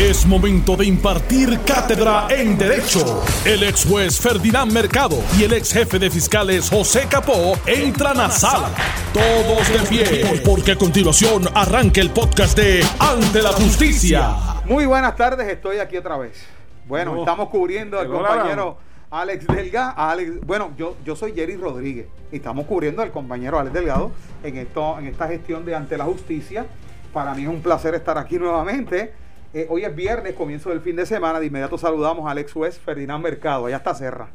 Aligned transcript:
Es 0.00 0.24
momento 0.24 0.76
de 0.76 0.86
impartir 0.86 1.60
cátedra 1.60 2.26
en 2.30 2.56
Derecho. 2.56 3.22
El 3.44 3.62
ex 3.64 3.84
juez 3.84 4.18
Ferdinand 4.18 4.72
Mercado 4.72 5.18
y 5.38 5.44
el 5.44 5.52
ex 5.52 5.74
jefe 5.74 5.98
de 5.98 6.08
fiscales 6.10 6.70
José 6.70 7.06
Capó 7.06 7.52
entran 7.66 8.18
a 8.18 8.30
sala. 8.30 8.70
Todos 9.12 9.68
de 9.68 9.78
pie, 9.90 10.40
porque 10.42 10.72
a 10.72 10.76
continuación 10.76 11.42
arranca 11.54 12.00
el 12.00 12.08
podcast 12.12 12.56
de 12.56 12.82
Ante 12.98 13.42
la 13.42 13.50
Justicia. 13.52 14.36
Muy 14.64 14.86
buenas 14.86 15.14
tardes, 15.16 15.46
estoy 15.48 15.76
aquí 15.80 15.98
otra 15.98 16.16
vez. 16.16 16.46
Bueno, 16.88 17.12
No. 17.14 17.20
estamos 17.20 17.50
cubriendo 17.50 18.00
al 18.00 18.10
la 18.10 18.16
compañero 18.16 18.78
Alex 19.10 19.46
Delgado. 19.48 19.92
Alex, 19.98 20.40
bueno, 20.46 20.70
yo, 20.78 20.96
yo 21.04 21.14
soy 21.14 21.34
Jerry 21.34 21.56
Rodríguez 21.56 22.06
y 22.32 22.36
estamos 22.36 22.64
cubriendo 22.64 23.02
al 23.02 23.10
compañero 23.10 23.58
Alex 23.58 23.74
Delgado 23.74 24.12
en, 24.42 24.56
esto, 24.56 24.98
en 24.98 25.08
esta 25.08 25.28
gestión 25.28 25.66
de 25.66 25.74
Ante 25.74 25.98
la 25.98 26.04
Justicia. 26.06 26.64
Para 27.12 27.34
mí 27.34 27.42
es 27.42 27.48
un 27.48 27.60
placer 27.60 27.94
estar 27.94 28.16
aquí 28.16 28.38
nuevamente. 28.38 29.12
Eh, 29.52 29.66
hoy 29.68 29.82
es 29.84 29.96
viernes, 29.96 30.34
comienzo 30.34 30.70
del 30.70 30.80
fin 30.80 30.94
de 30.94 31.04
semana. 31.04 31.40
De 31.40 31.46
inmediato 31.46 31.76
saludamos 31.76 32.30
al 32.30 32.38
ex 32.38 32.52
juez 32.52 32.78
Ferdinand 32.78 33.20
Mercado. 33.20 33.66
Allá 33.66 33.78
está 33.78 33.94
Serra. 33.96 34.28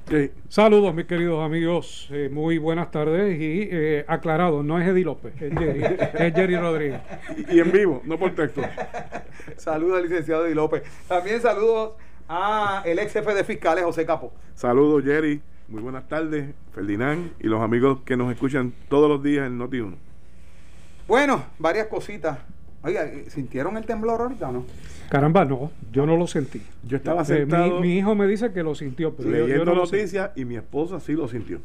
Saludos, 0.50 0.94
mis 0.94 1.06
queridos 1.06 1.42
amigos. 1.42 2.10
Eh, 2.12 2.30
muy 2.30 2.58
buenas 2.58 2.92
tardes. 2.92 3.40
Y 3.40 3.70
eh, 3.72 4.04
aclarado, 4.10 4.62
no 4.62 4.78
es 4.78 4.86
Eddie 4.86 5.06
López, 5.06 5.34
es 5.42 5.54
Jerry, 5.58 5.84
es 6.20 6.34
Jerry 6.34 6.58
Rodríguez. 6.58 7.00
Y 7.50 7.62
en 7.62 7.72
vivo, 7.72 8.02
no 8.04 8.20
por 8.20 8.36
texto. 8.36 8.62
Saludos 9.56 10.00
al 10.00 10.04
licenciado 10.04 10.44
Di 10.44 10.54
López. 10.54 10.84
También 11.08 11.42
saludos 11.42 11.94
a 12.28 12.84
el 12.86 13.00
ex 13.00 13.14
jefe 13.14 13.34
de 13.34 13.46
fiscales 13.46 13.86
José 13.86 14.06
Capo. 14.06 14.34
Saludos, 14.54 15.02
Jerry. 15.06 15.42
Muy 15.70 15.82
buenas 15.82 16.10
tardes, 16.10 16.54
Ferdinand 16.74 17.32
y 17.40 17.48
los 17.48 17.62
amigos 17.62 18.00
que 18.04 18.18
nos 18.18 18.32
escuchan 18.34 18.74
todos 18.90 19.10
los 19.10 19.24
días 19.24 19.48
en 19.48 19.58
Noti 19.58 19.80
1. 19.80 19.96
Bueno, 21.08 21.46
varias 21.58 21.88
cositas. 21.88 22.40
Oiga, 22.86 23.10
¿sintieron 23.30 23.78
el 23.78 23.86
temblor 23.86 24.22
ahorita 24.22 24.50
o 24.50 24.52
no? 24.52 24.66
Caramba, 25.10 25.44
no, 25.44 25.72
yo 25.92 26.06
no 26.06 26.18
lo 26.18 26.28
sentí. 26.28 26.62
Yo 26.88 26.98
estaba 26.98 27.24
Eh, 27.24 27.26
sentado 27.26 27.80
mi, 27.82 27.88
mi 27.88 27.98
hijo 27.98 28.14
me 28.16 28.28
dice 28.28 28.52
que 28.52 28.62
lo 28.64 28.76
sintió, 28.76 29.16
pero 29.16 29.30
yo- 29.30 29.38
yo, 29.38 29.48
leyendo 29.48 29.66
no 29.74 29.82
noticias 29.82 30.32
y 30.36 30.46
mi 30.46 30.56
esposa 30.56 31.00
sí 31.00 31.14
lo 31.14 31.28
sintió. 31.28 31.60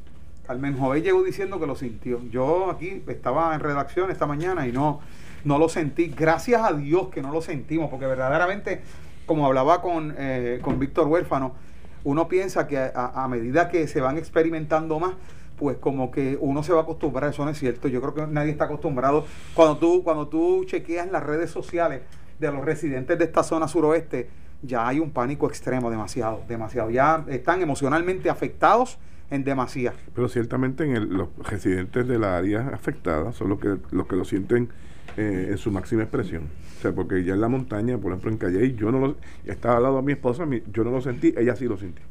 Carmen 0.46 0.76
Joven 0.78 1.02
llegó 1.02 1.22
diciendo 1.22 1.60
que 1.60 1.66
lo 1.66 1.76
sintió. 1.76 2.20
Yo 2.30 2.70
aquí 2.70 3.02
estaba 3.06 3.54
en 3.54 3.60
redacción 3.60 4.10
esta 4.10 4.26
mañana 4.26 4.66
y 4.66 4.72
no, 4.72 5.00
no 5.44 5.58
lo 5.58 5.68
sentí. 5.68 6.08
Gracias 6.08 6.62
a 6.62 6.72
Dios 6.72 7.08
que 7.08 7.22
no 7.22 7.32
lo 7.32 7.40
sentimos, 7.42 7.88
porque 7.90 8.06
verdaderamente, 8.06 8.80
como 9.26 9.46
hablaba 9.46 9.80
con, 9.82 10.14
eh, 10.18 10.58
con 10.62 10.78
Víctor 10.78 11.06
Huérfano, 11.06 11.54
uno 12.02 12.28
piensa 12.28 12.66
que 12.66 12.78
a, 12.78 13.12
a 13.24 13.28
medida 13.28 13.68
que 13.68 13.86
se 13.86 14.00
van 14.00 14.16
experimentando 14.18 14.98
más, 14.98 15.12
pues 15.60 15.76
como 15.76 16.10
que 16.10 16.38
uno 16.40 16.62
se 16.62 16.72
va 16.72 16.80
a 16.80 16.82
acostumbrar, 16.84 17.28
eso 17.30 17.44
no 17.44 17.50
es 17.50 17.58
cierto. 17.58 17.86
Yo 17.86 18.00
creo 18.00 18.14
que 18.14 18.26
nadie 18.32 18.50
está 18.50 18.64
acostumbrado. 18.64 19.26
Cuando 19.54 19.76
tú, 19.76 20.02
cuando 20.02 20.26
tú 20.26 20.64
chequeas 20.64 21.10
las 21.12 21.22
redes 21.22 21.50
sociales 21.50 22.00
de 22.38 22.50
los 22.50 22.64
residentes 22.64 23.18
de 23.18 23.24
esta 23.26 23.42
zona 23.42 23.68
suroeste, 23.68 24.30
ya 24.62 24.88
hay 24.88 24.98
un 24.98 25.10
pánico 25.10 25.46
extremo, 25.46 25.90
demasiado, 25.90 26.40
demasiado. 26.48 26.88
Ya 26.90 27.24
están 27.28 27.60
emocionalmente 27.60 28.30
afectados 28.30 28.98
en 29.30 29.44
demasía. 29.44 29.92
Pero 30.14 30.28
ciertamente 30.30 30.84
en 30.84 30.96
el- 30.96 31.08
los 31.10 31.28
residentes 31.48 32.08
de 32.08 32.18
la 32.18 32.38
área 32.38 32.68
afectada 32.72 33.32
son 33.32 33.50
los 33.50 33.60
que, 33.60 33.76
los 33.90 34.06
que 34.06 34.16
lo 34.16 34.24
sienten 34.24 34.70
eh, 35.18 35.48
en 35.50 35.58
su 35.58 35.70
máxima 35.70 36.02
expresión. 36.02 36.44
O 36.78 36.80
sea, 36.82 36.92
porque 36.92 37.22
ya 37.22 37.34
en 37.34 37.40
la 37.42 37.48
montaña, 37.48 37.98
por 37.98 38.12
ejemplo 38.12 38.30
en 38.30 38.38
Calle, 38.38 38.74
yo 38.74 38.90
no 38.90 38.98
lo, 39.00 39.16
estaba 39.44 39.76
al 39.76 39.82
lado 39.82 39.96
de 39.96 40.02
mi 40.02 40.12
esposa, 40.12 40.46
mi- 40.46 40.62
yo 40.72 40.84
no 40.84 40.90
lo 40.90 41.00
sentí, 41.02 41.34
ella 41.36 41.54
sí 41.54 41.66
lo 41.66 41.76
sintió. 41.76 42.04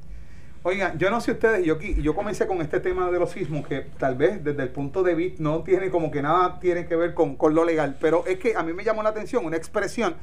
Oiga, 0.62 0.94
yo 0.98 1.10
no 1.10 1.22
sé 1.22 1.32
ustedes, 1.32 1.66
yo, 1.66 1.80
yo 1.80 2.14
comencé 2.14 2.46
con 2.46 2.60
este 2.60 2.82
tema 2.82 3.10
de 3.10 3.18
los 3.18 3.32
sismos 3.32 3.66
que 3.66 3.80
tal 3.98 4.16
vez 4.16 4.44
desde 4.44 4.62
el 4.62 4.70
punto 4.70 5.04
de 5.04 5.16
vista 5.16 5.42
no 5.42 5.64
tiene 5.64 5.90
como 5.90 6.12
que 6.12 6.22
nada 6.22 6.60
tiene 6.60 6.86
que 6.86 6.98
ver 6.98 7.14
con, 7.14 7.38
con 7.38 7.56
lo 7.56 7.64
legal, 7.64 7.98
pero 8.02 8.26
es 8.26 8.40
que 8.40 8.58
a 8.58 8.64
mí 8.64 8.74
me 8.74 8.84
llamó 8.84 9.02
la 9.02 9.10
atención 9.10 9.46
una 9.46 9.56
expresión 9.56 10.16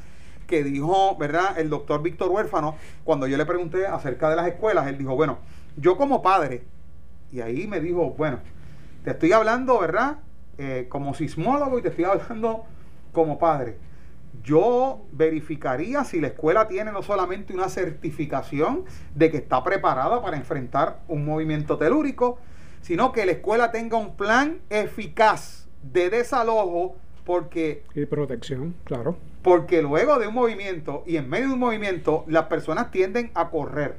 que 0.46 0.62
dijo, 0.62 1.16
¿verdad? 1.16 1.58
El 1.58 1.70
doctor 1.70 2.02
Víctor 2.02 2.28
Huérfano, 2.28 2.76
cuando 3.02 3.26
yo 3.26 3.38
le 3.38 3.46
pregunté 3.46 3.86
acerca 3.86 4.28
de 4.28 4.36
las 4.36 4.46
escuelas, 4.46 4.86
él 4.88 4.98
dijo, 4.98 5.16
bueno, 5.16 5.38
yo 5.78 5.96
como 5.96 6.20
padre, 6.20 6.64
y 7.32 7.40
ahí 7.40 7.66
me 7.66 7.80
dijo, 7.80 8.10
bueno, 8.10 8.40
te 9.04 9.12
estoy 9.12 9.32
hablando, 9.32 9.80
¿verdad? 9.80 10.18
Eh, 10.58 10.84
como 10.90 11.14
sismólogo 11.14 11.78
y 11.78 11.82
te 11.82 11.88
estoy 11.88 12.04
hablando 12.04 12.66
como 13.12 13.38
padre. 13.38 13.78
Yo 14.46 15.04
verificaría 15.10 16.04
si 16.04 16.20
la 16.20 16.28
escuela 16.28 16.68
tiene 16.68 16.92
no 16.92 17.02
solamente 17.02 17.52
una 17.52 17.68
certificación 17.68 18.84
de 19.12 19.28
que 19.32 19.38
está 19.38 19.64
preparada 19.64 20.22
para 20.22 20.36
enfrentar 20.36 21.00
un 21.08 21.24
movimiento 21.24 21.78
telúrico, 21.78 22.38
sino 22.80 23.10
que 23.10 23.26
la 23.26 23.32
escuela 23.32 23.72
tenga 23.72 23.96
un 23.96 24.16
plan 24.16 24.60
eficaz 24.70 25.66
de 25.82 26.10
desalojo 26.10 26.94
porque 27.24 27.82
Y 27.96 28.06
protección, 28.06 28.76
claro. 28.84 29.16
porque 29.42 29.82
luego 29.82 30.16
de 30.20 30.28
un 30.28 30.34
movimiento 30.34 31.02
y 31.08 31.16
en 31.16 31.28
medio 31.28 31.48
de 31.48 31.54
un 31.54 31.58
movimiento 31.58 32.22
las 32.28 32.44
personas 32.44 32.92
tienden 32.92 33.32
a 33.34 33.50
correr. 33.50 33.98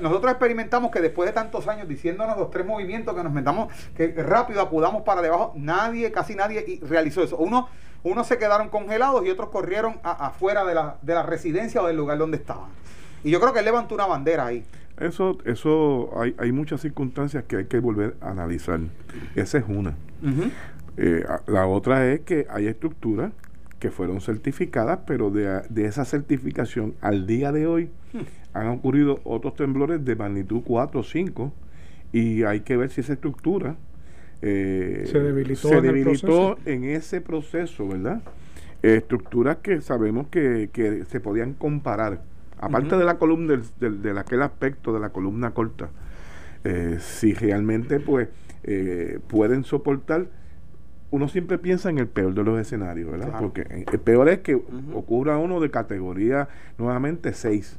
Nosotros 0.00 0.32
experimentamos 0.32 0.90
que 0.90 1.00
después 1.00 1.28
de 1.28 1.34
tantos 1.34 1.68
años 1.68 1.86
diciéndonos 1.86 2.38
los 2.38 2.50
tres 2.50 2.64
movimientos 2.64 3.14
que 3.14 3.22
nos 3.22 3.32
metamos, 3.32 3.70
que 3.94 4.08
rápido 4.08 4.62
acudamos 4.62 5.02
para 5.02 5.20
debajo, 5.20 5.52
nadie, 5.54 6.10
casi 6.12 6.34
nadie 6.34 6.80
realizó 6.82 7.22
eso. 7.22 7.36
Uno, 7.36 7.68
unos 8.02 8.26
se 8.26 8.38
quedaron 8.38 8.68
congelados 8.68 9.24
y 9.26 9.30
otros 9.30 9.50
corrieron 9.50 9.96
a- 10.02 10.26
afuera 10.28 10.64
de 10.64 10.74
la, 10.74 10.96
de 11.02 11.14
la 11.14 11.22
residencia 11.22 11.82
o 11.82 11.86
del 11.86 11.96
lugar 11.96 12.18
donde 12.18 12.36
estaban. 12.38 12.68
Y 13.24 13.30
yo 13.30 13.40
creo 13.40 13.52
que 13.52 13.58
él 13.58 13.64
levantó 13.64 13.94
una 13.94 14.06
bandera 14.06 14.46
ahí. 14.46 14.64
Eso, 14.98 15.38
eso 15.44 16.10
hay, 16.20 16.34
hay 16.38 16.52
muchas 16.52 16.80
circunstancias 16.82 17.44
que 17.44 17.56
hay 17.56 17.64
que 17.66 17.78
volver 17.80 18.16
a 18.20 18.30
analizar. 18.30 18.80
Esa 19.34 19.58
es 19.58 19.64
una. 19.68 19.94
Eh, 20.96 21.24
la 21.46 21.66
otra 21.66 22.06
es 22.12 22.20
que 22.20 22.46
hay 22.50 22.66
estructuras 22.66 23.32
que 23.78 23.90
fueron 23.90 24.20
certificadas, 24.20 25.00
pero 25.06 25.30
de, 25.30 25.62
de 25.70 25.86
esa 25.86 26.04
certificación 26.04 26.94
al 27.00 27.26
día 27.26 27.50
de 27.52 27.66
hoy 27.66 27.90
han 28.52 28.68
ocurrido 28.68 29.20
otros 29.24 29.54
temblores 29.54 30.04
de 30.04 30.16
magnitud 30.16 30.60
4 30.64 31.00
o 31.00 31.02
5 31.02 31.52
y 32.12 32.42
hay 32.42 32.60
que 32.60 32.76
ver 32.76 32.90
si 32.90 33.00
esa 33.00 33.14
estructura 33.14 33.76
eh, 34.42 35.04
Se 35.10 35.20
debilitó 35.20 35.68
se 35.68 35.80
debilitó 35.80 36.58
en 36.66 36.84
ese 36.84 37.20
proceso, 37.20 37.86
¿verdad? 37.88 38.22
Eh, 38.82 38.96
estructuras 38.96 39.58
que 39.58 39.80
sabemos 39.80 40.28
que, 40.28 40.70
que 40.72 41.04
se 41.04 41.20
podían 41.20 41.52
comparar, 41.54 42.22
aparte 42.58 42.96
de 42.96 43.04
la 43.04 43.18
columna, 43.18 43.52
del, 43.54 43.62
del- 43.78 44.02
de 44.02 44.18
aquel 44.18 44.42
aspecto 44.42 44.92
de 44.94 45.00
la 45.00 45.10
columna 45.10 45.50
corta, 45.52 45.90
eh, 46.64 46.96
si 47.00 47.32
realmente 47.34 48.00
pues 48.00 48.28
eh, 48.64 49.18
pueden 49.28 49.64
soportar 49.64 50.26
uno 51.12 51.26
siempre 51.26 51.58
piensa 51.58 51.90
en 51.90 51.98
el 51.98 52.06
peor 52.06 52.34
de 52.34 52.44
los 52.44 52.60
escenarios, 52.60 53.10
¿verdad? 53.10 53.30
Claro. 53.30 53.42
Porque 53.46 53.62
eh, 53.62 53.84
el 53.92 53.98
peor 53.98 54.28
es 54.28 54.38
que 54.40 54.54
ocurra 54.94 55.38
uno 55.38 55.58
de 55.58 55.68
categoría 55.70 56.48
nuevamente 56.78 57.32
6. 57.32 57.76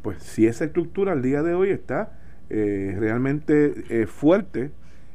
Pues 0.00 0.22
si 0.22 0.46
esa 0.46 0.64
estructura 0.64 1.12
al 1.12 1.20
día 1.20 1.42
de 1.42 1.52
hoy 1.52 1.68
está 1.68 2.18
eh, 2.48 2.96
realmente 2.98 3.84
eh, 3.90 4.06
fuerte 4.06 4.70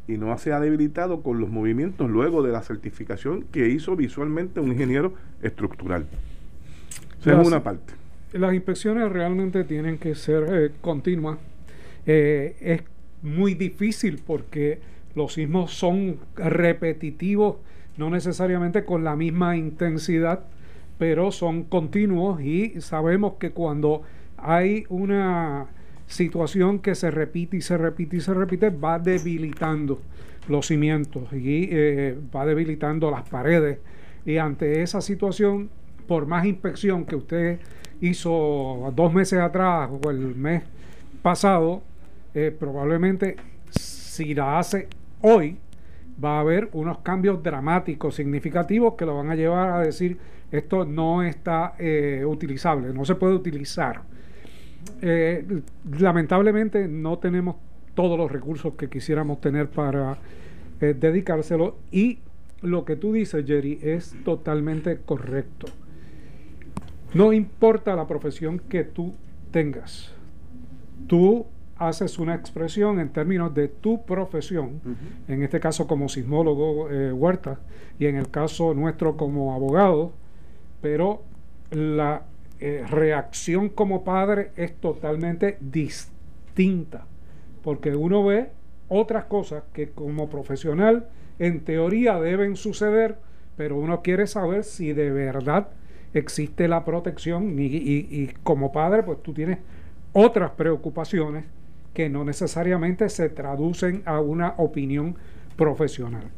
y 0.09 0.18
no 0.18 0.36
se 0.38 0.52
ha 0.52 0.59
debilitado 0.59 1.22
con 1.22 1.40
los 1.40 1.50
movimientos 1.50 2.09
luego 2.09 2.42
de 2.42 2.52
la 2.52 2.62
certificación 2.64 3.44
que 3.52 3.70
hizo 3.70 3.96
visualmente 3.96 4.59
un 4.59 4.70
ingeniero 4.72 5.14
estructural. 5.42 6.08
Esa 7.22 7.31
Las- 7.34 7.42
es 7.42 7.47
una 7.47 7.64
parte. 7.64 7.94
Las 8.34 8.53
inspecciones 8.53 9.12
realmente 9.12 9.64
tienen 9.64 9.97
que 9.97 10.16
ser 10.16 10.46
eh, 10.52 10.72
continuas. 10.81 11.38
Eh, 12.06 12.56
es 12.62 12.81
muy 13.22 13.53
difícil 13.56 14.20
porque 14.25 14.80
los 15.16 15.34
sismos 15.34 15.74
son 15.74 16.18
repetitivos, 16.36 17.58
no 17.97 18.09
necesariamente 18.09 18.86
con 18.86 19.03
la 19.03 19.16
misma 19.16 19.58
intensidad, 19.58 20.41
pero 20.97 21.31
son 21.31 21.64
continuos 21.64 22.41
y 22.41 22.81
sabemos 22.81 23.34
que 23.40 23.52
cuando 23.52 24.03
hay 24.38 24.86
una 24.90 25.68
situación 26.09 26.80
que 26.80 26.96
se 26.96 27.12
repite 27.12 27.58
y 27.58 27.62
se 27.62 27.78
repite 27.78 28.18
y 28.18 28.20
se 28.20 28.34
repite, 28.34 28.70
va 28.72 29.00
debilitando 29.00 30.02
los 30.47 30.68
cimientos 30.68 31.31
y 31.31 31.70
eh, 31.72 32.18
va 32.36 32.46
debilitando 32.46 33.09
las 33.12 33.30
paredes. 33.30 33.80
Y 34.25 34.38
ante 34.38 34.81
esa 34.81 35.02
situación, 35.02 35.70
por 36.08 36.25
más 36.25 36.46
inspección 36.46 37.06
que 37.06 37.16
usted 37.16 37.59
hizo 38.02 38.91
dos 38.96 39.14
meses 39.14 39.40
atrás 39.40 39.90
o 40.03 40.09
el 40.09 40.35
mes 40.35 40.64
pasado, 41.22 41.82
eh, 42.34 42.56
probablemente 42.58 43.35
si 43.70 44.34
la 44.34 44.59
hace 44.59 44.88
hoy, 45.22 45.58
va 46.22 46.38
a 46.38 46.40
haber 46.41 46.70
unos 46.73 47.00
cambios 47.00 47.41
dramáticos, 47.41 48.16
significativos, 48.16 48.96
que 48.96 49.06
lo 49.06 49.16
van 49.16 49.29
a 49.29 49.35
llevar 49.35 49.72
a 49.72 49.79
decir, 49.79 50.17
esto 50.52 50.84
no 50.84 51.23
está 51.23 51.76
eh, 51.78 52.23
utilizable, 52.26 52.91
no 52.94 53.06
se 53.06 53.16
puede 53.16 53.35
utilizar. 53.35 54.02
Eh, 55.02 55.61
lamentablemente 55.99 56.87
no 56.87 57.20
tenemos 57.20 57.55
todos 57.93 58.17
los 58.17 58.31
recursos 58.31 58.73
que 58.76 58.90
quisiéramos 58.90 59.41
tener 59.41 59.70
para 59.70 60.17
eh, 60.81 60.96
dedicárselo 60.97 61.78
y 61.91 62.20
lo 62.61 62.85
que 62.85 62.96
tú 62.96 63.14
dices, 63.14 63.46
Jerry, 63.46 63.79
es 63.81 64.16
totalmente 64.23 64.99
correcto. 64.99 65.67
No 67.14 67.34
importa 67.34 67.96
la 67.96 68.08
profesión 68.08 68.59
que 68.59 68.84
tú 68.84 69.16
tengas, 69.52 70.14
tú 71.08 71.46
haces 71.78 72.20
una 72.20 72.35
expresión 72.35 72.99
en 72.99 73.09
términos 73.09 73.53
de 73.53 73.70
tu 73.70 74.05
profesión, 74.05 74.82
en 75.28 75.41
este 75.43 75.59
caso 75.59 75.87
como 75.87 76.09
sismólogo 76.09 76.90
eh, 76.90 77.11
Huerta 77.14 77.59
y 77.97 78.05
en 78.05 78.17
el 78.17 78.29
caso 78.29 78.73
nuestro 78.73 79.16
como 79.16 79.53
abogado, 79.53 80.11
pero 80.82 81.23
la 81.72 82.23
eh, 82.59 82.84
reacción 82.90 83.70
como 83.70 84.03
padre 84.03 84.52
es 84.56 84.76
totalmente 84.76 85.58
distinta, 85.61 87.06
porque 87.64 87.96
uno 87.96 88.26
ve 88.26 88.50
otras 88.90 89.26
cosas 89.26 89.64
que 89.72 89.90
como 89.90 90.29
profesional 90.29 91.08
en 91.38 91.64
teoría 91.64 92.20
deben 92.20 92.56
suceder, 92.56 93.17
pero 93.56 93.78
uno 93.78 94.02
quiere 94.02 94.28
saber 94.28 94.64
si 94.64 94.94
de 94.94 95.09
verdad 95.11 95.70
existe 96.14 96.67
la 96.67 96.84
protección 96.84 97.58
y, 97.59 97.66
y 97.66 98.34
como 98.44 98.72
padre 98.72 99.03
pues 99.03 99.22
tú 99.23 99.34
tienes 99.34 99.59
otras 100.11 100.52
preocupaciones 100.52 101.46
que 101.94 102.09
no 102.09 102.23
necesariamente 102.23 103.09
se 103.09 103.29
traducen 103.29 104.02
a 104.06 104.20
una 104.20 104.56
opinión 104.58 105.16
profesional. 105.56 106.29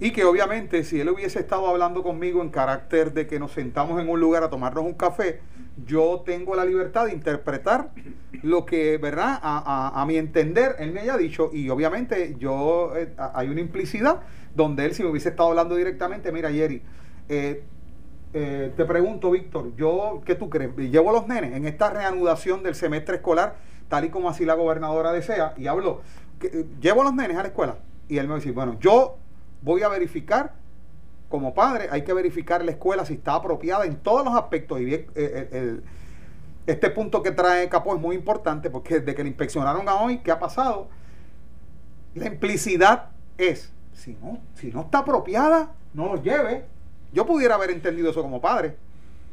Y 0.00 0.12
que 0.12 0.24
obviamente 0.24 0.84
si 0.84 1.00
él 1.00 1.08
hubiese 1.08 1.40
estado 1.40 1.66
hablando 1.66 2.02
conmigo 2.02 2.42
en 2.42 2.50
carácter 2.50 3.12
de 3.12 3.26
que 3.26 3.40
nos 3.40 3.52
sentamos 3.52 4.00
en 4.00 4.08
un 4.08 4.20
lugar 4.20 4.44
a 4.44 4.50
tomarnos 4.50 4.84
un 4.84 4.94
café, 4.94 5.40
yo 5.86 6.22
tengo 6.24 6.54
la 6.54 6.64
libertad 6.64 7.06
de 7.06 7.12
interpretar 7.12 7.90
lo 8.42 8.64
que, 8.64 8.98
¿verdad? 8.98 9.38
A, 9.42 10.04
mi 10.06 10.16
entender, 10.16 10.76
él 10.78 10.92
me 10.92 11.00
haya 11.00 11.16
dicho. 11.16 11.50
Y 11.52 11.68
obviamente 11.70 12.36
yo, 12.38 12.92
eh, 12.96 13.14
hay 13.34 13.48
una 13.48 13.60
implicidad 13.60 14.20
donde 14.54 14.84
él 14.84 14.94
si 14.94 15.02
me 15.02 15.10
hubiese 15.10 15.30
estado 15.30 15.50
hablando 15.50 15.76
directamente, 15.76 16.32
mira, 16.32 16.50
Jerry, 16.50 16.82
eh, 17.28 17.62
eh, 18.34 18.72
te 18.76 18.84
pregunto, 18.84 19.30
Víctor, 19.30 19.74
yo, 19.76 20.22
¿qué 20.24 20.34
tú 20.34 20.50
crees? 20.50 20.76
Llevo 20.76 21.10
a 21.10 21.12
los 21.14 21.26
nenes 21.26 21.54
en 21.54 21.64
esta 21.64 21.90
reanudación 21.90 22.62
del 22.62 22.74
semestre 22.74 23.16
escolar, 23.16 23.56
tal 23.88 24.04
y 24.04 24.10
como 24.10 24.28
así 24.28 24.44
la 24.44 24.54
gobernadora 24.54 25.12
desea, 25.12 25.54
y 25.56 25.66
hablo, 25.66 26.02
llevo 26.80 27.02
a 27.02 27.04
los 27.04 27.14
nenes 27.14 27.36
a 27.36 27.42
la 27.42 27.48
escuela. 27.48 27.78
Y 28.08 28.18
él 28.18 28.28
me 28.28 28.36
dice, 28.36 28.50
bueno, 28.52 28.76
yo 28.80 29.16
voy 29.62 29.82
a 29.82 29.88
verificar, 29.88 30.54
como 31.28 31.54
padre, 31.54 31.88
hay 31.90 32.02
que 32.02 32.12
verificar 32.12 32.64
la 32.64 32.72
escuela 32.72 33.04
si 33.04 33.14
está 33.14 33.34
apropiada 33.34 33.84
en 33.84 33.96
todos 33.96 34.24
los 34.24 34.34
aspectos. 34.34 34.80
Y 34.80 34.84
bien, 34.84 35.06
eh, 35.14 35.80
este 36.66 36.90
punto 36.90 37.22
que 37.22 37.30
trae 37.30 37.68
Capó 37.68 37.94
es 37.94 38.00
muy 38.00 38.16
importante 38.16 38.70
porque 38.70 39.00
desde 39.00 39.14
que 39.14 39.22
le 39.22 39.28
inspeccionaron 39.30 39.88
a 39.88 39.96
hoy, 39.96 40.18
¿qué 40.18 40.30
ha 40.30 40.38
pasado? 40.38 40.88
La 42.14 42.26
implicidad 42.26 43.10
es, 43.36 43.72
si 43.92 44.14
no, 44.14 44.38
si 44.54 44.70
no 44.70 44.82
está 44.82 44.98
apropiada, 44.98 45.72
no 45.94 46.14
lo 46.14 46.22
lleve. 46.22 46.64
Yo 47.12 47.26
pudiera 47.26 47.54
haber 47.54 47.70
entendido 47.70 48.10
eso 48.10 48.22
como 48.22 48.40
padre. 48.40 48.76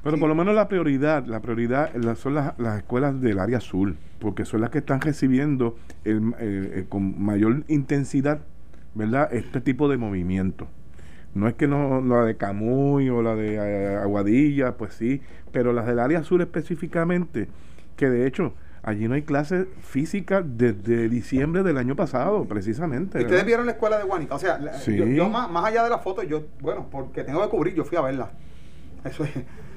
Pero 0.04 0.20
por 0.20 0.30
lo 0.30 0.36
menos 0.36 0.54
la 0.54 0.68
prioridad, 0.68 1.26
la 1.26 1.40
prioridad 1.40 1.92
son 2.16 2.36
las, 2.36 2.54
escuelas 2.78 3.20
del 3.22 3.40
área 3.40 3.58
azul, 3.58 3.98
porque 4.20 4.46
son 4.46 4.62
las 4.62 4.70
que 4.70 4.78
están 4.78 5.02
recibiendo 5.02 5.78
con 6.90 7.24
mayor 7.24 7.64
intensidad 7.68 8.42
¿verdad? 8.96 9.32
Este 9.32 9.62
tipo 9.62 9.88
de 9.88 9.98
movimiento. 9.98 10.68
No 11.36 11.50
es 11.50 11.54
que 11.56 11.68
no 11.68 12.02
la 12.02 12.24
de 12.24 12.38
Camuy 12.38 13.10
o 13.10 13.22
la 13.22 13.36
de 13.36 13.56
eh, 13.56 13.98
Aguadilla, 13.98 14.78
pues 14.78 14.94
sí, 14.94 15.22
pero 15.52 15.74
las 15.74 15.86
del 15.86 16.00
área 16.00 16.24
sur 16.24 16.42
específicamente, 16.42 17.50
que 17.98 18.10
de 18.10 18.26
hecho 18.26 18.54
allí 18.84 19.10
no 19.10 19.16
hay 19.16 19.24
clases 19.24 19.68
físicas 19.82 20.46
desde 20.46 21.10
diciembre 21.10 21.62
del 21.62 21.78
año 21.78 21.94
pasado, 21.98 22.46
precisamente. 22.46 23.20
¿Ustedes 23.20 23.46
vieron 23.46 23.66
la 23.66 23.74
escuela 23.74 23.98
de 23.98 24.06
Guanica? 24.06 24.34
O 24.34 24.40
sea, 24.40 24.60
yo, 24.86 25.28
más, 25.28 25.52
más, 25.52 25.66
allá 25.66 25.84
de 25.84 25.90
la 25.90 25.98
foto, 25.98 26.24
yo, 26.24 26.44
bueno, 26.62 26.88
porque 26.90 27.26
tengo 27.26 27.42
que 27.42 27.50
cubrir, 27.50 27.76
yo 27.76 27.84
fui 27.84 27.98
a 27.98 28.02
verla. 28.02 28.32
Eso 29.04 29.26
es, 29.26 29.32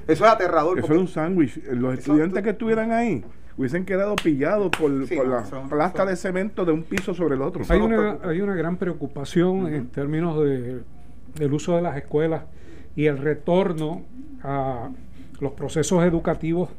eso 0.07 0.25
es 0.25 0.31
aterrador. 0.31 0.79
Eso 0.79 0.93
es 0.93 0.99
un 0.99 1.07
sándwich. 1.09 1.61
Los 1.71 1.99
estudiantes 1.99 2.41
que 2.41 2.51
estuvieran 2.51 2.93
ahí 2.93 3.25
hubiesen 3.57 3.83
quedado 3.83 4.15
pillados 4.15 4.69
por, 4.69 4.89
la 4.89 5.43
plasta 5.69 6.05
de 6.05 6.15
cemento 6.15 6.63
de 6.63 6.71
un 6.71 6.83
piso 6.83 7.13
sobre 7.13 7.35
el 7.35 7.41
otro. 7.41 7.63
Hay 7.67 7.81
una, 7.81 8.17
hay 8.23 8.39
una 8.39 8.55
gran 8.55 8.77
preocupación 8.77 9.67
en 9.73 9.87
términos 9.87 10.41
de, 10.41 10.83
del 11.39 11.53
uso 11.53 11.75
de 11.75 11.81
las 11.81 11.97
escuelas 11.97 12.43
y 12.95 13.05
el 13.05 13.17
retorno 13.17 14.03
a 14.43 14.91
los 15.39 15.53
procesos 15.53 16.03
educativos 16.03 16.69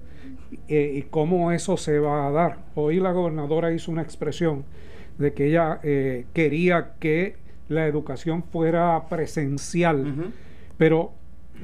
eh, 0.68 0.92
y 0.96 1.02
cómo 1.02 1.50
eso 1.50 1.76
se 1.76 1.98
va 1.98 2.26
a 2.26 2.30
dar. 2.30 2.58
Hoy 2.74 3.00
la 3.00 3.12
gobernadora 3.12 3.72
hizo 3.72 3.90
una 3.90 4.02
expresión 4.02 4.64
de 5.18 5.32
que 5.32 5.46
ella 5.46 5.80
eh, 5.82 6.26
quería 6.32 6.92
que 6.98 7.36
la 7.68 7.86
educación 7.86 8.42
fuera 8.42 9.08
presencial, 9.08 10.32
pero 10.76 11.12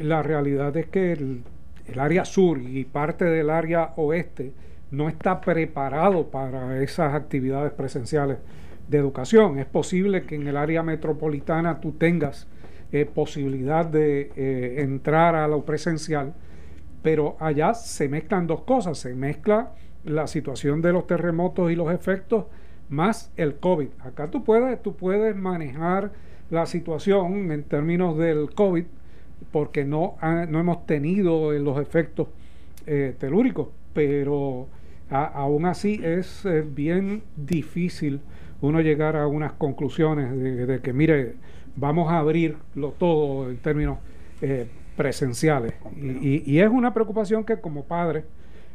la 0.01 0.23
realidad 0.23 0.77
es 0.77 0.87
que 0.87 1.13
el, 1.13 1.43
el 1.87 2.01
área 2.01 2.25
sur 2.25 2.61
y 2.61 2.85
parte 2.85 3.25
del 3.25 3.51
área 3.51 3.93
oeste 3.97 4.53
no 4.91 5.09
está 5.09 5.41
preparado 5.41 6.29
para 6.31 6.81
esas 6.83 7.15
actividades 7.15 7.73
presenciales 7.73 8.39
de 8.89 8.99
educación. 8.99 9.59
Es 9.59 9.67
posible 9.67 10.23
que 10.23 10.37
en 10.37 10.47
el 10.47 10.57
área 10.57 10.83
metropolitana 10.83 11.81
tú 11.81 11.93
tengas 11.93 12.47
eh, 12.93 13.05
posibilidad 13.05 13.85
de 13.85 14.31
eh, 14.37 14.77
entrar 14.79 15.35
a 15.35 15.49
lo 15.49 15.65
presencial, 15.65 16.35
pero 17.03 17.37
allá 17.41 17.75
se 17.75 18.09
mezclan 18.09 18.47
dos 18.47 18.63
cosas, 18.63 18.99
se 18.99 19.15
mezcla 19.15 19.73
la 20.05 20.27
situación 20.27 20.83
de 20.83 20.93
los 20.93 21.07
terremotos 21.07 21.71
y 21.71 21.77
los 21.77 21.93
efectos 21.93 22.47
más 22.89 23.33
el 23.37 23.57
COVID. 23.57 23.89
Acá 24.01 24.31
tú 24.31 24.45
puedes, 24.45 24.81
tú 24.83 24.95
puedes 24.95 25.35
manejar 25.35 26.13
la 26.51 26.67
situación 26.67 27.51
en 27.51 27.65
términos 27.65 28.17
del 28.17 28.51
COVID 28.55 28.85
porque 29.51 29.85
no, 29.85 30.17
no 30.49 30.61
hemos 30.61 30.87
tenido 30.87 31.53
los 31.53 31.81
efectos 31.81 32.29
eh, 32.87 33.15
telúricos, 33.19 33.69
pero 33.93 34.69
aún 35.11 35.67
así 35.67 36.01
es 36.03 36.47
bien 36.75 37.23
difícil 37.37 38.21
uno 38.61 38.81
llegar 38.81 39.17
a 39.17 39.27
unas 39.27 39.53
conclusiones 39.53 40.67
de, 40.67 40.81
que, 40.81 40.93
mire, 40.93 41.35
vamos 41.77 42.11
a 42.11 42.19
abrirlo 42.19 42.93
todo 42.99 43.51
en 43.51 43.59
términos 43.59 43.99
eh, 44.41 44.67
presenciales. 44.97 45.75
Y, 45.95 46.59
es 46.59 46.69
una 46.69 46.93
preocupación 46.93 47.45
que 47.45 47.61
como 47.61 47.85
padre, 47.85 48.25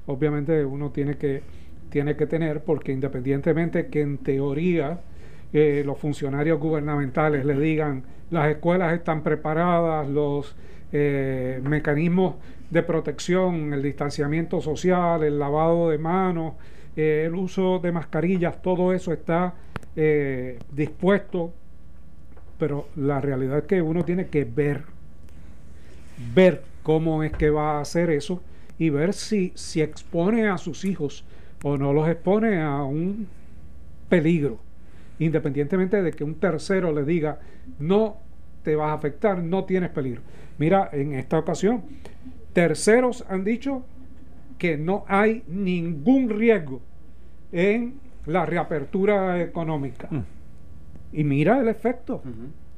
obviamente 0.06 0.64
uno 0.66 0.92
tiene 0.92 1.18
que, 1.18 1.42
tiene 1.90 2.16
que 2.16 2.28
tener, 2.28 2.64
porque 2.64 2.92
independientemente 2.92 3.88
que 3.88 4.02
en 4.02 4.18
teoría 4.20 5.02
eh, 5.52 5.84
los 5.86 5.98
funcionarios 5.98 6.60
gubernamentales 6.60 7.46
le 7.46 7.60
digan 7.60 8.04
las 8.30 8.50
escuelas 8.50 8.94
están 8.94 9.24
preparadas, 9.24 10.08
los 10.08 10.56
eh, 10.94 11.60
mecanismos 11.64 12.36
de 12.70 12.82
protección, 12.82 13.74
el 13.74 13.84
distanciamiento 13.84 14.62
social, 14.62 15.24
el 15.24 15.38
lavado 15.38 15.90
de 15.90 15.98
manos, 15.98 16.54
el 16.96 17.36
uso 17.36 17.80
de 17.80 17.92
mascarillas, 17.92 18.62
todo 18.62 18.94
eso 18.94 19.12
está 19.12 19.54
eh, 19.96 20.58
dispuesto, 20.72 21.54
pero 22.62 22.90
la 22.96 23.20
realidad 23.20 23.58
es 23.58 23.64
que 23.64 23.82
uno 23.82 24.06
tiene 24.06 24.28
que 24.28 24.46
ver, 24.46 24.84
ver 26.36 26.62
cómo 26.84 27.24
es 27.24 27.32
que 27.32 27.50
va 27.50 27.80
a 27.80 27.82
hacer 27.82 28.12
eso 28.12 28.44
y 28.78 28.92
ver 28.92 29.14
si, 29.14 29.52
si 29.56 29.82
expone 29.82 30.48
a 30.48 30.60
sus 30.60 30.86
hijos 30.86 31.26
o 31.64 31.76
no 31.80 31.92
los 31.92 32.08
expone 32.08 32.62
a 32.62 32.84
un 32.84 33.26
peligro, 34.10 34.60
independientemente 35.18 36.04
de 36.04 36.12
que 36.12 36.24
un 36.24 36.36
tercero 36.36 36.92
le 36.94 37.04
diga, 37.04 37.40
no 37.80 38.18
te 38.62 38.76
vas 38.76 38.92
a 38.92 38.94
afectar, 38.94 39.42
no 39.42 39.64
tienes 39.64 39.90
peligro. 39.90 40.22
Mira, 40.60 40.88
en 40.94 41.16
esta 41.16 41.40
ocasión, 41.40 41.82
terceros 42.54 43.26
han 43.28 43.44
dicho 43.44 43.84
que 44.60 44.78
no 44.78 45.04
hay 45.08 45.42
ningún 45.48 46.30
riesgo 46.30 46.80
en 47.52 47.96
la 48.28 48.46
reapertura 48.46 49.42
económica. 49.42 50.08
Mm. 50.12 50.42
Y 51.14 51.24
mira 51.24 51.60
el 51.60 51.68
efecto, 51.68 52.22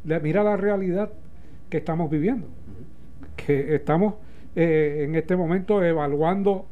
mira 0.03 0.43
la 0.43 0.57
realidad 0.57 1.11
que 1.69 1.77
estamos 1.77 2.09
viviendo, 2.09 2.47
que 3.35 3.75
estamos 3.75 4.15
eh, 4.55 5.05
en 5.05 5.15
este 5.15 5.35
momento 5.35 5.83
evaluando 5.83 6.67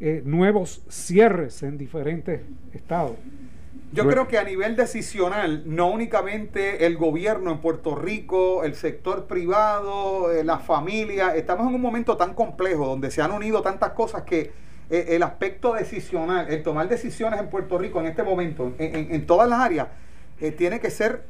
eh, 0.00 0.22
nuevos 0.24 0.82
cierres 0.88 1.62
en 1.62 1.78
diferentes 1.78 2.40
estados. 2.72 3.16
Yo 3.92 4.08
creo 4.08 4.26
que 4.26 4.38
a 4.38 4.44
nivel 4.44 4.74
decisional, 4.74 5.64
no 5.66 5.90
únicamente 5.90 6.86
el 6.86 6.96
gobierno 6.96 7.52
en 7.52 7.58
Puerto 7.58 7.94
Rico, 7.94 8.64
el 8.64 8.74
sector 8.74 9.26
privado, 9.26 10.32
eh, 10.32 10.44
la 10.44 10.58
familia, 10.58 11.36
estamos 11.36 11.68
en 11.68 11.74
un 11.74 11.80
momento 11.82 12.16
tan 12.16 12.32
complejo 12.32 12.86
donde 12.86 13.10
se 13.10 13.20
han 13.20 13.32
unido 13.32 13.60
tantas 13.60 13.90
cosas 13.90 14.22
que 14.22 14.50
eh, 14.88 15.08
el 15.10 15.22
aspecto 15.22 15.74
decisional, 15.74 16.50
el 16.50 16.62
tomar 16.62 16.88
decisiones 16.88 17.38
en 17.38 17.50
Puerto 17.50 17.76
Rico 17.76 18.00
en 18.00 18.06
este 18.06 18.22
momento, 18.22 18.72
en, 18.78 19.26
todas 19.26 19.46
las 19.48 19.60
áreas, 19.60 19.88
eh, 20.42 20.52
tiene 20.52 20.80
que 20.80 20.90
ser 20.90 21.24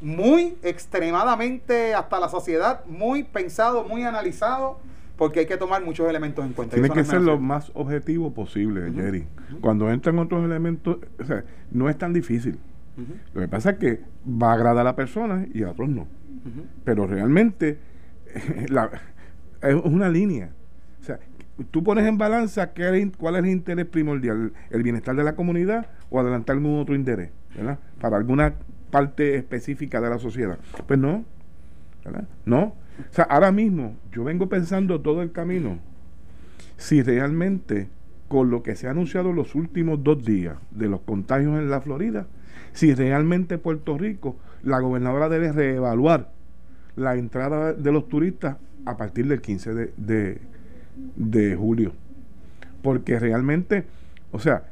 muy 0.00 0.56
extremadamente 0.62 1.94
hasta 1.94 2.20
la 2.20 2.28
sociedad, 2.28 2.84
muy 2.86 3.24
pensado, 3.24 3.84
muy 3.84 4.04
analizado 4.04 4.78
porque 5.16 5.40
hay 5.40 5.46
que 5.46 5.56
tomar 5.56 5.84
muchos 5.84 6.08
elementos 6.08 6.44
en 6.44 6.52
cuenta. 6.52 6.74
Tiene 6.74 6.90
que 6.90 7.04
ser 7.04 7.20
lo 7.20 7.38
más 7.38 7.70
objetivo 7.74 8.32
posible, 8.32 8.92
Jerry. 8.92 9.26
Cuando 9.60 9.90
entran 9.90 10.18
otros 10.18 10.44
elementos, 10.44 10.98
o 11.20 11.24
sea, 11.24 11.44
no 11.70 11.88
es 11.88 11.96
tan 11.96 12.12
difícil. 12.12 12.58
Lo 13.32 13.40
que 13.40 13.48
pasa 13.48 13.70
es 13.70 13.78
que 13.78 14.00
va 14.26 14.50
a 14.50 14.54
agradar 14.54 14.80
a 14.80 14.84
la 14.84 14.96
persona 14.96 15.46
y 15.52 15.62
a 15.62 15.70
otros 15.70 15.88
no. 15.88 16.06
Pero 16.84 17.06
realmente 17.06 17.78
es 19.62 19.74
una 19.84 20.08
línea. 20.08 20.50
O 21.00 21.04
sea, 21.04 21.18
tú 21.70 21.82
pones 21.84 22.06
en 22.06 22.18
balanza 22.18 22.72
qué, 22.72 23.10
cuál 23.16 23.36
es 23.36 23.44
el 23.44 23.50
interés 23.50 23.86
primordial, 23.86 24.52
el 24.70 24.82
bienestar 24.82 25.14
de 25.14 25.24
la 25.24 25.34
comunidad 25.34 25.86
o 26.10 26.20
adelantar 26.20 26.56
algún 26.56 26.78
otro 26.78 26.94
interés, 26.94 27.30
Para 28.00 28.16
alguna 28.16 28.54
parte 28.90 29.36
específica 29.36 30.00
de 30.00 30.10
la 30.10 30.18
sociedad. 30.18 30.58
Pues 30.86 30.98
no, 30.98 31.24
¿verdad? 32.04 32.28
No, 32.44 32.62
o 32.62 33.12
sea, 33.12 33.24
ahora 33.24 33.50
mismo 33.50 33.96
yo 34.12 34.24
vengo 34.24 34.48
pensando 34.48 35.00
todo 35.00 35.22
el 35.22 35.32
camino 35.32 35.78
si 36.76 37.02
realmente 37.02 37.88
con 38.28 38.50
lo 38.50 38.62
que 38.62 38.76
se 38.76 38.86
ha 38.86 38.90
anunciado 38.90 39.32
los 39.32 39.54
últimos 39.54 40.02
dos 40.02 40.24
días 40.24 40.56
de 40.70 40.88
los 40.88 41.00
contagios 41.00 41.58
en 41.58 41.70
la 41.70 41.80
Florida, 41.80 42.26
si 42.72 42.94
realmente 42.94 43.58
Puerto 43.58 43.96
Rico, 43.96 44.36
la 44.62 44.80
gobernadora 44.80 45.28
debe 45.28 45.52
reevaluar 45.52 46.32
la 46.96 47.16
entrada 47.16 47.72
de 47.72 47.92
los 47.92 48.08
turistas 48.08 48.56
a 48.86 48.96
partir 48.96 49.28
del 49.28 49.40
15 49.40 49.74
de, 49.96 50.40
de, 51.16 51.56
julio. 51.56 51.92
Porque 52.82 53.18
realmente, 53.18 53.84
o 54.32 54.38
sea, 54.38 54.64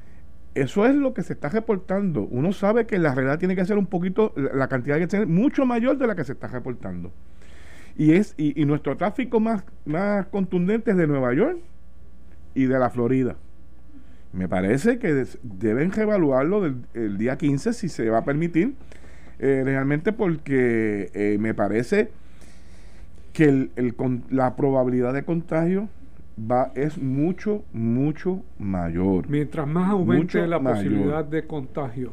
eso 0.54 0.86
es 0.86 0.94
lo 0.94 1.14
que 1.14 1.22
se 1.22 1.32
está 1.32 1.48
reportando. 1.48 2.22
Uno 2.30 2.52
sabe 2.52 2.86
que 2.86 2.98
la 2.98 3.14
realidad 3.14 3.38
tiene 3.38 3.56
que 3.56 3.64
ser 3.64 3.78
un 3.78 3.86
poquito, 3.86 4.34
la 4.36 4.68
cantidad 4.68 4.98
que 4.98 5.08
ser 5.08 5.26
mucho 5.26 5.64
mayor 5.64 5.98
de 5.98 6.06
la 6.06 6.14
que 6.14 6.24
se 6.24 6.32
está 6.32 6.48
reportando. 6.48 7.12
Y 7.96 8.12
es 8.12 8.34
y, 8.36 8.60
y, 8.60 8.64
nuestro 8.64 8.96
tráfico 8.96 9.40
más, 9.40 9.64
más 9.84 10.26
contundente 10.26 10.92
es 10.92 10.96
de 10.96 11.06
Nueva 11.06 11.34
York 11.34 11.58
y 12.54 12.64
de 12.64 12.78
la 12.78 12.90
Florida. 12.90 13.36
Me 14.32 14.48
parece 14.48 14.98
que 14.98 15.26
deben 15.42 15.92
reevaluarlo 15.92 16.62
del, 16.62 16.76
el 16.94 17.18
día 17.18 17.36
15 17.36 17.74
si 17.74 17.88
se 17.88 18.08
va 18.08 18.18
a 18.18 18.24
permitir, 18.24 18.74
eh, 19.38 19.62
realmente 19.64 20.12
porque 20.12 21.10
eh, 21.12 21.36
me 21.38 21.52
parece 21.52 22.10
que 23.32 23.70
la 24.30 24.56
probabilidad 24.56 25.12
de 25.12 25.24
contagio 25.24 25.88
va 26.38 26.72
es 26.74 26.98
mucho, 26.98 27.64
mucho 27.72 28.42
mayor. 28.58 29.28
Mientras 29.28 29.66
más 29.66 29.90
aumente 29.90 30.46
la 30.46 30.60
posibilidad 30.60 31.24
de 31.24 31.46
contagio, 31.46 32.12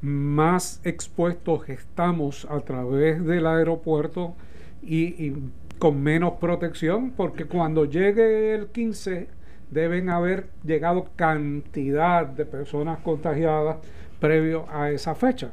más 0.00 0.80
expuestos 0.84 1.68
estamos 1.68 2.46
a 2.50 2.60
través 2.60 3.24
del 3.24 3.46
aeropuerto 3.46 4.34
y, 4.82 5.26
y 5.26 5.36
con 5.78 6.02
menos 6.02 6.34
protección, 6.34 7.10
porque 7.10 7.44
cuando 7.46 7.84
llegue 7.84 8.54
el 8.54 8.68
15 8.68 9.28
deben 9.70 10.10
haber 10.10 10.48
llegado 10.64 11.08
cantidad 11.16 12.26
de 12.26 12.44
personas 12.44 12.98
contagiadas 13.00 13.78
previo 14.18 14.66
a 14.70 14.90
esa 14.90 15.14
fecha. 15.14 15.50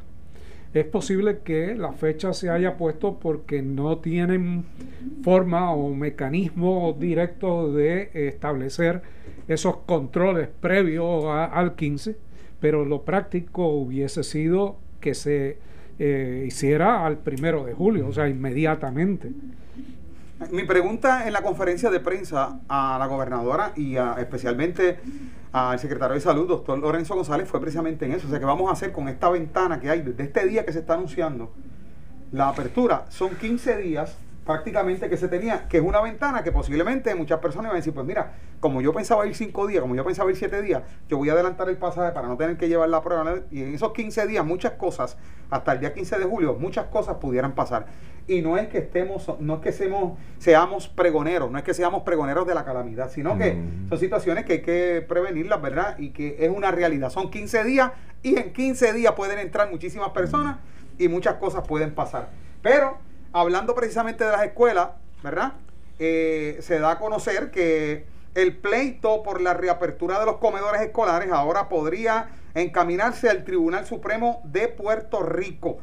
Es 0.73 0.85
posible 0.85 1.39
que 1.43 1.75
la 1.75 1.93
fecha 1.93 2.33
se 2.33 2.49
haya 2.49 2.77
puesto 2.77 3.19
porque 3.19 3.61
no 3.61 3.97
tienen 3.99 4.65
forma 5.23 5.71
o 5.71 5.93
mecanismo 5.93 6.95
directo 6.99 7.71
de 7.71 8.09
establecer 8.13 9.01
esos 9.47 9.77
controles 9.85 10.49
previos 10.59 11.25
al 11.25 11.75
15, 11.75 12.17
pero 12.59 12.85
lo 12.85 13.03
práctico 13.03 13.67
hubiese 13.69 14.23
sido 14.23 14.77
que 14.99 15.13
se 15.13 15.57
eh, 15.99 16.43
hiciera 16.45 17.05
al 17.05 17.19
primero 17.19 17.65
de 17.65 17.73
julio, 17.73 18.07
o 18.07 18.13
sea, 18.13 18.27
inmediatamente. 18.27 19.31
Mi 20.51 20.63
pregunta 20.63 21.25
en 21.27 21.33
la 21.33 21.41
conferencia 21.41 21.89
de 21.89 21.99
prensa 21.99 22.59
a 22.69 22.97
la 22.99 23.07
gobernadora 23.07 23.73
y 23.75 23.95
especialmente 23.95 24.99
al 25.51 25.79
secretario 25.79 26.13
de 26.13 26.21
Salud, 26.21 26.47
doctor 26.47 26.77
Lorenzo 26.77 27.15
González, 27.15 27.47
fue 27.49 27.59
precisamente 27.59 28.05
en 28.05 28.11
eso. 28.11 28.27
O 28.27 28.29
sea, 28.29 28.39
que 28.39 28.45
vamos 28.45 28.69
a 28.69 28.73
hacer 28.73 28.91
con 28.91 29.07
esta 29.07 29.29
ventana 29.29 29.79
que 29.79 29.89
hay 29.89 30.01
desde 30.01 30.23
este 30.23 30.45
día 30.45 30.63
que 30.63 30.71
se 30.71 30.79
está 30.79 30.93
anunciando 30.93 31.51
la 32.31 32.49
apertura? 32.49 33.05
Son 33.09 33.35
15 33.35 33.77
días 33.77 34.15
prácticamente 34.47 35.09
que 35.09 35.17
se 35.17 35.27
tenía, 35.27 35.67
que 35.67 35.77
es 35.77 35.83
una 35.83 36.01
ventana 36.01 36.41
que 36.41 36.53
posiblemente 36.53 37.13
muchas 37.13 37.39
personas 37.39 37.65
iban 37.65 37.75
a 37.75 37.79
decir, 37.79 37.93
pues 37.93 38.05
mira, 38.05 38.31
como 38.61 38.81
yo 38.81 38.93
pensaba 38.93 39.27
ir 39.27 39.35
cinco 39.35 39.67
días, 39.67 39.81
como 39.81 39.93
yo 39.93 40.05
pensaba 40.05 40.31
ir 40.31 40.37
siete 40.37 40.61
días, 40.61 40.83
yo 41.09 41.17
voy 41.17 41.29
a 41.29 41.33
adelantar 41.33 41.67
el 41.67 41.77
pasaje 41.77 42.13
para 42.13 42.29
no 42.29 42.37
tener 42.37 42.57
que 42.57 42.69
llevar 42.69 42.87
la 42.87 43.03
prueba. 43.03 43.41
Y 43.51 43.61
en 43.61 43.75
esos 43.75 43.91
15 43.91 44.25
días, 44.25 44.45
muchas 44.45 44.71
cosas, 44.73 45.17
hasta 45.49 45.73
el 45.73 45.81
día 45.81 45.93
15 45.93 46.17
de 46.17 46.25
julio, 46.25 46.55
muchas 46.57 46.85
cosas 46.85 47.17
pudieran 47.17 47.55
pasar. 47.55 47.87
Y 48.25 48.41
no 48.41 48.57
es 48.57 48.69
que 48.69 48.77
estemos, 48.77 49.29
no 49.39 49.55
es 49.55 49.59
que 49.59 49.73
seamos, 49.73 50.17
seamos 50.37 50.87
pregoneros, 50.87 51.51
no 51.51 51.57
es 51.57 51.63
que 51.65 51.73
seamos 51.73 52.03
pregoneros 52.03 52.47
de 52.47 52.55
la 52.55 52.63
calamidad, 52.63 53.11
sino 53.11 53.37
que 53.37 53.61
son 53.89 53.99
situaciones 53.99 54.45
que 54.45 54.53
hay 54.53 54.61
que 54.61 55.05
prevenirlas, 55.07 55.61
¿verdad? 55.61 55.97
Y 55.99 56.11
que 56.11 56.37
es 56.39 56.49
una 56.49 56.71
realidad. 56.71 57.09
Son 57.09 57.29
15 57.29 57.65
días 57.65 57.91
y 58.23 58.37
en 58.37 58.53
15 58.53 58.93
días 58.93 59.13
pueden 59.13 59.39
entrar 59.39 59.69
muchísimas 59.69 60.09
personas 60.11 60.57
y 60.97 61.09
muchas 61.09 61.35
cosas 61.35 61.67
pueden 61.67 61.93
pasar. 61.93 62.29
Pero 62.61 62.97
hablando 63.41 63.75
precisamente 63.75 64.23
de 64.23 64.31
las 64.31 64.43
escuelas, 64.43 64.89
¿verdad? 65.23 65.53
Eh, 65.99 66.57
se 66.61 66.79
da 66.79 66.91
a 66.91 66.99
conocer 66.99 67.51
que 67.51 68.05
el 68.35 68.57
pleito 68.57 69.23
por 69.23 69.41
la 69.41 69.53
reapertura 69.53 70.19
de 70.19 70.25
los 70.25 70.37
comedores 70.37 70.81
escolares 70.81 71.31
ahora 71.31 71.69
podría 71.69 72.29
encaminarse 72.53 73.29
al 73.29 73.43
Tribunal 73.43 73.85
Supremo 73.85 74.41
de 74.45 74.67
Puerto 74.67 75.23
Rico. 75.23 75.79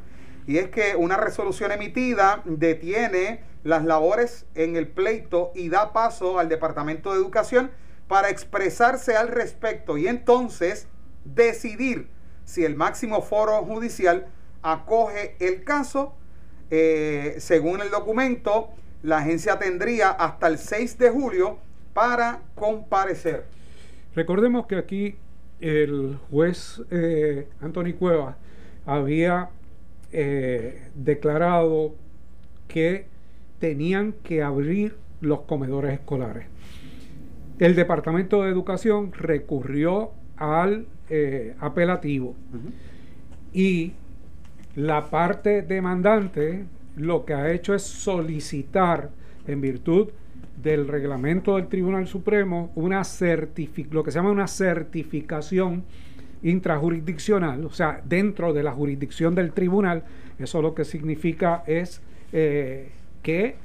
Y 0.47 0.59
es 0.59 0.69
que 0.69 0.95
una 0.97 1.17
resolución 1.17 1.73
emitida 1.73 2.43
detiene 2.45 3.43
las 3.63 3.85
labores 3.85 4.47
en 4.55 4.77
el 4.77 4.89
pleito 4.89 5.53
y 5.55 5.69
da 5.69 5.93
paso 5.93 6.39
al 6.39 6.49
Departamento 6.49 7.13
de 7.13 7.19
Educación 7.19 7.71
para 8.09 8.29
expresarse 8.29 9.17
al 9.17 9.29
respecto 9.29 9.97
y 9.97 10.07
entonces 10.07 10.87
decidir 11.25 12.11
si 12.45 12.65
el 12.65 12.77
máximo 12.77 13.23
foro 13.23 13.65
judicial 13.65 14.27
acoge 14.63 15.37
el 15.41 15.65
caso 15.65 16.15
eh, 16.71 17.37
según 17.39 17.81
el 17.81 17.91
documento, 17.91 18.71
la 19.03 19.19
agencia 19.19 19.59
tendría 19.59 20.11
hasta 20.11 20.47
el 20.47 20.59
6 20.59 20.99
de 20.99 21.11
julio 21.11 21.59
para 21.93 22.43
comparecer. 22.55 23.45
Recordemos 24.15 24.67
que 24.67 24.77
aquí 24.77 25.17
el 25.61 26.19
juez 26.31 26.83
eh, 26.91 27.49
Anthony 27.61 27.95
Cueva 27.99 28.37
había 28.87 29.51
eh, 30.13 30.89
declarado 30.95 31.95
que 32.69 33.07
tenían 33.59 34.13
que 34.23 34.43
abrir 34.43 34.97
los 35.21 35.41
comedores 35.43 35.93
escolares. 35.95 36.47
El 37.59 37.75
Departamento 37.75 38.43
de 38.43 38.51
Educación 38.51 39.13
recurrió 39.13 40.11
al 40.37 40.87
eh, 41.09 41.55
apelativo 41.61 42.35
y 43.53 43.93
la 44.77 45.09
parte 45.11 45.63
demandante 45.63 46.65
lo 46.97 47.25
que 47.25 47.35
ha 47.35 47.51
hecho 47.53 47.75
es 47.75 47.83
solicitar, 47.83 49.11
en 49.47 49.61
virtud 49.61 50.09
del 50.63 50.89
reglamento 50.89 51.57
del 51.57 51.69
Tribunal 51.69 52.07
Supremo, 52.07 52.73
una 52.75 53.03
lo 53.91 54.05
que 54.05 54.11
se 54.11 54.19
llama 54.19 54.31
una 54.31 54.47
certificación 54.47 55.85
intrajurisdiccional, 56.43 57.65
o 57.65 57.71
sea, 57.71 58.01
dentro 58.05 58.53
de 58.53 58.63
la 58.63 58.73
jurisdicción 58.73 59.35
del 59.35 59.53
tribunal, 59.53 60.05
eso 60.39 60.63
lo 60.63 60.75
que 60.75 60.85
significa 60.85 61.63
es 61.67 62.01
eh, 62.33 62.91
que 63.23 63.57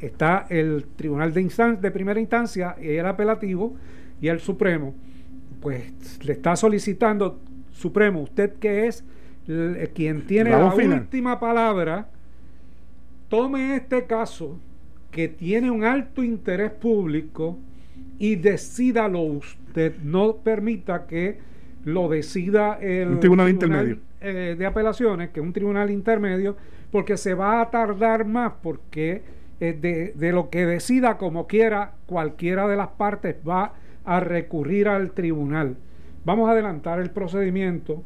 está 0.00 0.46
el 0.50 0.86
tribunal 0.96 1.32
de, 1.32 1.76
de 1.80 1.90
primera 1.90 2.20
instancia 2.20 2.76
y 2.80 2.88
el 2.88 3.06
apelativo 3.06 3.76
y 4.20 4.28
el 4.28 4.40
Supremo, 4.40 4.94
pues 5.60 6.24
le 6.24 6.32
está 6.32 6.56
solicitando, 6.56 7.40
Supremo, 7.70 8.20
usted 8.20 8.54
que 8.54 8.86
es 8.88 9.04
quien 9.94 10.26
tiene 10.26 10.50
la, 10.50 10.72
última 10.74 11.40
palabra, 11.40 12.08
tome 13.28 13.76
este 13.76 14.06
caso 14.06 14.58
que 15.10 15.28
tiene 15.28 15.70
un 15.70 15.84
alto 15.84 16.22
interés 16.22 16.70
público 16.70 17.58
y 18.18 18.36
decídalo 18.36 19.20
usted. 19.20 19.96
No 20.02 20.36
permita 20.36 21.06
que 21.06 21.38
lo 21.84 22.08
decida 22.08 22.78
el 22.80 23.18
tribunal, 23.18 23.48
intermedio 23.48 23.98
eh, 24.20 24.54
de 24.58 24.66
apelaciones, 24.66 25.30
que 25.30 25.40
es 25.40 25.46
un 25.46 25.52
tribunal 25.52 25.90
intermedio, 25.90 26.56
porque 26.90 27.16
se 27.16 27.34
va 27.34 27.60
a 27.60 27.70
tardar 27.70 28.24
más, 28.24 28.52
porque 28.62 29.22
eh, 29.60 29.76
de, 29.80 30.12
de 30.14 30.32
lo 30.32 30.48
que 30.48 30.64
decida 30.64 31.18
como 31.18 31.46
quiera, 31.46 31.94
cualquiera 32.06 32.68
de 32.68 32.76
las 32.76 32.88
partes 32.88 33.36
va 33.46 33.74
a 34.04 34.20
recurrir 34.20 34.88
al 34.88 35.12
tribunal. 35.12 35.76
Vamos 36.24 36.48
a 36.48 36.52
adelantar 36.52 37.00
el 37.00 37.10
procedimiento 37.10 38.02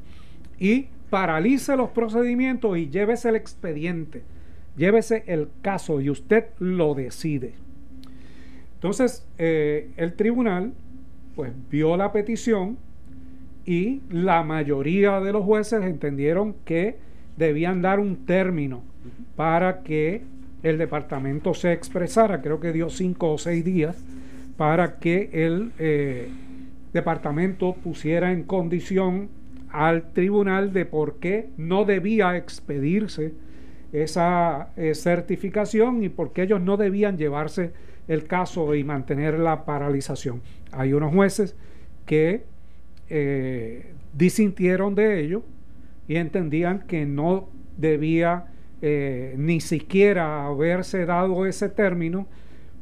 y 0.59 0.89
paralice 1.17 1.79
los 1.79 1.89
procedimientos 1.93 2.77
y 2.77 2.91
llévese 2.91 3.31
el 3.31 3.37
expediente, 3.37 4.21
llévese 4.77 5.25
el 5.29 5.49
caso 5.63 6.03
y 6.03 6.11
usted 6.11 6.49
lo 6.59 6.95
decide. 6.95 7.55
Entonces, 8.75 9.27
eh, 9.39 9.89
el 9.97 10.13
tribunal 10.13 10.75
pues 11.35 11.53
vio 11.71 11.97
la 11.97 12.13
petición 12.13 12.77
y 13.65 14.03
la 14.11 14.43
mayoría 14.43 15.19
de 15.21 15.33
los 15.33 15.43
jueces 15.43 15.83
entendieron 15.85 16.55
que 16.67 16.99
debían 17.39 17.81
dar 17.81 17.99
un 17.99 18.27
término 18.27 18.83
para 19.37 19.81
que 19.85 20.21
el 20.63 20.77
departamento 20.77 21.55
se 21.55 21.73
expresara, 21.73 22.43
creo 22.43 22.61
que 22.61 22.75
dio 22.75 22.91
cinco 22.91 23.33
o 23.33 23.39
seis 23.39 23.65
días, 23.65 23.97
para 24.59 24.99
que 24.99 25.31
el 25.33 25.73
eh, 25.79 26.29
departamento 26.93 27.73
pusiera 27.73 28.33
en 28.33 28.43
condición 28.43 29.31
al 29.77 30.15
tribunal 30.15 30.73
de 30.73 30.87
por 30.87 31.19
qué 31.19 31.51
no 31.59 31.85
debía 31.85 32.35
expedirse 32.39 33.35
esa 33.93 34.71
eh, 34.77 34.95
certificación 34.95 36.03
y 36.03 36.09
por 36.09 36.33
qué 36.33 36.45
ellos 36.45 36.63
no 36.63 36.79
debían 36.79 37.19
llevarse 37.19 37.73
el 38.09 38.25
caso 38.25 38.75
y 38.75 38.85
mantener 38.85 39.39
la 39.39 39.67
paralización. 39.67 40.41
Hay 40.73 40.95
unos 40.95 41.13
jueces 41.13 41.57
que 42.07 42.45
eh, 43.11 43.93
disintieron 44.15 44.95
de 44.95 45.21
ello 45.21 45.43
y 46.09 46.17
entendían 46.17 46.87
que 46.87 47.05
no 47.05 47.51
debía 47.77 48.47
eh, 48.81 49.35
ni 49.37 49.61
siquiera 49.61 50.47
haberse 50.47 51.05
dado 51.05 51.45
ese 51.45 51.69
término 51.69 52.29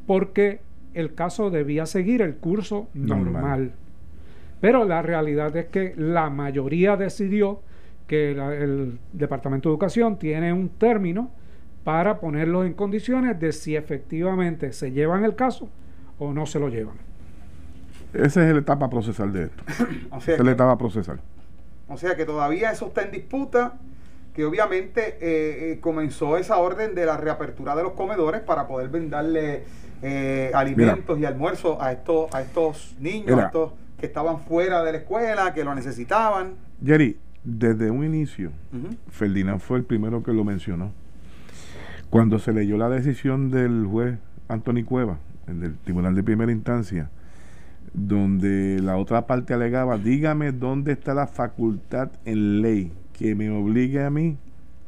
porque 0.07 0.61
el 0.93 1.15
caso 1.15 1.51
debía 1.51 1.87
seguir 1.87 2.23
el 2.23 2.37
curso 2.37 2.89
normal. 2.95 3.73
Pero 4.65 4.87
la 4.87 5.03
realidad 5.03 5.55
es 5.59 5.67
que 5.67 5.93
la 5.95 6.31
mayoría 6.31 6.97
decidió 6.97 7.61
que 8.07 8.31
el 8.31 8.99
Departamento 9.13 9.69
de 9.69 9.75
Educación 9.75 10.19
tiene 10.19 10.55
un 10.55 10.71
término 10.71 11.31
para 11.85 12.19
ponerlo 12.19 12.65
en 12.65 12.73
condiciones 12.73 13.39
de 13.39 13.53
si 13.53 13.77
efectivamente 13.77 14.73
se 14.73 14.91
llevan 14.91 15.23
el 15.23 15.35
caso 15.35 15.69
o 16.19 16.33
no 16.33 16.47
se 16.47 16.59
lo 16.61 16.71
llevan. 16.71 16.97
Esa 18.15 18.49
es 18.49 18.55
la 18.55 18.61
etapa 18.61 18.89
procesal 18.89 19.35
de 19.35 19.43
esto. 19.43 19.63
o 20.11 20.17
Esa 20.17 20.33
es 20.33 20.41
la 20.41 20.53
etapa 20.53 20.79
procesal. 20.79 21.21
O 21.87 21.99
sea 21.99 22.17
que 22.17 22.25
todavía 22.25 22.71
eso 22.71 22.87
está 22.87 23.03
en 23.03 23.11
disputa, 23.11 23.75
que 24.33 24.47
obviamente 24.47 25.19
eh, 25.21 25.73
eh, 25.73 25.79
comenzó 25.83 26.39
esa 26.39 26.57
orden 26.57 26.95
de 26.95 27.05
la 27.05 27.19
reapertura 27.19 27.77
de 27.77 27.83
los 27.83 27.93
comedores 27.93 28.41
para 28.41 28.67
poder 28.67 28.89
brindarle 28.89 29.65
eh, 30.01 30.51
alimentos 30.55 31.19
y 31.19 31.27
almuerzos 31.27 31.77
a 31.83 31.93
estos, 31.93 32.35
a 32.35 32.41
estos 32.41 32.97
niños, 32.99 33.39
a 33.39 33.45
estos 33.45 33.84
que 34.05 34.09
estaban 34.09 34.39
fuera 34.39 34.85
de 34.85 34.93
la 34.93 34.99
escuela, 34.99 35.55
que 35.55 35.65
lo 35.65 35.75
necesitaban. 35.75 36.57
Jerry, 36.85 37.17
desde 37.43 37.91
un 37.91 38.05
inicio, 38.05 38.53
Ferdinand 39.09 39.61
fue 39.61 39.79
el 39.79 39.85
primero 39.85 40.23
que 40.23 40.33
lo 40.35 40.45
mencionó. 40.45 40.93
Cuando 42.11 42.39
se 42.39 42.53
leyó 42.53 42.77
la 42.77 42.91
decisión 42.91 43.51
del 43.51 43.87
juez 43.87 44.19
Anthony 44.49 44.85
Cueva, 44.85 45.19
del 45.47 45.79
Tribunal 45.79 46.15
de 46.15 46.23
Primera 46.23 46.53
Instancia, 46.53 47.09
donde 47.95 48.79
la 48.83 48.99
otra 48.99 49.27
parte 49.27 49.55
alegaba, 49.55 49.97
dígame 49.97 50.53
dónde 50.53 50.93
está 50.93 51.15
la 51.15 51.27
facultad 51.27 52.11
en 52.27 52.61
ley 52.61 52.93
que 53.15 53.35
me 53.35 53.49
obligue 53.49 54.05
a 54.05 54.11
mí 54.11 54.37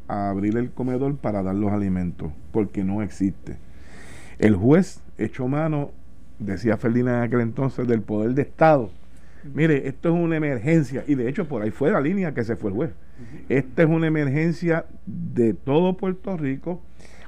a 0.08 0.28
abrir 0.28 0.58
el 0.58 0.70
comedor 0.72 1.16
para 1.16 1.42
dar 1.42 1.54
los 1.54 1.72
alimentos, 1.72 2.32
porque 2.52 2.84
no 2.84 3.00
existe. 3.00 3.56
El 4.38 4.56
juez 4.56 5.00
echó 5.16 5.48
mano, 5.48 5.92
decía 6.38 6.76
Ferdinand 6.76 7.16
en 7.16 7.22
aquel 7.22 7.40
entonces, 7.40 7.88
del 7.88 8.02
poder 8.02 8.34
de 8.34 8.42
Estado. 8.42 8.90
Mire, 9.54 9.88
esto 9.88 10.08
es 10.08 10.14
una 10.14 10.36
emergencia, 10.36 11.04
y 11.06 11.14
de 11.14 11.28
hecho 11.28 11.46
por 11.46 11.62
ahí 11.62 11.70
fue 11.70 11.90
la 11.90 12.00
línea 12.00 12.34
que 12.34 12.44
se 12.44 12.56
fue 12.56 12.70
el 12.70 12.76
juez. 12.76 12.90
Esta 13.48 13.82
es 13.82 13.88
una 13.88 14.06
emergencia 14.06 14.86
de 15.06 15.54
todo 15.54 15.96
Puerto 15.96 16.36
Rico. 16.36 16.82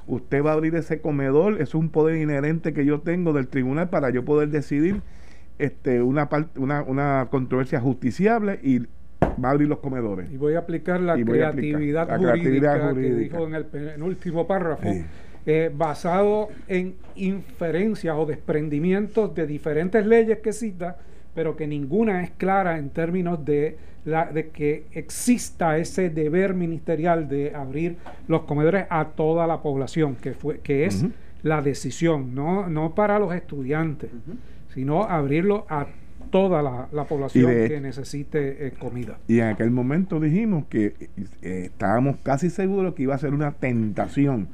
Usted 0.07 0.43
va 0.43 0.51
a 0.51 0.53
abrir 0.53 0.75
ese 0.75 1.01
comedor, 1.01 1.61
es 1.61 1.75
un 1.75 1.89
poder 1.89 2.17
inherente 2.17 2.73
que 2.73 2.85
yo 2.85 3.01
tengo 3.01 3.33
del 3.33 3.47
tribunal 3.47 3.89
para 3.89 4.09
yo 4.09 4.25
poder 4.25 4.49
decidir 4.49 5.01
este, 5.59 6.01
una, 6.01 6.29
una, 6.55 6.83
una 6.83 7.27
controversia 7.29 7.79
justiciable 7.79 8.59
y 8.63 8.79
va 9.43 9.49
a 9.49 9.51
abrir 9.51 9.67
los 9.67 9.79
comedores. 9.79 10.31
Y 10.31 10.37
voy 10.37 10.55
a 10.55 10.59
aplicar 10.59 10.99
la, 10.99 11.15
creatividad, 11.15 12.17
jurídica 12.17 12.93
que 12.93 13.13
dijo 13.13 13.47
en 13.47 13.55
el 13.55 14.03
último 14.03 14.47
párrafo, 14.47 14.89
eh, 15.45 15.71
basado 15.73 16.49
en 16.67 16.95
inferencias 17.15 18.15
o 18.17 18.25
desprendimientos 18.25 19.33
de 19.35 19.47
diferentes 19.47 20.05
leyes 20.05 20.39
que 20.39 20.53
cita, 20.53 20.97
pero 21.33 21.55
que 21.55 21.67
ninguna 21.67 22.23
es 22.23 22.31
clara 22.31 22.77
en 22.77 22.89
términos 22.89 23.43
de, 23.45 23.77
la, 24.05 24.25
de 24.25 24.49
que 24.49 24.85
exista 24.91 25.77
ese 25.77 26.09
deber 26.09 26.53
ministerial 26.53 27.27
de 27.27 27.53
abrir 27.55 27.97
los 28.27 28.41
comedores 28.41 28.85
a 28.89 29.05
toda 29.09 29.47
la 29.47 29.61
población, 29.61 30.15
que, 30.15 30.33
fue, 30.33 30.59
que 30.59 30.85
es 30.85 31.05
la 31.43 31.61
decisión, 31.61 32.35
no, 32.35 32.67
no 32.67 32.95
para 32.95 33.19
los 33.19 33.33
estudiantes 33.33 34.09
sino 34.73 35.03
abrirlo 35.03 35.65
a 35.69 35.87
toda 36.31 36.61
la, 36.61 37.03
población 37.05 37.51
que 37.67 37.81
necesite 37.81 38.67
eh, 38.67 38.71
comida. 38.71 39.17
Y 39.27 39.39
en 39.39 39.47
aquel 39.47 39.71
momento 39.71 40.19
dijimos 40.19 40.65
que 40.69 41.09
eh, 41.41 41.63
estábamos 41.65 42.17
casi 42.21 42.49
seguros 42.49 42.93
que 42.93 43.03
iba 43.03 43.15
a 43.15 43.17
ser 43.17 43.33
una 43.33 43.51
tentación. 43.53 44.47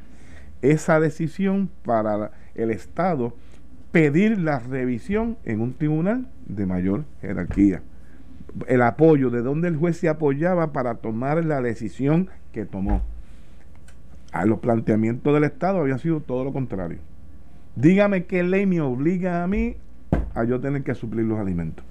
Esa 0.61 0.99
decisión 0.99 1.69
para 1.83 2.31
el 2.55 2.71
Estado 2.71 3.35
pedir 3.95 4.41
la 4.41 4.59
revisión 4.59 5.37
en 5.45 5.61
un 5.61 5.71
tribunal 5.71 6.27
de 6.47 6.65
mayor 6.65 7.05
jerarquía. 7.21 7.81
El 8.67 8.81
apoyo, 8.81 9.29
de 9.29 9.41
donde 9.41 9.69
el 9.69 9.77
juez 9.77 9.95
se 9.95 10.09
apoyaba 10.09 10.73
para 10.73 10.95
tomar 10.95 11.45
la 11.45 11.61
decisión 11.61 12.27
que 12.51 12.65
tomó. 12.65 13.03
A 14.33 14.45
los 14.45 14.59
planteamientos 14.59 15.33
del 15.33 15.45
Estado 15.45 15.79
había 15.79 15.97
sido 15.97 16.19
todo 16.19 16.43
lo 16.43 16.51
contrario. 16.51 16.97
Dígame 17.77 18.25
qué 18.25 18.43
ley 18.43 18.65
me 18.65 18.81
obliga 18.81 19.45
a 19.45 19.47
mí 19.47 19.77
a 20.33 20.43
yo 20.43 20.59
tener 20.59 20.83
que 20.83 20.93
suplir 20.93 21.25
los 21.25 21.39
alimentos. 21.39 21.85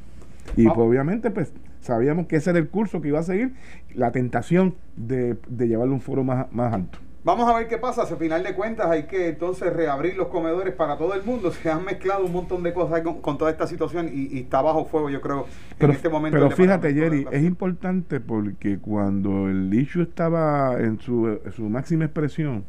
Y 0.59 0.67
pues, 0.67 0.77
obviamente, 0.77 1.31
pues 1.31 1.55
sabíamos 1.81 2.27
que 2.27 2.37
ese 2.37 2.51
era 2.51 2.59
el 2.59 2.69
curso 2.69 3.01
que 3.01 3.09
iba 3.09 3.21
a 3.21 3.23
seguir, 3.23 3.55
la 3.95 4.13
tentación 4.13 4.75
de, 4.95 5.39
de 5.49 5.69
llevarle 5.69 5.95
un 5.95 6.03
foro 6.03 6.23
más, 6.23 6.53
más 6.53 6.75
alto. 6.75 6.99
Vamos 7.25 7.49
a 7.49 7.57
ver 7.57 7.69
qué 7.69 7.79
pasa. 7.79 8.05
Si 8.05 8.13
al 8.13 8.19
final 8.19 8.43
de 8.43 8.55
cuentas 8.55 8.91
hay 8.91 9.05
que 9.05 9.29
entonces 9.29 9.73
reabrir 9.73 10.15
los 10.15 10.29
comedores 10.29 10.75
para 10.75 10.99
todo 10.99 11.15
el 11.15 11.25
mundo. 11.25 11.51
Se 11.63 11.71
han 11.71 11.85
mezclado 11.85 12.27
un 12.27 12.33
montón 12.33 12.63
de 12.63 12.75
cosas 12.75 13.01
con, 13.01 13.39
toda 13.39 13.51
esta 13.51 13.67
situación 13.67 14.11
y, 14.13 14.39
está 14.39 14.61
bajo 14.61 14.85
fuego, 14.85 15.09
yo 15.09 15.21
creo, 15.23 15.47
pero, 15.79 15.93
en 15.93 15.97
este 15.97 16.09
momento. 16.11 16.39
Pero 16.39 16.51
fíjate, 16.51 16.93
Jerry, 16.93 17.27
es 17.31 17.43
importante 17.43 18.21
porque 18.21 18.79
cuando 18.79 19.49
el 19.49 19.73
issue 19.73 20.03
estaba 20.03 20.79
en 20.79 21.01
su, 21.01 21.41
su 21.57 21.63
máxima 21.71 22.05
expresión, 22.05 22.65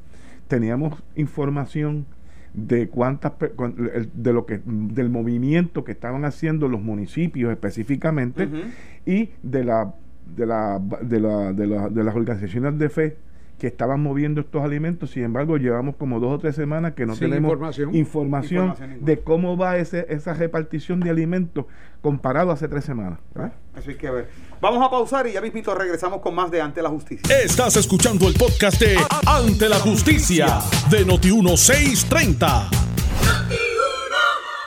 teníamos 0.48 1.04
información 1.16 2.06
de 2.54 2.88
cuántas 2.88 3.34
de 4.14 4.32
lo 4.32 4.46
que 4.46 4.62
del 4.64 5.10
movimiento 5.10 5.84
que 5.84 5.92
estaban 5.92 6.24
haciendo 6.24 6.70
los 6.70 6.82
municipios 6.82 7.52
específicamente 7.52 8.48
y 9.06 9.32
de 9.44 9.66
la 9.66 9.94
de 10.26 10.46
la, 10.46 10.80
de 10.80 11.20
la 11.20 11.52
de, 11.52 11.68
la, 11.68 11.90
de 11.90 12.04
las 12.04 12.16
organizaciones 12.16 12.80
de 12.80 12.90
fe 12.90 13.18
que 13.60 13.68
estaban 13.68 14.02
moviendo 14.02 14.42
estos 14.42 14.64
alimentos, 14.64 15.12
sin 15.12 15.24
embargo 15.24 15.58
llevamos 15.58 15.96
como 15.96 16.20
dos 16.20 16.34
o 16.34 16.40
tres 16.40 16.56
semanas 16.56 16.94
que 16.94 17.06
no 17.06 17.16
tenemos 17.16 17.80
información, 17.94 18.76
de 19.02 19.20
cómo 19.20 19.58
va 19.58 19.78
ese, 19.78 20.06
esa 20.10 20.34
repartición 20.34 21.00
de 21.00 21.10
alimentos 21.10 21.66
comparado 22.02 22.52
a 22.52 22.54
hace 22.56 22.68
tres 22.68 22.84
semanas. 22.84 23.20
Eso 23.78 23.90
hay 23.90 23.96
que 23.96 24.10
ver. 24.10 24.30
Vamos 24.62 24.86
a 24.86 24.90
pausar 24.90 25.28
y 25.28 25.34
ya 25.34 25.42
mismito 25.42 25.74
regresamos 25.74 26.22
con 26.22 26.36
más 26.36 26.52
de 26.52 26.62
Ante 26.62 26.82
la 26.82 26.90
Justicia. 26.90 27.24
Estás 27.44 27.76
escuchando 27.78 28.28
el 28.28 28.34
podcast 28.34 28.80
de 28.80 28.98
Ante 29.26 29.70
la 29.70 29.78
Justicia 29.78 30.60
de 30.90 31.06
Noti1630. 31.06 32.70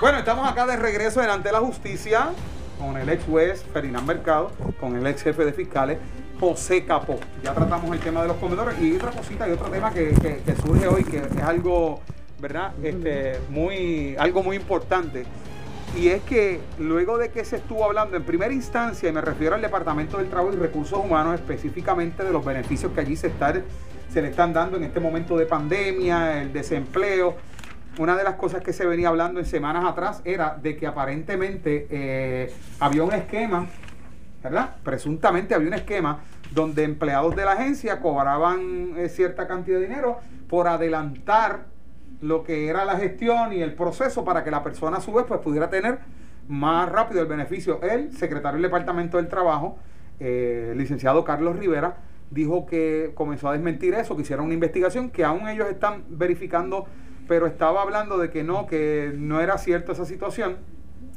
Bueno, 0.01 0.19
estamos 0.19 0.49
acá 0.49 0.67
de 0.67 0.77
regreso 0.77 1.23
en 1.23 1.31
Ante 1.31 1.51
la 1.53 1.61
Justicia 1.61 2.31
con 2.79 2.97
el 2.97 3.09
ex 3.09 3.25
juez 3.25 3.65
Ferdinand 3.73 4.07
Mercado, 4.07 4.53
con 4.79 4.97
el 4.97 5.07
ex 5.07 5.23
jefe 5.23 5.45
de 5.45 5.53
fiscales 5.53 5.99
José 6.39 6.85
Capó. 6.85 7.19
Ya 7.43 7.53
tratamos 7.55 7.93
el 7.93 8.01
tema 8.01 8.23
de 8.23 8.29
los 8.29 8.37
comedores 8.37 8.81
y 8.81 8.95
otra 8.97 9.11
cosita 9.11 9.49
y 9.49 9.53
otro 9.53 9.69
tema 9.69 9.93
que, 9.93 10.15
surge 10.63 10.87
hoy 10.89 11.05
que 11.05 11.19
es 11.19 11.43
algo, 11.43 12.01
¿verdad? 12.41 12.73
Este, 12.83 13.39
muy, 13.51 14.17
algo 14.19 14.43
muy 14.43 14.57
importante. 14.57 15.25
Y 15.97 16.09
es 16.09 16.23
que 16.23 16.61
luego 16.79 17.19
de 17.19 17.31
que 17.31 17.45
se 17.45 17.57
estuvo 17.57 17.85
hablando 17.85 18.17
en 18.17 18.25
primera 18.25 18.53
instancia, 18.53 19.09
y 19.09 19.13
me 19.13 19.21
refiero 19.21 19.55
al 19.55 19.63
Departamento 19.63 20.19
del 20.19 20.29
Trabajo 20.29 20.53
y 20.53 20.57
Recursos 20.57 20.99
Humanos, 21.03 21.35
específicamente 21.35 22.23
de 22.23 22.31
los 22.31 22.45
beneficios 22.45 22.93
que 22.93 23.01
allí 23.01 23.17
se, 23.17 23.33
se 24.13 24.23
le 24.23 24.29
están 24.29 24.53
dando 24.53 24.77
en 24.77 24.85
este 24.85 25.01
momento 25.01 25.37
de 25.37 25.47
pandemia, 25.47 26.43
el 26.43 26.53
desempleo, 26.53 27.37
una 27.99 28.17
de 28.17 28.23
las 28.23 28.35
cosas 28.35 28.63
que 28.63 28.73
se 28.73 28.87
venía 28.87 29.09
hablando 29.09 29.41
en 29.41 29.47
semanas 29.47 29.85
atrás 29.85 30.23
era 30.25 30.57
de 30.63 30.77
que 30.77 30.87
aparentemente 30.87 31.89
eh, 31.91 32.53
había 32.79 33.03
un 33.03 33.13
esquema 33.13 33.67
¿verdad? 34.43 34.77
Presuntamente 34.83 35.55
había 35.55 35.69
un 35.69 35.75
esquema 35.75 36.21
donde 36.53 36.85
empleados 36.85 37.35
de 37.37 37.45
la 37.45 37.53
agencia 37.53 38.01
cobraban 38.01 38.95
eh, 38.97 39.09
cierta 39.09 39.47
cantidad 39.47 39.79
de 39.79 39.87
dinero 39.87 40.19
por 40.49 40.69
adelantar 40.69 41.67
lo 42.21 42.43
que 42.43 42.69
era 42.69 42.85
la 42.85 42.97
gestión 42.97 43.53
y 43.53 43.63
el 43.63 43.75
proceso 43.75 44.25
para 44.25 44.45
que 44.45 44.51
la 44.51 44.63
persona 44.63 44.99
a 44.99 45.01
su 45.01 45.13
vez 45.13 45.25
pues, 45.27 45.41
pudiera 45.41 45.71
tener 45.71 45.99
más 46.49 46.91
rápido 46.91 47.21
el 47.21 47.29
beneficio. 47.29 47.81
El 47.83 48.13
secretario 48.13 48.55
del 48.55 48.63
Departamento 48.63 49.19
del 49.19 49.29
Trabajo, 49.29 49.79
eh, 50.19 50.73
licenciado 50.77 51.25
Carlos 51.25 51.57
Rivera, 51.57 51.99
dijo 52.31 52.67
que 52.67 53.13
comenzó 53.15 53.49
a 53.49 53.53
desmentir 53.53 53.95
eso, 53.95 54.17
que 54.17 54.23
hicieron 54.23 54.47
una 54.47 54.55
investigación, 54.55 55.11
que 55.11 55.25
aún 55.25 55.49
ellos 55.49 55.69
están 55.69 56.05
verificando, 56.09 56.87
pero 57.27 57.47
estaba 57.47 57.83
hablando 57.83 58.19
de 58.19 58.31
que 58.31 58.43
no, 58.43 58.67
que 58.67 59.13
no 59.17 59.41
era 59.41 59.59
cierta 59.59 59.93
esa 59.93 60.05
situación, 60.05 60.57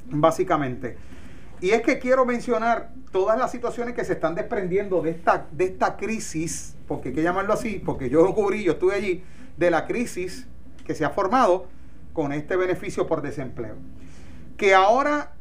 básicamente. 0.10 0.98
Y 1.62 1.70
es 1.72 1.84
que 1.84 2.00
quiero 2.00 2.26
mencionar 2.26 2.90
todas 3.12 3.38
las 3.38 3.52
situaciones 3.52 3.94
que 3.94 4.04
se 4.04 4.14
están 4.14 4.34
desprendiendo 4.34 5.02
de 5.02 5.12
esta, 5.12 5.46
de 5.52 5.66
esta 5.66 5.96
crisis, 5.96 6.76
porque 6.88 7.10
hay 7.10 7.16
que 7.16 7.22
llamarlo 7.22 7.54
así, 7.54 7.82
porque 7.86 8.10
yo 8.10 8.34
cubrí, 8.34 8.64
yo 8.64 8.74
estuve 8.74 8.96
allí, 8.96 9.24
de 9.58 9.70
la 9.70 9.86
crisis 9.86 10.48
que 10.86 10.96
se 10.96 11.06
ha 11.06 11.12
formado 11.12 11.68
con 12.14 12.34
este 12.34 12.56
beneficio 12.56 13.06
por 13.06 13.22
desempleo. 13.22 13.76
Que 14.58 14.74
ahora 14.74 15.34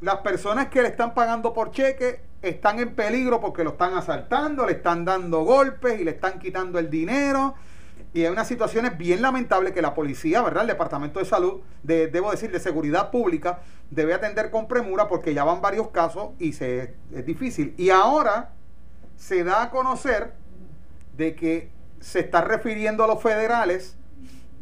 las 0.00 0.18
personas 0.18 0.68
que 0.68 0.82
le 0.82 0.88
están 0.88 1.14
pagando 1.14 1.52
por 1.52 1.72
cheque 1.72 2.20
están 2.42 2.78
en 2.78 2.94
peligro 2.94 3.40
porque 3.40 3.64
lo 3.64 3.70
están 3.70 3.94
asaltando, 3.94 4.64
le 4.66 4.72
están 4.72 5.04
dando 5.04 5.42
golpes 5.42 6.00
y 6.00 6.04
le 6.04 6.12
están 6.12 6.38
quitando 6.38 6.78
el 6.78 6.88
dinero 6.88 7.56
y 8.12 8.24
hay 8.24 8.30
unas 8.30 8.48
situaciones 8.48 8.98
bien 8.98 9.22
lamentables 9.22 9.72
que 9.72 9.82
la 9.82 9.94
policía, 9.94 10.42
¿verdad? 10.42 10.62
El 10.62 10.68
Departamento 10.68 11.20
de 11.20 11.24
Salud, 11.24 11.60
de, 11.82 12.08
debo 12.08 12.30
decir, 12.30 12.50
de 12.50 12.58
Seguridad 12.58 13.10
Pública, 13.10 13.60
debe 13.90 14.14
atender 14.14 14.50
con 14.50 14.66
premura 14.66 15.06
porque 15.06 15.32
ya 15.32 15.44
van 15.44 15.60
varios 15.60 15.88
casos 15.88 16.30
y 16.38 16.52
se, 16.52 16.94
es 17.14 17.26
difícil. 17.26 17.74
Y 17.76 17.90
ahora 17.90 18.50
se 19.16 19.44
da 19.44 19.62
a 19.62 19.70
conocer 19.70 20.32
de 21.16 21.36
que 21.36 21.70
se 22.00 22.20
está 22.20 22.40
refiriendo 22.40 23.04
a 23.04 23.06
los 23.06 23.22
federales 23.22 23.96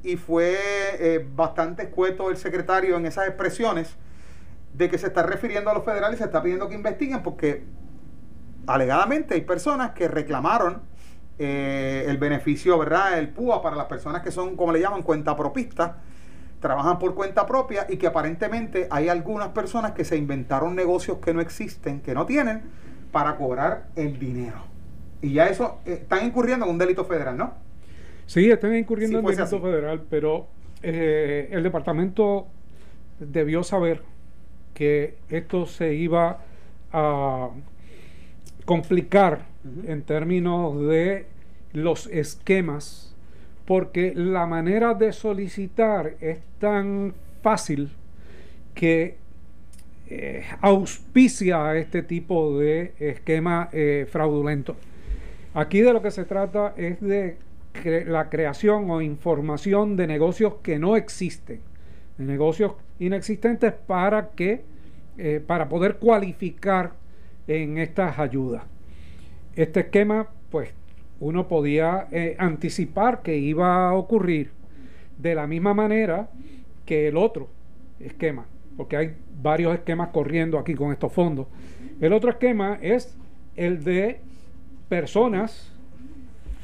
y 0.02 0.16
fue 0.16 0.58
eh, 0.98 1.26
bastante 1.34 1.84
escueto 1.84 2.30
el 2.30 2.36
secretario 2.36 2.96
en 2.96 3.06
esas 3.06 3.28
expresiones 3.28 3.96
de 4.74 4.90
que 4.90 4.98
se 4.98 5.06
está 5.06 5.22
refiriendo 5.22 5.70
a 5.70 5.74
los 5.74 5.84
federales 5.84 6.16
y 6.16 6.18
se 6.18 6.24
está 6.24 6.42
pidiendo 6.42 6.68
que 6.68 6.74
investiguen 6.74 7.22
porque 7.22 7.64
alegadamente 8.66 9.34
hay 9.34 9.40
personas 9.40 9.92
que 9.92 10.08
reclamaron 10.08 10.82
eh, 11.38 12.04
el 12.06 12.18
beneficio, 12.18 12.78
¿verdad? 12.78 13.18
El 13.18 13.28
PUA 13.28 13.62
para 13.62 13.76
las 13.76 13.86
personas 13.86 14.22
que 14.22 14.30
son, 14.30 14.56
como 14.56 14.72
le 14.72 14.80
llaman, 14.80 15.02
cuentapropistas, 15.02 15.92
trabajan 16.60 16.98
por 16.98 17.14
cuenta 17.14 17.46
propia 17.46 17.86
y 17.88 17.96
que 17.96 18.06
aparentemente 18.06 18.88
hay 18.90 19.08
algunas 19.08 19.48
personas 19.48 19.92
que 19.92 20.04
se 20.04 20.16
inventaron 20.16 20.74
negocios 20.74 21.18
que 21.18 21.32
no 21.32 21.40
existen, 21.40 22.00
que 22.00 22.14
no 22.14 22.26
tienen, 22.26 22.62
para 23.12 23.36
cobrar 23.36 23.88
el 23.96 24.18
dinero. 24.18 24.64
Y 25.22 25.34
ya 25.34 25.46
eso 25.46 25.80
eh, 25.86 26.00
están 26.02 26.26
incurriendo 26.26 26.66
en 26.66 26.72
un 26.72 26.78
delito 26.78 27.04
federal, 27.04 27.36
¿no? 27.36 27.54
Sí, 28.26 28.50
están 28.50 28.74
incurriendo 28.74 29.18
en 29.18 29.24
un 29.24 29.30
delito 29.30 29.60
federal, 29.60 30.02
pero 30.10 30.48
eh, 30.82 31.48
el 31.52 31.62
departamento 31.62 32.46
debió 33.18 33.62
saber 33.62 34.02
que 34.74 35.16
esto 35.28 35.66
se 35.66 35.94
iba 35.94 36.38
a 36.92 37.50
complicar 38.68 39.46
en 39.86 40.02
términos 40.02 40.78
de 40.86 41.24
los 41.72 42.06
esquemas, 42.08 43.16
porque 43.64 44.12
la 44.14 44.44
manera 44.44 44.92
de 44.92 45.14
solicitar 45.14 46.16
es 46.20 46.40
tan 46.58 47.14
fácil 47.40 47.88
que 48.74 49.16
eh, 50.10 50.44
auspicia 50.60 51.74
este 51.76 52.02
tipo 52.02 52.58
de 52.58 52.92
esquema 52.98 53.70
eh, 53.72 54.06
fraudulento. 54.06 54.76
Aquí 55.54 55.80
de 55.80 55.94
lo 55.94 56.02
que 56.02 56.10
se 56.10 56.26
trata 56.26 56.74
es 56.76 57.00
de 57.00 57.38
la 58.04 58.28
creación 58.28 58.90
o 58.90 59.00
información 59.00 59.96
de 59.96 60.06
negocios 60.06 60.56
que 60.62 60.78
no 60.78 60.94
existen, 60.94 61.60
de 62.18 62.24
negocios 62.26 62.74
inexistentes 62.98 63.72
para 63.72 64.28
que 64.28 64.60
eh, 65.16 65.42
para 65.44 65.70
poder 65.70 65.96
cualificar 65.96 67.07
en 67.48 67.78
estas 67.78 68.18
ayudas. 68.18 68.62
Este 69.56 69.80
esquema, 69.80 70.28
pues, 70.50 70.70
uno 71.18 71.48
podía 71.48 72.06
anticipar 72.38 73.22
que 73.22 73.36
iba 73.36 73.88
a 73.88 73.94
ocurrir 73.94 74.52
de 75.18 75.34
la 75.34 75.48
misma 75.48 75.74
manera 75.74 76.28
que 76.86 77.08
el 77.08 77.16
otro 77.16 77.48
esquema 77.98 78.46
porque 78.78 78.96
hay 78.96 79.14
varios 79.42 79.74
esquemas 79.74 80.10
corriendo 80.10 80.56
aquí 80.56 80.74
con 80.74 80.92
estos 80.92 81.12
fondos. 81.12 81.48
El 82.00 82.12
otro 82.12 82.30
esquema 82.30 82.78
es 82.80 83.12
el 83.56 83.82
de 83.82 84.20
personas 84.88 85.72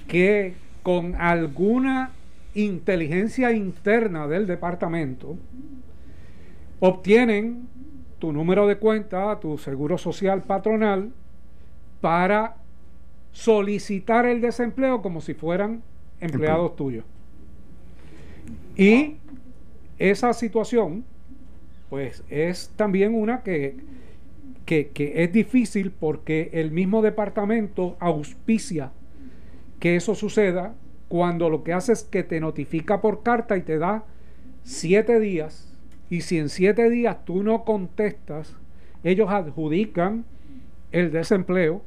que 0.06 0.54
con 0.84 1.16
alguna 1.16 2.12
inteligencia 2.54 3.50
interna 3.50 4.28
del 4.28 4.46
departamento 4.46 5.36
obtienen 6.78 7.66
tu 8.24 8.32
número 8.32 8.66
de 8.66 8.78
cuenta, 8.78 9.38
tu 9.38 9.58
seguro 9.58 9.98
social 9.98 10.44
patronal, 10.44 11.12
para 12.00 12.56
solicitar 13.32 14.24
el 14.24 14.40
desempleo 14.40 15.02
como 15.02 15.20
si 15.20 15.34
fueran 15.34 15.82
empleados 16.20 16.74
tuyos. 16.74 17.04
Y 18.76 19.16
esa 19.98 20.32
situación 20.32 21.04
pues 21.90 22.24
es 22.30 22.72
también 22.76 23.14
una 23.14 23.42
que, 23.42 23.76
que, 24.64 25.12
es 25.16 25.30
difícil 25.30 25.90
porque 25.90 26.48
el 26.54 26.70
mismo 26.70 27.02
departamento 27.02 27.94
auspicia 28.00 28.90
que 29.80 29.96
eso 29.96 30.14
suceda 30.14 30.74
cuando 31.08 31.50
lo 31.50 31.62
que 31.62 31.74
hace 31.74 31.92
es 31.92 32.04
que 32.04 32.22
te 32.22 32.40
notifica 32.40 33.02
por 33.02 33.22
carta 33.22 33.58
y 33.58 33.60
te 33.60 33.76
da 33.76 34.06
siete 34.62 35.20
días 35.20 35.73
y 36.10 36.20
si 36.20 36.38
en 36.38 36.48
siete 36.48 36.90
días 36.90 37.24
tú 37.24 37.42
no 37.42 37.64
contestas, 37.64 38.56
ellos 39.02 39.30
adjudican 39.30 40.24
el 40.92 41.10
desempleo 41.10 41.82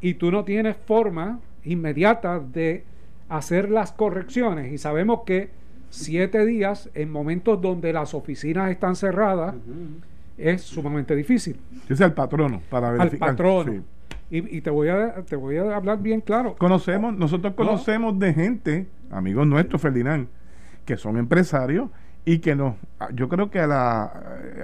y 0.00 0.14
tú 0.14 0.30
no 0.30 0.44
tienes 0.44 0.76
forma 0.76 1.40
inmediata 1.64 2.40
de 2.40 2.84
hacer 3.28 3.70
las 3.70 3.92
correcciones 3.92 4.72
y 4.72 4.78
sabemos 4.78 5.20
que 5.24 5.50
siete 5.90 6.44
días 6.44 6.90
en 6.94 7.10
momentos 7.10 7.60
donde 7.60 7.92
las 7.92 8.14
oficinas 8.14 8.70
están 8.70 8.96
cerradas 8.96 9.54
es 10.36 10.62
sumamente 10.62 11.14
difícil. 11.14 11.56
Es 11.88 12.00
el 12.00 12.12
patrono 12.12 12.62
para 12.70 12.90
verificar. 12.90 13.30
Al 13.30 13.36
patrono. 13.36 13.84
Y, 14.30 14.62
te 14.62 14.70
voy 14.70 14.88
a 14.88 15.22
te 15.26 15.36
voy 15.36 15.58
a 15.58 15.76
hablar 15.76 16.00
bien 16.00 16.22
claro. 16.22 16.54
Conocemos, 16.56 17.14
nosotros 17.14 17.52
conocemos 17.52 18.18
de 18.18 18.32
gente, 18.32 18.86
amigos 19.10 19.46
nuestros, 19.46 19.82
Ferdinand, 19.82 20.26
que 20.86 20.96
son 20.96 21.18
empresarios 21.18 21.90
y 22.24 22.38
que 22.38 22.54
nos, 22.54 22.76
yo 23.14 23.28
creo 23.28 23.50
que 23.50 23.58
a 23.58 23.66
la 23.66 24.12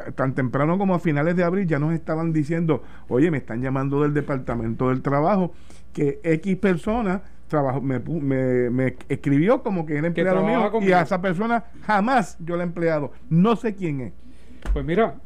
eh, 0.07 0.13
tan 0.13 0.35
temprano 0.35 0.79
como 0.79 0.95
a 0.95 1.01
finales 1.01 1.35
de 1.37 1.45
abril 1.45 1.67
ya 1.67 1.79
nos 1.79 1.93
estaban 1.93 2.33
diciendo, 2.33 2.83
oye, 3.09 3.31
me 3.31 3.39
están 3.39 3.63
llamando 3.63 4.03
del 4.03 4.15
departamento 4.15 4.91
del 4.91 5.03
trabajo 5.03 5.53
que 5.93 6.21
X 6.23 6.57
personas 6.57 7.23
trabajo, 7.49 7.81
me, 7.81 7.99
me, 7.99 8.95
escribió 9.09 9.63
como 9.63 9.87
que 9.87 9.97
era 9.97 10.07
empleado 10.07 10.45
mío 10.45 10.71
y 10.83 10.93
a 10.93 11.01
esa 11.01 11.21
persona 11.21 11.65
jamás 11.83 12.37
yo 12.39 12.57
la 12.57 12.63
he 12.63 12.67
empleado. 12.67 13.13
No 13.29 13.57
sé 13.57 13.75
quién 13.75 14.01
es. 14.03 14.13
Pues 14.73 14.85
mira, 14.85 15.17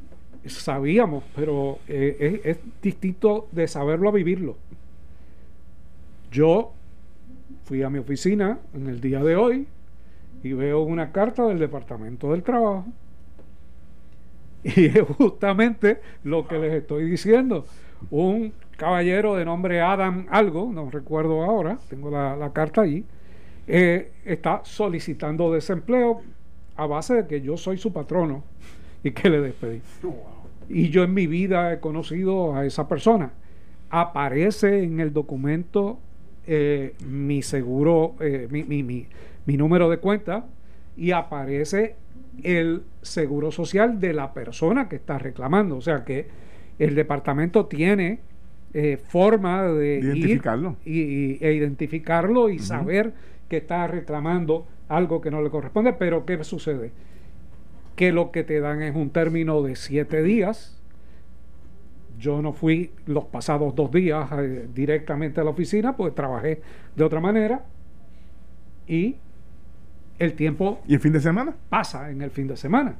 sabíamos, 0.46 1.24
pero 1.34 1.78
eh, 1.88 2.40
es, 2.44 2.58
distinto 2.80 3.48
de 3.52 3.68
saberlo 3.68 4.08
a 4.08 4.12
vivirlo. 4.12 4.56
Yo 6.30 6.72
fui 7.64 7.82
a 7.82 7.90
mi 7.90 7.98
oficina 7.98 8.58
en 8.74 8.88
el 8.88 9.00
día 9.00 9.22
de 9.22 9.36
hoy 9.36 9.66
y 10.42 10.52
veo 10.52 10.82
una 10.82 11.12
carta 11.12 11.46
del 11.46 11.58
Departamento 11.58 12.32
del 12.32 12.42
Trabajo. 12.42 12.86
Y 14.64 14.86
es 14.86 15.02
justamente 15.18 16.00
lo 16.22 16.46
que 16.46 16.56
les 16.58 16.72
estoy 16.74 17.10
diciendo. 17.10 17.66
Un 18.10 18.52
caballero 18.76 19.34
de 19.34 19.44
nombre 19.44 19.80
Adam 19.80 20.26
algo, 20.30 20.70
no 20.72 20.88
recuerdo 20.90 21.42
ahora, 21.42 21.78
tengo 21.88 22.10
la, 22.10 22.50
carta 22.52 22.82
ahí, 22.82 23.04
eh, 23.66 24.12
está 24.24 24.60
solicitando 24.64 25.52
desempleo 25.52 26.22
a 26.76 26.86
base 26.86 27.14
de 27.14 27.26
que 27.26 27.40
yo 27.40 27.56
soy 27.56 27.76
su 27.76 27.92
patrono 27.92 28.44
y 29.02 29.10
que 29.10 29.28
le 29.30 29.40
despedí. 29.40 29.82
Oh, 30.04 30.46
y 30.68 30.88
yo 30.90 31.02
en 31.02 31.14
mi 31.14 31.26
vida 31.26 31.72
he 31.72 31.80
conocido 31.80 32.54
a 32.54 32.64
esa 32.64 32.88
persona. 32.88 33.32
Aparece 33.90 34.84
en 34.84 35.00
el 35.00 35.12
documento 35.12 35.98
eh, 36.46 36.94
mi 37.06 37.42
seguro, 37.42 38.14
eh, 38.20 38.48
mi, 38.50 38.64
mi, 38.64 38.82
mi, 38.82 39.06
mi 39.46 39.56
número 39.56 39.90
de 39.90 39.98
cuenta 39.98 40.46
y 40.96 41.12
aparece 41.12 41.96
el 42.42 42.82
seguro 43.02 43.50
social 43.50 44.00
de 44.00 44.12
la 44.12 44.32
persona 44.32 44.88
que 44.88 44.96
está 44.96 45.18
reclamando. 45.18 45.76
O 45.76 45.80
sea 45.80 46.04
que 46.04 46.26
el 46.78 46.94
departamento 46.94 47.66
tiene 47.66 48.20
eh, 48.74 48.96
forma 48.96 49.64
de 49.64 49.98
identificarlo 49.98 50.76
y, 50.84 51.44
e 51.44 51.52
identificarlo 51.52 52.48
y 52.48 52.58
saber 52.58 53.12
que 53.48 53.58
está 53.58 53.86
reclamando 53.86 54.66
algo 54.88 55.20
que 55.20 55.30
no 55.30 55.42
le 55.42 55.50
corresponde. 55.50 55.92
Pero 55.92 56.24
¿qué 56.24 56.42
sucede? 56.44 56.92
Que 57.96 58.12
lo 58.12 58.30
que 58.30 58.44
te 58.44 58.60
dan 58.60 58.82
es 58.82 58.96
un 58.96 59.10
término 59.10 59.62
de 59.62 59.76
siete 59.76 60.22
días. 60.22 60.78
Yo 62.18 62.40
no 62.40 62.52
fui 62.52 62.92
los 63.06 63.24
pasados 63.24 63.74
dos 63.74 63.90
días 63.90 64.28
eh, 64.38 64.68
directamente 64.72 65.40
a 65.40 65.44
la 65.44 65.50
oficina, 65.50 65.96
pues 65.96 66.14
trabajé 66.14 66.62
de 66.94 67.04
otra 67.04 67.20
manera. 67.20 67.64
Y 68.86 69.16
el 70.18 70.34
tiempo... 70.34 70.80
¿Y 70.86 70.94
el 70.94 71.00
fin 71.00 71.12
de 71.12 71.20
semana? 71.20 71.54
Pasa 71.68 72.10
en 72.10 72.22
el 72.22 72.30
fin 72.30 72.46
de 72.48 72.56
semana. 72.56 72.94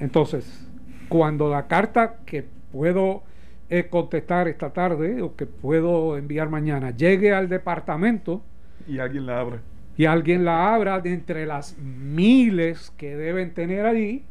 Entonces, 0.00 0.68
cuando 1.08 1.50
la 1.50 1.66
carta 1.66 2.16
que 2.24 2.46
puedo 2.72 3.22
es 3.68 3.86
contestar 3.86 4.48
esta 4.48 4.70
tarde 4.70 5.20
o 5.22 5.36
que 5.36 5.46
puedo 5.46 6.16
enviar 6.16 6.48
mañana, 6.48 6.90
llegue 6.90 7.32
al 7.32 7.48
departamento 7.48 8.42
y 8.86 8.98
alguien 8.98 9.26
la 9.26 9.40
abra. 9.40 9.60
Y 9.96 10.06
alguien 10.06 10.44
la 10.44 10.74
abra 10.74 11.00
de 11.00 11.12
entre 11.12 11.44
las 11.44 11.76
miles 11.78 12.92
que 12.96 13.16
deben 13.16 13.52
tener 13.52 13.84
allí, 13.84 14.24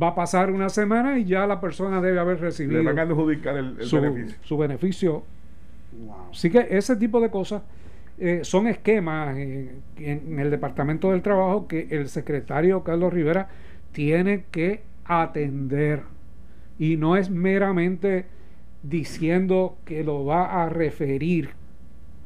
va 0.00 0.08
a 0.08 0.14
pasar 0.14 0.50
una 0.50 0.68
semana 0.70 1.18
y 1.18 1.24
ya 1.26 1.46
la 1.46 1.60
persona 1.60 2.00
debe 2.00 2.18
haber 2.18 2.40
recibido 2.40 2.80
el, 2.80 3.76
su, 3.82 4.00
beneficio. 4.00 4.38
Su 4.42 4.56
beneficio. 4.56 5.24
Así 6.30 6.50
que 6.50 6.66
ese 6.70 6.96
tipo 6.96 7.20
de 7.20 7.30
cosas 7.30 7.62
eh, 8.24 8.44
son 8.44 8.68
esquemas 8.68 9.36
en 9.36 10.38
el 10.38 10.48
Departamento 10.48 11.10
del 11.10 11.22
Trabajo 11.22 11.66
que 11.66 11.88
el 11.90 12.08
secretario 12.08 12.84
Carlos 12.84 13.12
Rivera 13.12 13.48
tiene 13.90 14.44
que 14.52 14.82
atender. 15.04 16.02
Y 16.78 16.96
no 16.96 17.16
es 17.16 17.30
meramente 17.30 18.26
diciendo 18.84 19.76
que 19.84 20.04
lo 20.04 20.24
va 20.24 20.62
a 20.62 20.68
referir 20.68 21.50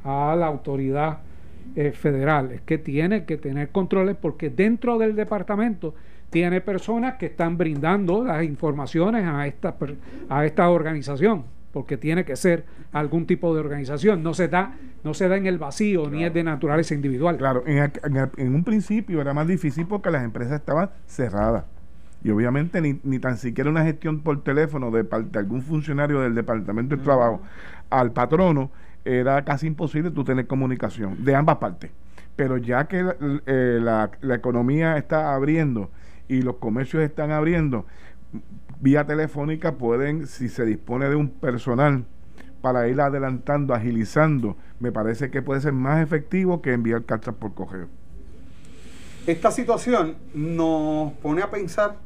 a 0.05 0.37
la 0.39 0.47
autoridad 0.47 1.21
eh, 1.75 1.93
federal. 1.93 2.53
Es 2.53 2.61
que 2.61 2.77
tiene 2.77 3.25
que 3.25 3.39
tener 3.39 3.71
controles 3.71 4.17
porque 4.21 4.51
dentro 4.51 4.99
del 4.99 5.17
departamento 5.17 5.95
tiene 6.29 6.61
personas 6.61 7.15
que 7.15 7.25
están 7.25 7.57
brindando 7.57 8.23
las 8.23 8.45
informaciones 8.45 9.25
a 9.25 9.47
esta, 9.47 9.75
a 10.29 10.45
esta 10.45 10.69
organización. 10.69 11.56
Porque 11.77 11.99
tiene 11.99 12.25
que 12.25 12.37
ser 12.37 12.65
algún 12.91 13.27
tipo 13.27 13.53
de 13.53 13.61
organización. 13.61 14.23
No 14.23 14.33
se 14.33 14.49
da, 14.49 14.77
no 15.05 15.13
se 15.13 15.29
da 15.29 15.37
en 15.37 15.45
el 15.45 15.59
vacío 15.59 16.09
ni 16.09 16.25
es 16.25 16.33
de 16.33 16.43
naturaleza 16.43 16.95
individual. 16.95 17.37
Claro, 17.37 17.65
en, 17.67 17.93
en, 18.39 18.55
un 18.55 18.65
principio 18.65 19.21
era 19.21 19.35
más 19.35 19.47
difícil 19.47 19.87
porque 19.87 20.11
las 20.11 20.25
empresas 20.25 20.59
estaban 20.59 20.89
cerradas. 21.07 21.67
Y 22.25 22.31
obviamente 22.31 22.81
ni, 22.81 22.99
ni 23.05 23.19
tan 23.19 23.37
siquiera 23.37 23.69
una 23.69 23.85
gestión 23.85 24.21
por 24.21 24.43
teléfono 24.43 24.91
de, 24.91 25.03
de 25.03 25.39
algún 25.39 25.61
funcionario 25.61 26.21
del 26.21 26.35
Departamento 26.35 26.97
del 26.97 27.05
Trabajo 27.05 27.43
al 27.91 28.11
patrono 28.11 28.71
era 29.05 29.45
casi 29.45 29.67
imposible 29.67 30.11
tú 30.11 30.25
tener 30.25 30.47
comunicación 30.47 31.27
de 31.27 31.35
ambas 31.35 31.57
partes. 31.57 31.91
Pero 32.37 32.57
ya 32.57 32.89
que 32.89 33.05
eh, 33.45 33.79
la, 33.83 34.11
la, 34.23 34.35
economía 34.35 34.97
está 34.97 35.35
abriendo 35.35 35.91
y 36.27 36.41
los 36.41 36.57
comercios 36.57 37.03
están 37.03 37.33
abriendo, 37.33 37.85
vía 38.81 39.07
telefónica 39.07 39.77
pueden, 39.77 40.27
si 40.27 40.49
se 40.49 40.65
dispone 40.65 41.09
de 41.09 41.17
un 41.17 41.31
personal 41.31 42.05
para 42.61 42.89
ir 42.89 43.01
adelantando, 43.01 43.75
agilizando, 43.75 44.57
me 44.81 44.93
parece 44.93 45.31
que 45.31 45.43
puede 45.43 45.61
ser 45.61 45.73
más 45.73 46.03
efectivo 46.03 46.63
que 46.63 46.73
enviar 46.73 47.05
cartas 47.05 47.35
por 47.35 47.55
correo. 47.55 47.89
Esta 49.27 49.51
situación 49.51 50.17
nos 50.35 51.13
pone 51.15 51.43
a 51.43 51.51
pensar 51.51 51.97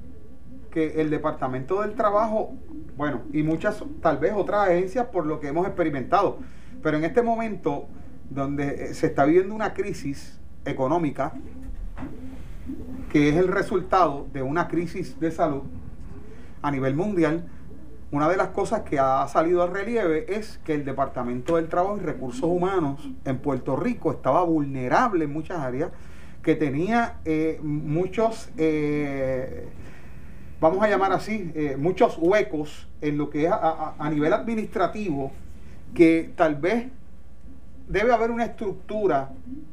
que 0.70 1.00
el 1.00 1.10
Departamento 1.10 1.82
del 1.82 1.94
Trabajo, 1.94 2.54
bueno, 2.96 3.22
y 3.32 3.42
muchas, 3.42 3.82
tal 4.00 4.18
vez 4.18 4.32
otras 4.34 4.68
agencias 4.68 5.06
por 5.06 5.26
lo 5.26 5.40
que 5.40 5.48
hemos 5.48 5.66
experimentado, 5.66 6.38
pero 6.82 6.96
en 6.96 7.04
este 7.04 7.22
momento 7.22 7.86
donde 8.30 8.90
eh, 8.90 8.94
se 8.94 9.06
está 9.08 9.24
viviendo 9.24 9.54
una 9.54 9.74
crisis 9.74 10.38
económica, 10.64 11.32
que 13.10 13.28
es 13.28 13.36
el 13.36 13.48
resultado 13.48 14.28
de 14.32 14.42
una 14.42 14.68
crisis 14.68 15.18
de 15.18 15.30
salud 15.32 15.62
a 16.62 16.70
nivel 16.70 16.94
mundial, 16.94 17.44
una 18.10 18.28
de 18.28 18.36
las 18.36 18.48
cosas 18.48 18.82
que 18.82 18.98
ha 18.98 19.26
salido 19.28 19.62
al 19.62 19.72
relieve 19.72 20.26
es 20.28 20.58
que 20.64 20.74
el 20.74 20.84
Departamento 20.84 21.56
del 21.56 21.68
Trabajo 21.68 21.96
y 21.96 22.00
Recursos 22.00 22.42
Humanos 22.42 23.08
en 23.24 23.38
Puerto 23.38 23.76
Rico 23.76 24.10
estaba 24.10 24.42
vulnerable 24.42 25.24
en 25.24 25.32
muchas 25.32 25.58
áreas, 25.60 25.90
que 26.42 26.56
tenía 26.56 27.20
eh, 27.24 27.60
muchos, 27.62 28.50
eh, 28.56 29.68
vamos 30.60 30.82
a 30.82 30.88
llamar 30.88 31.12
así, 31.12 31.52
muchos 31.78 32.16
huecos 32.18 32.88
en 33.00 33.18
lo 33.18 33.30
que 33.30 33.46
es 33.46 33.52
a 33.52 34.10
nivel 34.10 34.32
administrativo 34.32 35.32
que 35.94 36.32
tal 36.36 36.56
vez 36.56 36.88
debe 37.88 38.12
haber 38.12 38.30
una 38.30 38.44
estructura, 38.44 39.30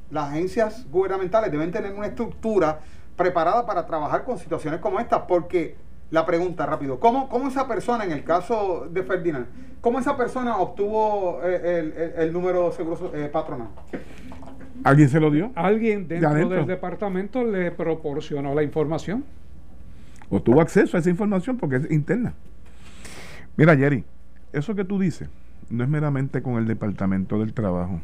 las 0.10 0.30
agencias 0.30 0.90
gubernamentales 0.90 1.52
deben 1.52 1.72
tener 1.72 1.94
una 1.94 2.08
estructura 2.08 2.80
preparada 3.16 3.66
para 3.66 3.86
trabajar 3.86 4.24
con 4.24 4.38
situaciones 4.38 4.80
como 4.80 5.00
esta, 5.00 5.28
porque 5.28 5.76
la 6.10 6.26
pregunta 6.26 6.66
rápido, 6.66 7.00
¿cómo, 7.00 7.28
cómo 7.28 7.48
esa 7.48 7.68
persona, 7.68 8.06
en 8.06 8.12
el 8.12 8.24
caso 8.24 8.88
de 8.92 9.04
Ferdinand, 9.04 9.48
cómo 9.82 10.00
esa 10.00 10.16
persona 10.16 10.58
obtuvo 10.58 11.42
eh, 11.44 12.14
el, 12.18 12.32
número 12.32 12.72
seguro 12.72 13.12
eh, 13.14 13.30
patronal? 13.32 13.68
¿Alguien 14.84 15.10
se 15.10 15.20
lo 15.20 15.32
dio? 15.32 15.52
Alguien 15.56 16.08
dentro 16.08 16.50
del 16.50 16.66
departamento 16.66 17.44
le 17.44 17.72
proporcionó 17.72 18.54
la 18.54 18.64
información. 18.64 19.26
O 20.30 20.42
tuvo 20.42 20.62
acceso 20.62 20.98
a 20.98 21.00
esa 21.00 21.10
información 21.10 21.58
porque 21.58 21.78
es 21.78 21.92
interna. 21.92 22.34
Mira, 23.56 23.76
Jerry, 23.76 24.04
eso 24.54 24.76
que 24.76 24.84
tú 24.84 25.00
dices, 25.00 25.30
no 25.70 25.84
es 25.84 25.90
meramente 25.90 26.42
con 26.42 26.56
el 26.56 26.68
Departamento 26.68 27.40
del 27.40 27.54
Trabajo. 27.54 28.00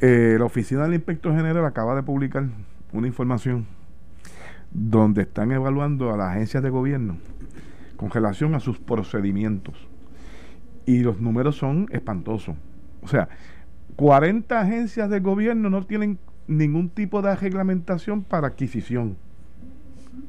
Eh, 0.00 0.36
la 0.38 0.44
Oficina 0.44 0.84
del 0.84 0.94
Inspector 0.94 1.34
General 1.34 1.64
acaba 1.64 1.94
de 1.94 2.02
publicar 2.02 2.44
una 2.92 3.06
información 3.06 3.66
donde 4.72 5.22
están 5.22 5.52
evaluando 5.52 6.12
a 6.12 6.16
las 6.16 6.32
agencias 6.32 6.62
de 6.62 6.70
gobierno 6.70 7.16
con 7.96 8.10
relación 8.10 8.54
a 8.54 8.60
sus 8.60 8.78
procedimientos. 8.78 9.74
Y 10.84 11.00
los 11.00 11.20
números 11.20 11.56
son 11.56 11.88
espantosos. 11.90 12.56
O 13.02 13.08
sea, 13.08 13.28
40 13.96 14.60
agencias 14.60 15.10
de 15.10 15.20
gobierno 15.20 15.70
no 15.70 15.84
tienen 15.84 16.18
ningún 16.46 16.90
tipo 16.90 17.22
de 17.22 17.34
reglamentación 17.34 18.22
para 18.22 18.48
adquisición, 18.48 19.16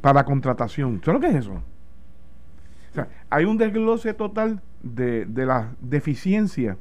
para 0.02 0.26
contratación. 0.26 1.02
¿Sabes 1.04 1.22
lo 1.22 1.28
que 1.28 1.34
es 1.34 1.46
eso? 1.46 1.54
O 1.54 2.94
sea, 2.94 3.10
hay 3.30 3.46
un 3.46 3.58
desglose 3.58 4.14
total 4.14 4.62
de, 4.82 5.26
de 5.26 5.46
la 5.46 5.76
deficiencia 5.82 6.78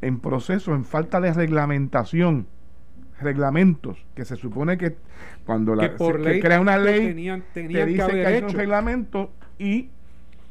en 0.00 0.20
proceso, 0.20 0.74
en 0.74 0.84
falta 0.84 1.20
de 1.20 1.32
reglamentación, 1.32 2.46
reglamentos, 3.20 4.04
que 4.14 4.24
se 4.24 4.36
supone 4.36 4.78
que 4.78 4.96
cuando 5.44 5.74
la, 5.74 5.96
por 5.96 6.22
crea 6.22 6.60
una 6.60 6.78
ley, 6.78 7.42
te 7.52 7.66
dice 7.66 8.06
que, 8.06 8.26
hay 8.26 8.42
un 8.42 8.50
reglamento 8.50 9.32
y 9.58 9.90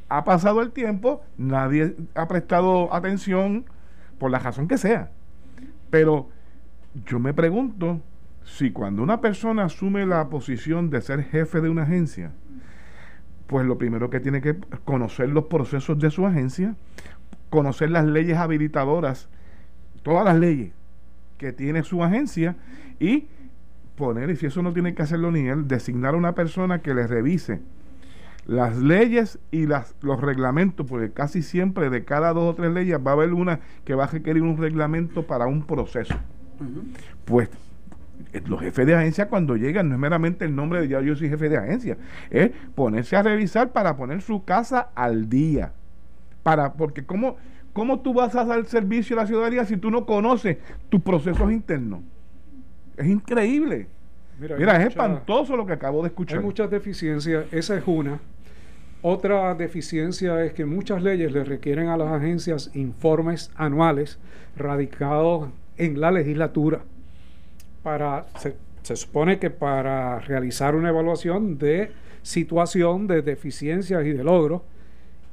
ha 0.09 0.23
pasado 0.23 0.61
el 0.61 0.71
tiempo, 0.71 1.23
nadie 1.37 1.95
ha 2.15 2.27
prestado 2.27 2.93
atención 2.93 3.65
por 4.17 4.31
la 4.31 4.39
razón 4.39 4.67
que 4.67 4.77
sea. 4.77 5.11
Pero 5.89 6.29
yo 7.05 7.19
me 7.19 7.33
pregunto 7.33 8.01
si 8.43 8.71
cuando 8.71 9.03
una 9.03 9.21
persona 9.21 9.65
asume 9.65 10.05
la 10.05 10.29
posición 10.29 10.89
de 10.89 11.01
ser 11.01 11.23
jefe 11.23 11.61
de 11.61 11.69
una 11.69 11.83
agencia, 11.83 12.31
pues 13.47 13.65
lo 13.65 13.77
primero 13.77 14.09
que 14.09 14.19
tiene 14.19 14.41
que 14.41 14.57
conocer 14.83 15.29
los 15.29 15.45
procesos 15.45 15.99
de 15.99 16.11
su 16.11 16.25
agencia, 16.25 16.75
conocer 17.49 17.91
las 17.91 18.05
leyes 18.05 18.37
habilitadoras, 18.37 19.29
todas 20.03 20.25
las 20.25 20.37
leyes 20.37 20.76
que 21.37 21.53
tiene 21.53 21.83
su 21.83 22.03
agencia 22.03 22.55
y 22.99 23.27
poner, 23.95 24.29
y 24.29 24.35
si 24.35 24.45
eso 24.45 24.61
no 24.61 24.73
tiene 24.73 24.93
que 24.93 25.01
hacerlo 25.01 25.31
ni 25.31 25.47
él, 25.47 25.67
designar 25.67 26.13
a 26.13 26.17
una 26.17 26.35
persona 26.35 26.81
que 26.81 26.93
le 26.93 27.07
revise 27.07 27.61
las 28.47 28.77
leyes 28.77 29.39
y 29.51 29.67
las, 29.67 29.93
los 30.01 30.21
reglamentos, 30.21 30.85
porque 30.87 31.11
casi 31.11 31.41
siempre 31.41 31.89
de 31.89 32.05
cada 32.05 32.31
dos 32.31 32.53
o 32.53 32.55
tres 32.55 32.71
leyes 32.71 32.97
va 33.05 33.11
a 33.11 33.13
haber 33.15 33.33
una 33.33 33.59
que 33.83 33.93
va 33.93 34.05
a 34.05 34.07
requerir 34.07 34.41
un 34.41 34.57
reglamento 34.57 35.23
para 35.23 35.47
un 35.47 35.63
proceso. 35.63 36.15
Pues 37.25 37.49
eh, 38.31 38.41
los 38.47 38.61
jefes 38.61 38.87
de 38.87 38.95
agencia 38.95 39.27
cuando 39.27 39.57
llegan 39.57 39.89
no 39.89 39.95
es 39.95 39.99
meramente 39.99 40.45
el 40.45 40.55
nombre 40.55 40.81
de 40.81 40.87
ya 40.87 41.01
yo 41.01 41.15
soy 41.15 41.29
jefe 41.29 41.49
de 41.49 41.57
agencia, 41.57 41.97
es 42.29 42.51
ponerse 42.73 43.17
a 43.17 43.23
revisar 43.23 43.73
para 43.73 43.97
poner 43.97 44.21
su 44.21 44.45
casa 44.45 44.89
al 44.95 45.27
día. 45.27 45.73
Para, 46.41 46.73
porque 46.73 47.05
¿cómo, 47.05 47.35
cómo 47.77 47.99
tú 47.99 48.11
vas 48.11 48.35
a 48.35 48.43
dar 48.43 48.65
servicio 48.65 49.15
a 49.15 49.21
la 49.21 49.27
ciudadanía 49.27 49.63
si 49.63 49.77
tú 49.77 49.91
no 49.91 50.03
conoces 50.03 50.57
tus 50.89 50.99
procesos 50.99 51.51
internos? 51.51 51.99
Es 52.97 53.05
increíble. 53.05 53.85
Mira, 54.39 54.81
es 54.81 54.87
espantoso 54.87 55.55
lo 55.55 55.63
que 55.63 55.73
acabo 55.73 56.01
de 56.01 56.07
escuchar. 56.07 56.39
Hay 56.39 56.43
muchas 56.43 56.71
deficiencias, 56.71 57.45
esa 57.51 57.77
es 57.77 57.83
una. 57.85 58.19
Otra 59.03 59.53
deficiencia 59.53 60.43
es 60.43 60.53
que 60.53 60.65
muchas 60.65 61.03
leyes 61.03 61.31
le 61.31 61.43
requieren 61.43 61.89
a 61.89 61.97
las 61.97 62.11
agencias 62.11 62.71
informes 62.73 63.51
anuales 63.55 64.17
radicados 64.55 65.49
en 65.77 66.01
la 66.01 66.09
legislatura 66.09 66.79
para, 67.83 68.25
se, 68.39 68.95
supone 68.95 69.37
que 69.37 69.51
para 69.51 70.17
realizar 70.21 70.73
una 70.73 70.89
evaluación 70.89 71.59
de 71.59 71.91
situación 72.23 73.05
de 73.05 73.21
deficiencias 73.21 74.03
y 74.03 74.13
de 74.13 74.23
logros, 74.23 74.63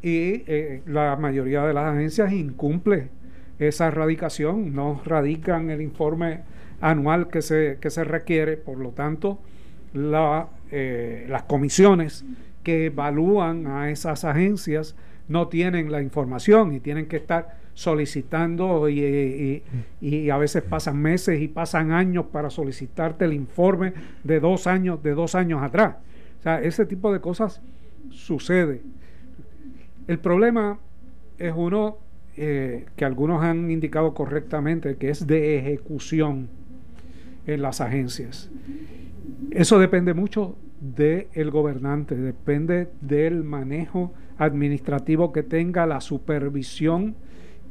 y 0.04 0.44
eh, 0.46 0.82
la 0.84 1.16
mayoría 1.16 1.64
de 1.64 1.72
las 1.72 1.94
agencias 1.94 2.30
incumple 2.30 3.08
esa 3.58 3.90
radicación, 3.90 4.74
no 4.74 5.00
radican 5.02 5.70
el 5.70 5.80
informe 5.80 6.40
anual 6.82 7.28
que 7.28 7.40
se, 7.40 7.78
que 7.80 7.88
se 7.88 8.04
requiere, 8.04 8.58
por 8.58 8.76
lo 8.76 8.90
tanto, 8.90 9.38
la, 9.94 10.48
eh, 10.70 11.24
las 11.30 11.44
comisiones 11.44 12.22
que 12.62 12.86
evalúan 12.86 13.66
a 13.66 13.90
esas 13.90 14.26
agencias 14.26 14.94
no 15.26 15.48
tienen 15.48 15.90
la 15.90 16.02
información 16.02 16.74
y 16.74 16.80
tienen 16.80 17.06
que 17.06 17.16
estar 17.16 17.56
solicitando 17.72 18.90
y, 18.90 19.62
y, 20.02 20.28
a 20.30 20.36
veces 20.36 20.62
pasan 20.62 21.00
meses 21.00 21.40
y 21.40 21.48
pasan 21.48 21.92
años 21.92 22.26
para 22.30 22.50
solicitarte 22.50 23.24
el 23.24 23.32
informe 23.32 23.94
de 24.22 24.38
dos 24.38 24.66
años, 24.66 25.02
de 25.02 25.14
dos 25.14 25.34
años 25.34 25.62
atrás. 25.62 25.96
O 26.40 26.42
sea, 26.42 26.60
ese 26.60 26.84
tipo 26.84 27.10
de 27.10 27.22
cosas 27.22 27.62
sucede. 28.10 28.82
El 30.06 30.18
problema 30.18 30.78
es 31.38 31.52
uno 31.56 31.98
eh, 32.36 32.86
que 32.96 33.04
algunos 33.04 33.42
han 33.42 33.70
indicado 33.70 34.12
correctamente, 34.12 34.96
que 34.96 35.08
es 35.08 35.26
de 35.26 35.58
ejecución 35.58 36.48
en 37.46 37.62
las 37.62 37.80
agencias. 37.80 38.50
Eso 39.50 39.78
depende 39.78 40.14
mucho 40.14 40.56
del 40.80 41.50
gobernante, 41.50 42.16
depende 42.16 42.88
del 43.00 43.44
manejo 43.44 44.12
administrativo 44.36 45.32
que 45.32 45.42
tenga, 45.42 45.86
la 45.86 46.00
supervisión 46.00 47.14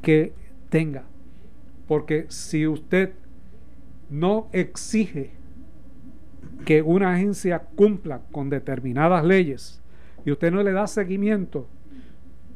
que 0.01 0.33
tenga. 0.69 1.03
Porque 1.87 2.25
si 2.29 2.65
usted 2.65 3.13
no 4.09 4.47
exige 4.53 5.31
que 6.65 6.81
una 6.81 7.13
agencia 7.13 7.59
cumpla 7.59 8.21
con 8.31 8.49
determinadas 8.49 9.23
leyes 9.23 9.81
y 10.25 10.31
usted 10.31 10.51
no 10.51 10.63
le 10.63 10.71
da 10.71 10.87
seguimiento, 10.87 11.67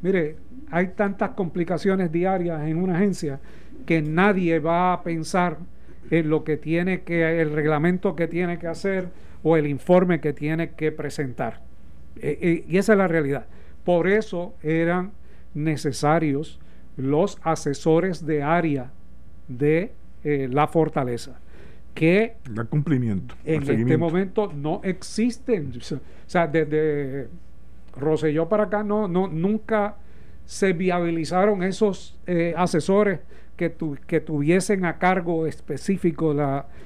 mire, 0.01 0.38
hay 0.71 0.89
tantas 0.89 1.31
complicaciones 1.31 2.12
diarias 2.12 2.67
en 2.67 2.77
una 2.77 2.95
agencia 2.95 3.39
que 3.86 4.01
nadie 4.01 4.60
va 4.60 4.93
a 4.93 5.03
pensar 5.03 5.57
en 6.10 6.29
lo 6.29 6.43
que 6.43 6.57
tiene 6.57 7.01
que, 7.01 7.41
el 7.41 7.51
reglamento 7.51 8.15
que 8.15 8.27
tiene 8.27 8.60
que 8.60 8.67
hacer 8.67 9.10
o 9.43 9.57
el 9.57 9.67
informe 9.67 10.19
que 10.19 10.33
tiene 10.33 10.71
que 10.71 10.91
presentar. 10.91 11.62
Eh, 12.17 12.38
eh, 12.41 12.65
y 12.67 12.77
esa 12.77 12.93
es 12.93 12.97
la 12.97 13.07
realidad. 13.07 13.45
Por 13.83 14.07
eso 14.07 14.55
eran 14.62 15.12
necesarios 15.53 16.60
los 16.97 17.38
asesores 17.43 18.25
de 18.25 18.43
área 18.43 18.91
de 19.47 19.93
eh, 20.23 20.49
la 20.51 20.67
fortaleza 20.67 21.39
que 21.93 22.36
cumplimiento 22.69 23.33
en 23.43 23.63
este 23.63 23.97
momento 23.97 24.51
no 24.53 24.81
existen 24.83 25.71
o 25.75 25.99
sea 26.27 26.45
desde 26.47 27.27
Roselló 27.97 28.47
para 28.47 28.63
acá 28.63 28.83
no, 28.83 29.07
no 29.07 29.27
nunca 29.27 29.95
se 30.45 30.73
viabilizaron 30.73 31.62
esos 31.63 32.17
eh, 32.25 32.53
asesores 32.55 33.19
que, 33.57 33.75
que 34.07 34.21
tuviesen 34.21 34.86
a 34.86 34.97
cargo 34.97 35.45
específico 35.45 36.33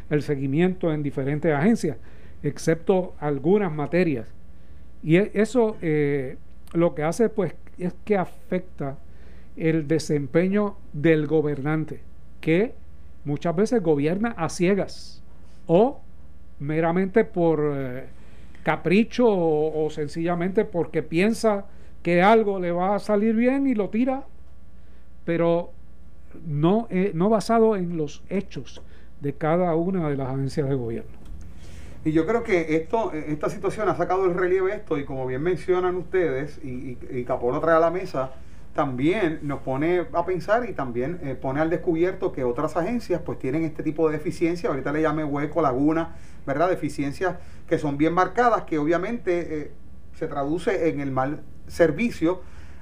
el 0.10 0.22
seguimiento 0.24 0.92
en 0.92 1.04
diferentes 1.04 1.54
agencias, 1.54 1.98
excepto 2.42 3.14
algunas 3.20 3.72
materias. 3.72 4.34
Y 5.04 5.18
e, 5.18 5.32
eso 5.34 5.78
eh, 5.82 6.38
lo 6.74 6.96
que 6.96 7.04
hace 7.04 7.30
pues 7.30 7.54
es 7.78 7.94
que 8.04 8.18
afecta 8.18 8.98
el 9.58 9.88
desempeño 9.88 10.78
del 10.94 11.28
gobernante, 11.28 12.02
que 12.40 12.74
muchas 13.26 13.56
veces 13.56 13.84
gobierna 13.84 14.34
a 14.38 14.50
ciegas 14.50 15.22
o 15.68 16.02
meramente 16.60 17.26
por 17.26 17.74
eh, 17.76 18.06
capricho 18.64 19.26
o, 19.28 19.90
sencillamente 19.90 20.66
porque 20.66 21.04
piensa 21.04 21.66
que 22.04 22.22
algo 22.22 22.60
le 22.60 22.72
va 22.72 22.96
a 22.96 23.00
salir 23.00 23.36
bien 23.36 23.68
y 23.68 23.76
lo 23.76 23.90
tira, 23.90 24.24
pero 25.26 25.72
no, 26.46 26.88
eh, 26.90 27.12
no 27.14 27.30
basado 27.30 27.76
en 27.76 27.98
los 27.98 28.24
hechos 28.30 28.82
de 29.20 29.34
cada 29.34 29.76
una 29.76 30.10
de 30.10 30.18
las 30.18 30.30
agencias 30.30 30.68
de 30.68 30.76
gobierno. 30.76 31.22
Y 32.04 32.12
yo 32.14 32.26
creo 32.26 32.44
que 32.44 32.76
esto, 32.76 33.12
esta 33.14 33.50
situación 33.50 33.88
ha 33.88 33.96
sacado 33.96 34.26
el 34.26 34.34
relieve 34.34 34.74
esto 34.74 34.98
y 34.98 35.06
como 35.06 35.28
bien 35.28 35.44
mencionan 35.44 35.96
ustedes 35.96 36.60
y, 36.64 36.98
y, 37.12 37.26
lo 37.28 37.60
trae 37.60 37.76
a 37.76 37.80
la 37.80 37.92
mesa, 37.92 38.32
también 38.74 39.40
nos 39.42 39.60
pone 39.62 40.06
a 40.14 40.26
pensar 40.26 40.68
y 40.70 40.74
también 40.74 41.20
eh, 41.24 41.36
pone 41.36 41.60
al 41.60 41.70
descubierto 41.70 42.32
que 42.32 42.44
otras 42.44 42.78
agencias 42.78 43.22
pues 43.26 43.38
tienen 43.38 43.64
este 43.64 43.84
tipo 43.84 44.10
de 44.10 44.18
deficiencia, 44.18 44.70
ahorita 44.70 44.92
le 44.92 45.02
llame 45.02 45.24
hueco, 45.24 45.62
laguna, 45.62 46.16
¿verdad? 46.46 46.70
Deficiencias 46.70 47.36
que 47.68 47.78
son 47.78 47.98
bien 47.98 48.14
marcadas, 48.14 48.64
que 48.64 48.78
obviamente 48.78 49.62
eh, 49.62 49.72
se 50.16 50.28
traduce 50.28 50.90
en 50.90 51.02
el 51.02 51.12
mal 51.12 51.42
servicio 51.68 52.42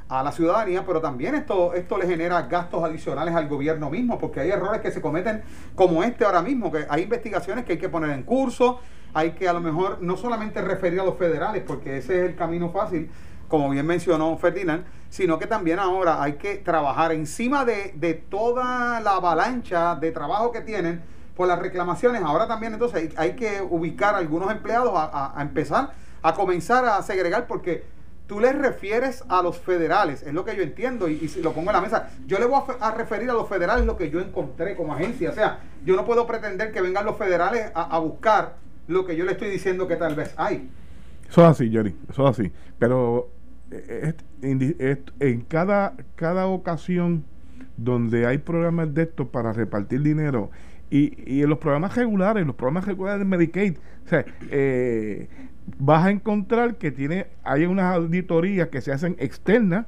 a 0.10 0.24
la 0.24 0.32
ciudadanía, 0.32 0.86
pero 0.86 1.02
también 1.02 1.36
esto, 1.36 1.74
esto 1.74 1.98
le 1.98 2.08
genera 2.08 2.42
gastos 2.44 2.84
adicionales 2.84 3.36
al 3.36 3.48
gobierno 3.48 3.90
mismo, 3.92 4.18
porque 4.18 4.40
hay 4.40 4.50
errores 4.50 4.82
que 4.82 4.92
se 4.92 5.02
cometen 5.02 5.44
como 5.76 6.04
este 6.04 6.26
ahora 6.26 6.42
mismo, 6.42 6.72
que 6.72 6.86
hay 6.90 7.04
investigaciones 7.04 7.66
que 7.66 7.74
hay 7.74 7.78
que 7.78 7.90
poner 7.90 8.10
en 8.12 8.24
curso, 8.24 8.80
hay 9.14 9.32
que 9.32 9.48
a 9.48 9.54
lo 9.54 9.62
mejor 9.62 10.00
no 10.02 10.18
solamente 10.18 10.62
referir 10.62 11.00
a 11.00 11.04
los 11.04 11.16
federales, 11.16 11.64
porque 11.66 11.98
ese 11.98 12.24
es 12.24 12.30
el 12.30 12.36
camino 12.36 12.72
fácil, 12.72 13.10
como 13.50 13.70
bien 13.70 13.86
mencionó 13.86 14.38
Ferdinand, 14.38 14.86
sino 15.10 15.38
que 15.38 15.48
también 15.48 15.80
ahora 15.80 16.24
hay 16.24 16.34
que 16.34 16.56
trabajar 16.56 17.12
encima 17.12 17.66
de, 17.66 17.92
de 17.96 18.14
toda 18.14 19.02
la 19.02 19.16
avalancha 19.16 19.96
de 19.96 20.12
trabajo 20.12 20.54
que 20.54 20.62
tienen 20.62 21.02
por 21.36 21.50
las 21.50 21.60
reclamaciones. 21.60 22.22
Ahora 22.22 22.48
también 22.48 22.74
entonces 22.74 23.12
hay, 23.18 23.34
que 23.34 23.62
ubicar 23.62 24.16
a 24.16 24.20
algunos 24.20 24.50
empleados 24.52 24.94
a, 24.96 25.38
a 25.38 25.42
empezar 25.42 25.92
a 26.22 26.34
comenzar 26.34 26.86
a 26.86 27.02
segregar, 27.02 27.48
porque 27.48 27.84
tú 28.28 28.40
le 28.40 28.54
refieres 28.54 29.24
a 29.28 29.42
los 29.42 29.58
federales, 29.58 30.24
es 30.24 30.34
lo 30.34 30.46
que 30.46 30.56
yo 30.56 30.62
entiendo 30.62 31.08
y, 31.10 31.28
si 31.28 31.42
lo 31.42 31.54
pongo 31.54 31.72
en 31.72 31.76
la 31.76 31.82
mesa. 31.82 32.10
Yo 32.28 32.38
le 32.40 32.46
voy 32.46 32.62
a, 32.80 32.92
referir 32.92 33.30
a 33.30 33.34
los 33.34 33.48
federales 33.50 33.86
lo 33.86 33.98
que 33.98 34.10
yo 34.10 34.20
encontré 34.20 34.76
como 34.76 34.94
agencia. 34.94 35.32
O 35.32 35.34
sea, 35.34 35.60
yo 35.84 35.96
no 35.96 36.06
puedo 36.06 36.28
pretender 36.28 36.72
que 36.72 36.82
vengan 36.82 37.06
los 37.06 37.18
federales 37.18 37.72
a, 37.74 37.98
buscar 38.00 38.58
lo 38.88 39.06
que 39.06 39.16
yo 39.16 39.26
le 39.26 39.34
estoy 39.34 39.50
diciendo 39.50 39.88
que 39.88 39.96
tal 39.96 40.16
vez 40.16 40.34
hay. 40.38 40.70
Eso 41.28 41.42
es 41.42 41.48
así, 41.48 41.70
Jerry, 41.70 41.96
eso 42.10 42.28
es 42.28 42.40
así. 42.40 42.52
Pero 42.78 43.30
en 44.42 45.42
cada, 45.42 45.96
cada 46.16 46.48
ocasión 46.48 47.24
donde 47.78 48.26
hay 48.26 48.40
programas 48.40 48.94
de 48.94 49.04
estos 49.04 49.28
para 49.28 49.54
repartir 49.54 50.02
dinero 50.02 50.50
y, 50.90 51.14
y 51.32 51.44
en 51.44 51.50
los 51.50 51.60
programas 51.60 51.96
regulares, 51.96 52.46
los 52.46 52.56
programas 52.56 52.86
regulares 52.86 53.20
de 53.20 53.26
Medicaid, 53.26 53.78
o 54.06 54.10
sea, 54.10 54.26
eh, 54.50 55.28
vas 55.78 56.06
a 56.06 56.12
encontrar 56.12 56.76
que 56.76 56.92
tiene 56.92 57.28
hay 57.44 57.66
unas 57.66 57.96
auditorías 57.96 58.70
que 58.70 58.82
se 58.82 58.92
hacen 58.92 59.16
externas 59.20 59.86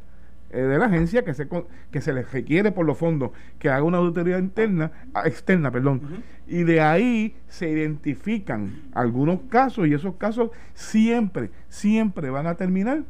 eh, 0.51 0.61
de 0.61 0.77
la 0.77 0.85
agencia 0.85 1.23
que 1.23 1.33
se 1.33 1.47
que 1.91 2.01
se 2.01 2.13
les 2.13 2.31
requiere 2.31 2.71
por 2.71 2.85
los 2.85 2.97
fondos 2.97 3.31
que 3.57 3.69
haga 3.69 3.83
una 3.83 3.97
auditoría 3.97 4.37
interna 4.37 4.91
ah, 5.13 5.23
externa 5.25 5.71
perdón 5.71 6.01
y 6.45 6.63
de 6.63 6.81
ahí 6.81 7.35
se 7.47 7.69
identifican 7.69 8.81
algunos 8.93 9.39
casos 9.49 9.87
y 9.87 9.93
esos 9.93 10.15
casos 10.15 10.51
siempre 10.73 11.49
siempre 11.69 12.29
van 12.29 12.47
a 12.47 12.55
terminar 12.55 13.03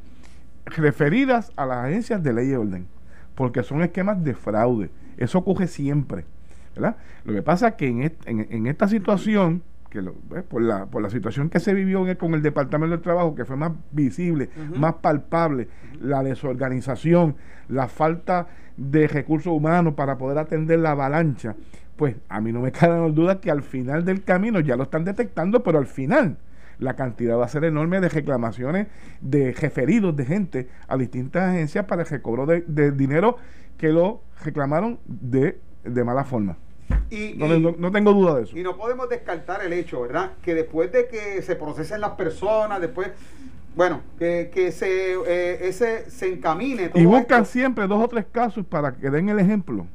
referidas 0.65 1.51
a 1.55 1.65
las 1.65 1.85
agencias 1.85 2.21
de 2.23 2.33
ley 2.33 2.51
y 2.51 2.53
orden 2.53 2.87
porque 3.35 3.63
son 3.63 3.81
esquemas 3.81 4.23
de 4.23 4.33
fraude. 4.33 4.89
Eso 5.17 5.39
ocurre 5.39 5.67
siempre 5.67 6.25
¿verdad? 6.75 6.95
lo 7.25 7.33
que 7.33 7.41
pasa 7.41 7.69
es 7.69 7.73
que 7.75 7.87
en, 7.87 8.11
en 8.25 8.67
esta 8.67 8.87
situación 8.87 9.63
que 9.91 10.01
lo, 10.01 10.13
por, 10.13 10.63
la, 10.63 10.87
por 10.87 11.03
la 11.03 11.09
situación 11.09 11.49
que 11.49 11.59
se 11.59 11.73
vivió 11.73 12.03
con 12.17 12.33
el 12.33 12.41
Departamento 12.41 12.95
del 12.95 13.03
Trabajo, 13.03 13.35
que 13.35 13.45
fue 13.45 13.57
más 13.57 13.73
visible, 13.91 14.49
más 14.75 14.95
palpable, 14.95 15.67
la 15.99 16.23
desorganización, 16.23 17.35
la 17.67 17.87
falta 17.87 18.47
de 18.77 19.07
recursos 19.07 19.53
humanos 19.53 19.93
para 19.93 20.17
poder 20.17 20.39
atender 20.39 20.79
la 20.79 20.91
avalancha, 20.91 21.55
pues 21.97 22.15
a 22.29 22.39
mí 22.41 22.51
no 22.51 22.61
me 22.61 22.71
cabe 22.71 23.11
duda 23.11 23.41
que 23.41 23.51
al 23.51 23.61
final 23.61 24.05
del 24.05 24.23
camino 24.23 24.61
ya 24.61 24.77
lo 24.77 24.83
están 24.83 25.03
detectando, 25.03 25.61
pero 25.61 25.77
al 25.77 25.87
final 25.87 26.37
la 26.81 26.95
cantidad 26.95 27.37
va 27.37 27.45
a 27.45 27.47
ser 27.47 27.63
enorme 27.63 28.01
de 28.01 28.09
reclamaciones 28.09 28.87
de 29.21 29.53
referidos 29.53 30.15
de 30.15 30.25
gente 30.25 30.67
a 30.87 30.97
distintas 30.97 31.49
agencias 31.49 31.85
para 31.85 32.01
el 32.01 32.07
recobro 32.09 32.45
de, 32.45 32.61
de 32.61 32.91
dinero 32.91 33.37
que 33.77 33.89
lo 33.89 34.21
reclamaron 34.43 34.99
de, 35.05 35.59
de 35.83 36.03
mala 36.03 36.23
forma. 36.23 36.57
Y, 37.09 37.33
no, 37.37 37.91
tengo 37.91 38.13
duda 38.13 38.35
de 38.35 38.43
eso. 38.43 38.57
Y 38.57 38.63
no 38.63 38.75
podemos 38.77 39.09
descartar 39.09 39.63
el 39.63 39.73
hecho, 39.73 40.01
¿verdad? 40.01 40.31
Que 40.41 40.53
después 40.55 40.91
de 40.91 41.07
que 41.07 41.41
se 41.41 41.55
procesen 41.55 42.01
las 42.01 42.11
personas, 42.11 42.81
después, 42.81 43.09
bueno, 43.75 44.01
que, 44.17 44.49
que 44.53 44.71
se, 44.71 45.13
eh, 45.13 45.67
ese, 45.67 46.09
se 46.09 46.33
encamine. 46.33 46.89
Todo 46.89 47.01
y 47.01 47.05
buscan 47.05 47.45
siempre 47.45 47.87
dos 47.87 48.03
o 48.03 48.07
tres 48.07 48.25
casos 48.31 48.65
para 48.65 48.95
que 48.95 49.09
den 49.09 49.29
el 49.29 49.39
ejemplo. 49.39 49.85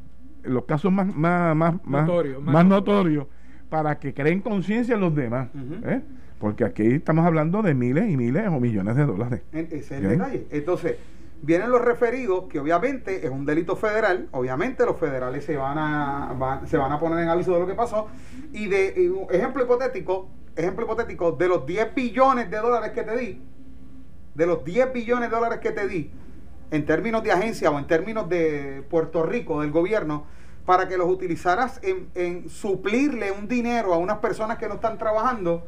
Los 0.43 0.65
casos 0.65 0.93
más, 0.93 1.07
más, 1.15 1.57
más, 1.57 1.75
más, 1.85 2.67
notorios, 2.67 3.27
para 3.69 3.99
que 3.99 4.15
creen 4.15 4.41
conciencia 4.41 4.95
en 4.95 5.01
los 5.01 5.15
demás. 5.15 5.49
¿eh? 5.85 6.03
Porque 6.39 6.65
aquí 6.65 6.87
estamos 6.87 7.25
hablando 7.27 7.63
de 7.63 7.75
miles 7.75 8.11
y 8.11 8.17
miles 8.17 8.47
o 8.49 8.61
millones 8.61 8.97
de 8.97 9.07
dólares. 9.07 9.43
Ese 9.53 9.77
es 9.77 9.91
el 9.91 10.09
detalle. 10.09 10.47
Entonces, 10.51 10.97
Vienen 11.43 11.71
los 11.71 11.83
referidos, 11.83 12.45
que 12.49 12.59
obviamente 12.59 13.25
es 13.27 13.31
un 13.31 13.45
delito 13.45 13.77
federal, 13.77 14.29
obviamente 14.33 14.87
los 14.87 14.99
federales 14.99 15.45
se 15.45 15.57
van 15.57 15.77
a, 15.79 16.63
se 16.67 16.79
van 16.79 16.93
a 16.93 16.99
poner 16.99 17.21
en 17.21 17.29
aviso 17.29 17.53
de 17.53 17.61
lo 17.61 17.67
que 17.67 17.75
pasó. 17.75 18.09
Y 18.53 18.69
de 18.69 19.13
ejemplo 19.31 19.63
hipotético, 19.63 20.29
ejemplo 20.57 20.87
hipotético, 20.87 21.33
de 21.33 21.49
los 21.49 21.67
10 21.67 21.95
billones 21.95 22.51
de 22.51 22.57
dólares 22.57 22.93
que 22.93 23.03
te 23.03 23.17
di, 23.17 23.43
de 24.35 24.47
los 24.47 24.65
10 24.65 24.95
billones 24.95 25.31
de 25.31 25.37
dólares 25.37 25.59
que 25.59 25.73
te 25.73 25.87
di, 25.87 26.11
en 26.71 26.87
términos 26.87 27.23
de 27.23 27.33
agencia 27.33 27.71
o 27.71 27.79
en 27.79 27.87
términos 27.87 28.29
de 28.31 28.83
Puerto 28.89 29.23
Rico, 29.23 29.61
del 29.61 29.71
gobierno, 29.71 30.27
para 30.65 30.89
que 30.89 30.97
los 30.97 31.09
utilizaras 31.09 31.81
en, 31.85 32.09
en 32.15 32.49
suplirle 32.49 33.31
un 33.31 33.47
dinero 33.47 33.93
a 33.93 33.99
unas 33.99 34.19
personas 34.19 34.57
que 34.57 34.69
no 34.69 34.75
están 34.75 34.97
trabajando, 34.97 35.67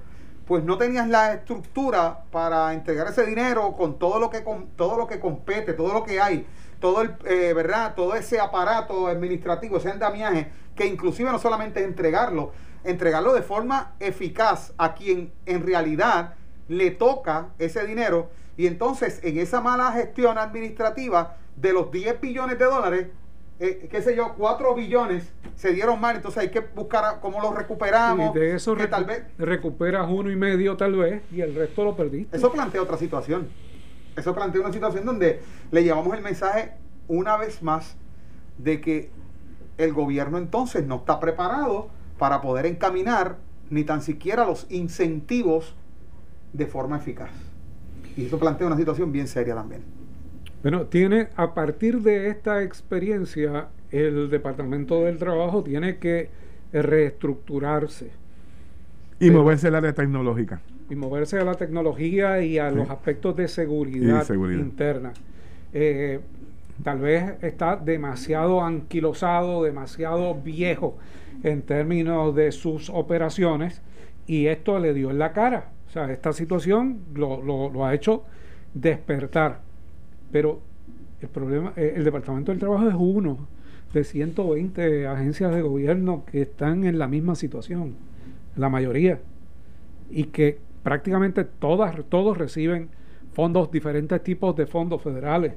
pues 0.48 0.64
no 0.64 0.78
tenías 0.78 1.06
la 1.06 1.34
estructura 1.34 2.24
para 2.32 2.72
entregar 2.72 3.06
ese 3.06 3.26
dinero 3.26 3.74
con 3.76 3.98
todo 3.98 4.18
lo 4.18 4.30
que 4.30 4.42
con, 4.42 4.68
todo 4.68 4.96
lo 4.96 5.06
que 5.06 5.20
compete, 5.20 5.74
todo 5.74 5.92
lo 5.92 6.04
que 6.04 6.22
hay, 6.22 6.46
todo 6.80 7.02
el 7.02 7.14
eh, 7.26 7.52
verdad, 7.52 7.94
todo 7.94 8.14
ese 8.14 8.40
aparato 8.40 9.08
administrativo, 9.08 9.76
ese 9.76 9.90
andamiaje, 9.90 10.50
que 10.74 10.87
inclusive 10.87 11.30
no 11.30 11.38
solamente 11.38 11.84
entregarlo, 11.84 12.52
entregarlo 12.82 13.34
de 13.34 13.42
forma 13.42 13.92
eficaz 14.00 14.72
a 14.78 14.94
quien 14.94 15.34
en 15.44 15.66
realidad 15.66 16.34
le 16.68 16.92
toca 16.92 17.48
ese 17.58 17.87
dinero. 17.87 18.30
Y 18.56 18.66
entonces 18.66 19.20
en 19.22 19.38
esa 19.38 19.61
mala 19.61 19.92
gestión 19.92 20.38
administrativa 20.38 21.37
de 21.56 21.74
los 21.74 21.90
10 21.90 22.22
billones 22.22 22.58
de 22.58 22.64
dólares 22.64 23.08
eh, 23.61 23.88
qué 23.90 24.03
sé 24.03 24.14
yo, 24.14 24.35
4 24.37 24.75
billones 24.75 25.33
se 25.57 25.73
dieron 25.73 26.01
mal, 26.01 26.16
entonces 26.16 26.42
hay 26.42 26.51
que 26.51 26.61
buscar 26.61 27.18
cómo 27.21 27.40
los 27.40 27.55
recuperamos. 27.55 28.35
Y 28.35 28.39
de 28.39 28.55
eso 28.55 28.76
que 28.76 28.87
tal 28.87 29.05
vez 29.05 29.24
recuperas 29.37 30.07
uno 30.09 30.30
y 30.30 30.37
medio 30.37 30.76
tal 30.76 30.95
vez 30.95 31.22
y 31.32 31.41
el 31.41 31.55
resto 31.55 31.85
lo 31.85 31.97
perdiste. 31.97 32.37
Eso 32.37 32.53
plantea 32.53 32.82
otra 32.82 32.97
situación. 32.97 33.49
Eso 34.16 34.35
plantea 34.35 34.61
una 34.61 34.72
situación 34.72 35.05
donde 35.05 35.41
le 35.70 35.82
llevamos 35.82 36.14
el 36.16 36.22
mensaje 36.22 36.72
una 37.09 37.37
vez 37.37 37.62
más 37.62 37.97
de 38.59 38.80
que 38.80 39.11
el 39.76 39.93
gobierno 39.93 40.39
entonces 40.39 40.87
no 40.87 40.97
está 40.97 41.18
preparado 41.18 41.89
para 42.18 42.41
poder 42.41 42.66
encaminar 42.66 43.39
ni 43.70 43.85
tan 43.85 44.03
siquiera 44.03 44.45
los 44.45 44.66
incentivos 44.70 45.74
de 46.53 46.66
forma 46.66 46.99
eficaz. 46.99 47.30
Y 48.16 48.26
eso 48.26 48.39
plantea 48.39 48.66
una 48.66 48.76
situación 48.76 49.12
bien 49.12 49.28
seria 49.28 49.55
también. 49.55 49.97
Bueno, 50.62 50.86
tiene, 50.86 51.28
a 51.36 51.54
partir 51.54 52.00
de 52.00 52.28
esta 52.28 52.62
experiencia, 52.62 53.68
el 53.90 54.28
Departamento 54.28 55.04
del 55.04 55.18
Trabajo 55.18 55.62
tiene 55.62 55.98
que 55.98 56.30
reestructurarse. 56.72 58.11
Y 59.20 59.30
moverse 59.30 59.68
al 59.68 59.76
área 59.76 59.92
tecnológica. 59.92 60.61
Y 60.90 60.94
moverse 60.94 61.38
a 61.38 61.44
la 61.44 61.54
tecnología 61.54 62.40
y 62.40 62.59
a 62.59 62.70
los 62.70 62.88
aspectos 62.90 63.36
de 63.36 63.48
seguridad, 63.48 64.26
interna. 64.30 65.12
Eh, 65.72 66.20
tal 66.82 67.00
vez 67.00 67.34
está 67.42 67.76
demasiado 67.76 68.62
anquilosado, 68.62 69.62
demasiado 69.62 70.34
viejo 70.34 70.96
en 71.42 71.62
términos 71.62 72.34
de 72.34 72.52
sus 72.52 72.90
operaciones 72.90 73.82
y 74.26 74.46
esto 74.46 74.78
le 74.78 74.94
dio 74.94 75.11
en 75.11 75.18
la 75.18 75.32
cara. 75.32 75.70
O 75.88 75.90
sea, 75.90 76.11
esta 76.12 76.32
situación 76.32 77.00
lo, 77.14 77.42
lo, 77.42 77.84
ha 77.84 77.94
hecho 77.94 78.24
despertar. 78.74 79.61
Pero 80.31 80.61
el 81.20 81.29
problema, 81.29 81.72
eh, 81.76 81.95
el 81.97 82.05
Departamento 82.05 82.53
del 82.53 82.61
Trabajo 82.61 82.89
es 82.89 82.95
uno 82.95 83.39
de 83.93 84.05
120 84.05 85.07
agencias 85.07 85.55
de 85.55 85.62
gobierno 85.62 86.24
que 86.31 86.43
están 86.43 86.85
en 86.85 86.99
la 86.99 87.09
misma 87.09 87.35
situación, 87.35 87.95
la 88.57 88.68
mayoría, 88.68 89.20
y 90.11 90.24
que 90.24 90.59
prácticamente 90.83 91.45
todas, 91.45 91.97
todos 92.09 92.37
reciben 92.37 92.89
fondos, 93.33 93.70
diferentes 93.70 94.22
tipos 94.22 94.55
de 94.57 94.66
fondos 94.66 95.03
federales, 95.03 95.55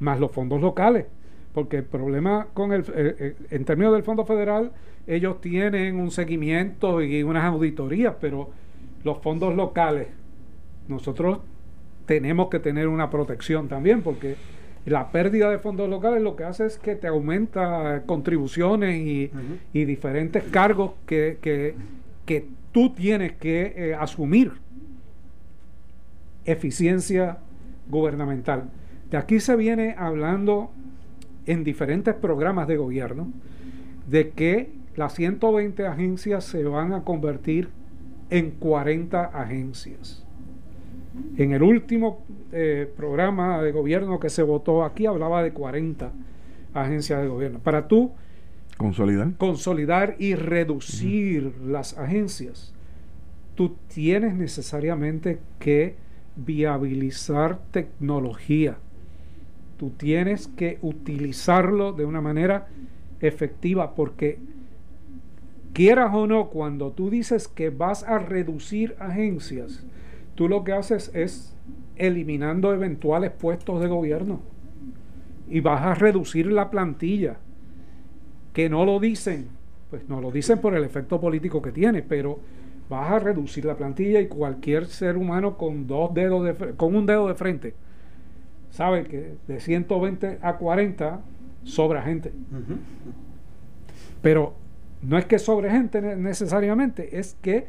más 0.00 0.18
los 0.18 0.30
fondos 0.30 0.60
locales, 0.60 1.06
porque 1.52 1.78
el 1.78 1.84
problema 1.84 2.48
con 2.54 2.72
el, 2.72 2.82
eh, 2.82 3.16
eh, 3.18 3.36
en 3.50 3.64
términos 3.64 3.92
del 3.92 4.02
fondo 4.02 4.24
federal, 4.24 4.72
ellos 5.06 5.40
tienen 5.40 5.96
un 5.96 6.10
seguimiento 6.10 7.02
y 7.02 7.22
unas 7.22 7.44
auditorías, 7.44 8.14
pero 8.20 8.50
los 9.04 9.18
fondos 9.18 9.54
locales, 9.54 10.08
nosotros 10.86 11.38
tenemos 12.08 12.48
que 12.48 12.58
tener 12.58 12.88
una 12.88 13.10
protección 13.10 13.68
también, 13.68 14.00
porque 14.00 14.36
la 14.86 15.12
pérdida 15.12 15.50
de 15.50 15.58
fondos 15.58 15.90
locales 15.90 16.22
lo 16.22 16.36
que 16.36 16.44
hace 16.44 16.64
es 16.64 16.78
que 16.78 16.96
te 16.96 17.06
aumenta 17.06 18.02
contribuciones 18.06 18.96
y, 18.98 19.30
diferentes 19.84 20.42
cargos 20.44 20.92
que, 21.06 21.36
que, 21.42 22.46
tú 22.72 22.94
tienes 22.94 23.32
que 23.32 23.74
eh, 23.76 23.94
asumir. 23.94 24.52
Eficiencia 26.46 27.38
gubernamental. 27.90 28.70
De 29.10 29.18
aquí 29.18 29.38
se 29.38 29.54
viene 29.54 29.94
hablando 29.98 30.70
en 31.44 31.62
diferentes 31.62 32.14
programas 32.14 32.68
de 32.68 32.78
gobierno 32.78 33.30
de 34.06 34.30
que 34.30 34.70
las 34.96 35.14
120 35.14 35.86
agencias 35.86 36.44
se 36.44 36.64
van 36.64 36.94
a 36.94 37.04
convertir 37.04 37.68
en 38.30 38.52
40 38.52 39.24
agencias. 39.24 40.27
En 41.36 41.52
el 41.52 41.62
último 41.62 42.24
eh, 42.52 42.90
programa 42.96 43.62
de 43.62 43.72
gobierno 43.72 44.20
que 44.20 44.30
se 44.30 44.42
votó 44.42 44.84
aquí 44.84 45.06
hablaba 45.06 45.42
de 45.42 45.52
40 45.52 46.12
agencias 46.74 47.22
de 47.22 47.28
gobierno. 47.28 47.58
Para 47.60 47.88
tú 47.88 48.12
consolidar, 48.76 49.32
consolidar 49.36 50.16
y 50.18 50.34
reducir 50.34 51.54
las 51.64 51.96
agencias, 51.98 52.72
tú 53.54 53.76
tienes 53.88 54.34
necesariamente 54.34 55.40
que 55.58 55.96
viabilizar 56.36 57.58
tecnología. 57.70 58.78
Tú 59.76 59.90
tienes 59.90 60.48
que 60.48 60.78
utilizarlo 60.82 61.92
de 61.92 62.04
una 62.04 62.20
manera 62.20 62.68
efectiva 63.20 63.94
porque 63.94 64.38
quieras 65.72 66.10
o 66.12 66.26
no, 66.26 66.48
cuando 66.48 66.90
tú 66.92 67.10
dices 67.10 67.48
que 67.48 67.70
vas 67.70 68.02
a 68.02 68.18
reducir 68.18 68.96
agencias, 68.98 69.84
tú 70.38 70.48
lo 70.48 70.62
que 70.62 70.72
haces 70.72 71.10
es 71.14 71.52
eliminando 71.96 72.72
eventuales 72.72 73.32
puestos 73.32 73.80
de 73.80 73.88
gobierno 73.88 74.38
y 75.50 75.58
vas 75.58 75.82
a 75.82 75.94
reducir 75.94 76.46
la 76.46 76.70
plantilla. 76.70 77.38
Que 78.52 78.70
no 78.70 78.84
lo 78.84 79.00
dicen, 79.00 79.48
pues 79.90 80.08
no 80.08 80.20
lo 80.20 80.30
dicen 80.30 80.60
por 80.60 80.76
el 80.76 80.84
efecto 80.84 81.20
político 81.20 81.60
que 81.60 81.72
tiene, 81.72 82.02
pero 82.02 82.38
vas 82.88 83.10
a 83.10 83.18
reducir 83.18 83.64
la 83.64 83.76
plantilla 83.76 84.20
y 84.20 84.28
cualquier 84.28 84.86
ser 84.86 85.16
humano 85.16 85.58
con 85.58 85.88
dos 85.88 86.14
dedos 86.14 86.44
de, 86.44 86.74
con 86.76 86.94
un 86.94 87.04
dedo 87.04 87.26
de 87.26 87.34
frente 87.34 87.74
sabe 88.70 89.02
que 89.06 89.34
de 89.48 89.58
120 89.58 90.38
a 90.40 90.56
40 90.56 91.20
sobra 91.64 92.00
gente. 92.02 92.32
Pero 94.22 94.54
no 95.02 95.18
es 95.18 95.24
que 95.24 95.40
sobre 95.40 95.68
gente 95.68 96.00
necesariamente, 96.00 97.18
es 97.18 97.36
que 97.42 97.66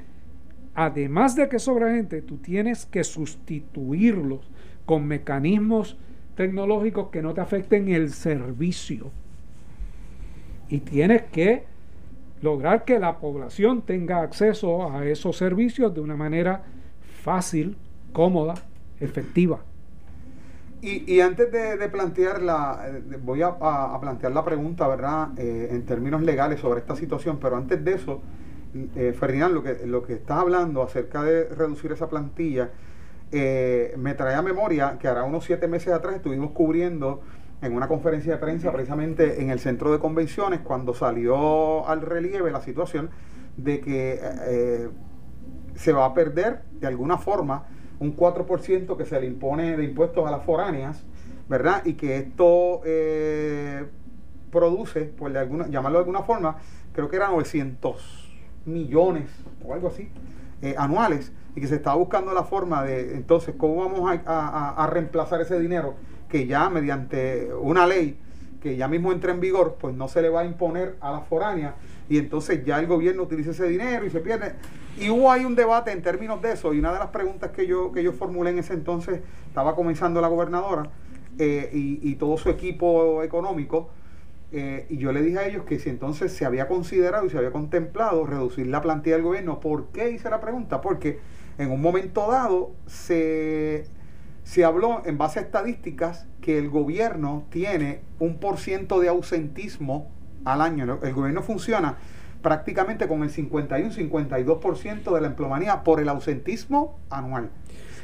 además 0.80 1.36
de 1.36 1.50
que 1.50 1.60
sobra 1.60 1.94
gente, 1.94 2.22
tú 2.22 2.38
tienes 2.38 2.86
que 2.86 3.04
sustituirlos 3.04 4.50
con 4.86 5.06
mecanismos 5.06 5.98
tecnológicos 6.36 7.10
que 7.10 7.22
no 7.22 7.34
te 7.34 7.42
afecten 7.42 7.90
el 7.90 8.12
servicio. 8.12 9.12
Y 10.70 10.80
tienes 10.80 11.24
que 11.24 11.66
lograr 12.42 12.86
que 12.86 12.98
la 12.98 13.18
población 13.18 13.82
tenga 13.82 14.22
acceso 14.22 14.90
a 14.90 15.06
esos 15.06 15.36
servicios 15.36 15.94
de 15.94 16.00
una 16.00 16.16
manera 16.16 16.64
fácil, 17.24 17.76
cómoda, 18.14 18.54
efectiva. 19.02 19.60
Y, 20.82 21.20
antes 21.20 21.52
de, 21.52 21.90
plantear 21.90 22.42
la, 22.42 22.90
voy 23.22 23.42
a, 23.42 23.58
plantear 24.00 24.32
la 24.32 24.46
pregunta, 24.46 24.88
¿verdad?, 24.88 25.38
eh, 25.38 25.68
en 25.72 25.86
términos 25.86 26.22
legales 26.22 26.62
sobre 26.62 26.80
esta 26.80 26.96
situación, 26.96 27.38
pero 27.38 27.58
antes 27.58 27.84
de 27.84 27.96
eso, 27.96 28.22
eh, 28.96 29.14
Ferdinand, 29.18 29.54
lo 29.54 29.64
que, 29.64 29.86
lo 29.86 30.04
que 30.04 30.14
estás 30.14 30.40
hablando 30.40 30.82
acerca 30.82 31.24
de 31.24 31.46
reducir 31.46 31.92
esa 31.92 32.10
plantilla, 32.10 32.72
eh, 33.32 33.94
me 33.98 34.14
trae 34.16 34.36
a 34.36 34.42
memoria 34.42 34.98
que 35.00 35.08
ahora 35.08 35.24
unos 35.24 35.46
siete 35.46 35.68
meses 35.68 35.94
atrás 35.94 36.16
estuvimos 36.16 36.52
cubriendo 36.52 37.22
en 37.62 37.76
una 37.76 37.88
conferencia 37.88 38.34
de 38.34 38.40
prensa 38.40 38.72
precisamente 38.72 39.42
en 39.42 39.50
el 39.50 39.60
centro 39.60 39.92
de 39.92 40.00
convenciones 40.00 40.62
cuando 40.62 40.94
salió 40.94 41.88
al 41.88 42.02
relieve 42.02 42.52
la 42.52 42.62
situación 42.62 43.10
de 43.58 43.82
que 43.82 44.90
se 45.80 45.94
va 45.94 46.06
a 46.06 46.14
perder 46.14 46.64
de 46.80 46.88
alguna 46.88 47.18
forma 47.18 47.66
un 48.00 48.16
4% 48.16 48.98
que 48.98 49.06
se 49.06 49.20
le 49.20 49.28
impone 49.28 49.78
de 49.78 49.84
impuestos 49.84 50.28
a 50.28 50.32
las 50.32 50.44
foráneas, 50.44 51.04
¿verdad? 51.48 51.86
Y 51.86 51.94
que 51.94 52.18
esto 52.18 52.82
eh, 52.86 53.86
produce, 54.52 55.06
pues 55.06 55.34
de 55.34 55.40
alguna, 55.40 55.68
llamarlo 55.68 56.00
de 56.00 56.04
alguna 56.04 56.24
forma, 56.24 56.58
creo 56.94 57.10
que 57.10 57.18
eran 57.18 57.32
900 57.32 58.29
millones 58.66 59.30
o 59.66 59.74
algo 59.74 59.88
así, 59.88 60.10
eh, 60.62 60.76
anuales, 60.78 61.32
y 61.56 61.62
que 61.62 61.68
se 61.68 61.76
está 61.76 61.94
buscando 61.94 62.34
la 62.34 62.44
forma 62.44 62.84
de, 62.84 63.16
entonces, 63.16 63.56
¿cómo 63.58 63.78
vamos 63.78 64.20
a, 64.26 64.88
reemplazar 64.92 65.42
ese 65.42 65.60
dinero 65.60 65.96
que 66.28 66.46
ya 66.46 66.70
mediante 66.70 67.50
una 67.54 67.88
ley 67.88 68.20
que 68.62 68.76
ya 68.76 68.88
mismo 68.88 69.12
entra 69.12 69.32
en 69.32 69.40
vigor, 69.40 69.78
pues 69.80 69.96
no 69.96 70.08
se 70.10 70.22
le 70.22 70.30
va 70.30 70.42
a 70.42 70.46
imponer 70.46 70.98
a 71.00 71.12
las 71.12 71.26
foráneas 71.28 71.76
y 72.10 72.18
entonces 72.18 72.66
ya 72.66 72.80
el 72.80 72.88
gobierno 72.88 73.24
utiliza 73.24 73.52
ese 73.52 73.68
dinero 73.68 74.06
y 74.06 74.10
se 74.10 74.20
pierde. 74.20 74.56
Y 75.00 75.10
hubo 75.10 75.32
ahí 75.32 75.46
un 75.46 75.56
debate 75.56 75.92
en 75.92 76.02
términos 76.02 76.42
de 76.42 76.54
eso, 76.54 76.74
y 76.74 76.80
una 76.80 76.92
de 76.92 77.00
las 77.00 77.08
preguntas 77.08 77.52
que 77.52 77.66
yo, 77.66 77.92
que 77.92 78.04
yo 78.04 78.12
formulé 78.12 78.50
en 78.50 78.60
ese 78.60 78.74
entonces, 78.74 79.22
estaba 79.48 79.76
comenzando 79.76 80.20
la 80.20 80.28
gobernadora 80.28 80.90
eh, 81.38 81.70
y, 81.72 82.16
todo 82.16 82.38
su 82.38 82.50
equipo 82.50 83.24
económico, 83.24 83.92
eh, 84.52 84.88
y 84.90 84.98
yo 84.98 85.12
le 85.12 85.22
dije 85.22 85.38
a 85.38 85.48
ellos 85.48 85.64
que 85.66 85.78
si 85.78 85.90
entonces 85.90 86.34
se 86.34 86.46
había 86.46 86.68
considerado 86.68 87.26
y 87.26 87.30
se 87.30 87.38
había 87.38 87.52
contemplado 87.52 88.26
reducir 88.26 88.68
la 88.68 88.82
plantilla 88.82 89.16
del 89.16 89.24
gobierno, 89.24 89.60
¿por 89.60 89.88
qué 89.88 90.10
hice 90.10 90.30
la 90.30 90.42
pregunta? 90.42 90.82
Porque 90.82 91.20
en 91.58 91.72
un 91.72 91.82
momento 91.82 92.30
dado 92.32 92.72
se, 92.88 93.86
se 94.44 94.66
habló 94.66 95.04
en 95.06 95.18
base 95.18 95.40
a 95.40 95.44
estadísticas 95.44 96.26
que 96.42 96.58
el 96.58 96.70
gobierno 96.70 97.46
tiene 97.50 98.02
un 98.18 98.40
por 98.40 98.58
ciento 98.58 99.00
de 99.00 99.10
ausentismo 99.10 100.10
al 100.46 100.62
año. 100.62 101.00
El 101.04 101.14
gobierno 101.14 101.44
funciona 101.44 101.98
prácticamente 102.42 103.08
con 103.08 103.22
el 103.24 103.32
51-52% 103.32 105.14
de 105.14 105.22
la 105.22 105.28
empleomanía 105.28 105.84
por 105.84 106.00
el 106.00 106.10
ausentismo 106.10 106.98
anual. 107.10 107.52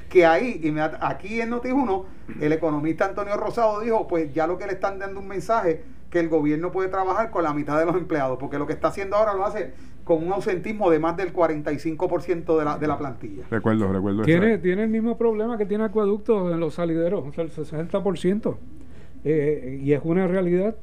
Que 0.10 0.26
ahí, 0.26 0.62
y 0.64 0.76
aquí 1.02 1.42
en 1.42 1.52
Noti1, 1.52 2.06
el 2.42 2.54
economista 2.54 3.06
Antonio 3.06 3.38
Rosado 3.38 3.80
dijo, 3.80 4.08
pues 4.08 4.34
ya 4.34 4.46
lo 4.46 4.58
que 4.58 4.68
le 4.68 4.74
están 4.74 5.00
dando 5.00 5.22
un 5.22 5.28
mensaje 5.28 5.95
que 6.16 6.22
el 6.22 6.30
gobierno 6.30 6.72
puede 6.72 6.88
trabajar 6.88 7.30
con 7.30 7.44
la 7.44 7.54
mitad 7.54 7.78
de 7.78 7.86
los 7.86 7.98
empleados, 7.98 8.38
porque 8.40 8.58
lo 8.58 8.66
que 8.66 8.72
está 8.72 8.88
haciendo 8.88 9.18
ahora 9.18 9.34
lo 9.34 9.46
hace 9.46 9.74
con 10.06 10.26
un 10.26 10.32
ausentismo 10.32 10.90
de 10.90 10.98
más 10.98 11.18
del 11.18 11.34
45% 11.34 12.58
de 12.58 12.64
la, 12.64 12.78
de 12.78 12.88
la 12.88 12.98
plantilla. 12.98 13.44
Recuerdo, 13.52 13.92
recuerdo. 13.92 14.22
Tiene, 14.22 14.58
tiene 14.60 14.84
el 14.84 14.90
mismo 14.90 15.18
problema 15.18 15.58
que 15.58 15.66
tiene 15.66 15.84
Acueducto 15.84 16.54
en 16.54 16.62
los 16.62 16.76
salideros, 16.76 17.38
el 17.38 17.52
60%. 17.52 18.56
Eh, 19.26 19.82
y 19.84 19.92
es 19.92 20.00
una 20.06 20.26
realidad. 20.26 20.78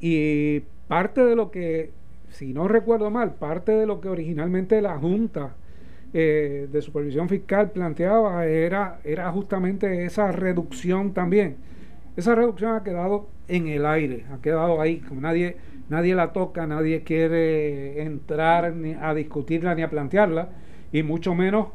Y 0.00 0.64
parte 0.88 1.24
de 1.24 1.36
lo 1.36 1.52
que 1.52 1.92
si 2.30 2.52
no 2.52 2.66
recuerdo 2.66 3.12
mal, 3.12 3.34
parte 3.34 3.70
de 3.70 3.86
lo 3.86 4.00
que 4.00 4.08
originalmente 4.08 4.82
la 4.82 4.98
Junta 4.98 5.54
eh, 6.12 6.66
de 6.72 6.82
Supervisión 6.82 7.28
Fiscal 7.28 7.70
planteaba 7.70 8.44
era, 8.44 8.98
era 9.04 9.30
justamente 9.30 10.04
esa 10.04 10.32
reducción 10.32 11.12
también. 11.12 11.68
Esa 12.18 12.34
reducción 12.34 12.74
ha 12.74 12.82
quedado 12.82 13.28
en 13.46 13.68
el 13.68 13.86
aire, 13.86 14.26
ha 14.32 14.38
quedado 14.38 14.80
ahí, 14.80 14.98
como 14.98 15.20
nadie, 15.20 15.56
nadie 15.88 16.16
la 16.16 16.32
toca, 16.32 16.66
nadie 16.66 17.04
quiere 17.04 18.02
entrar 18.02 18.74
ni 18.74 18.94
a 18.94 19.14
discutirla 19.14 19.76
ni 19.76 19.82
a 19.82 19.88
plantearla, 19.88 20.48
y 20.90 21.04
mucho 21.04 21.36
menos 21.36 21.68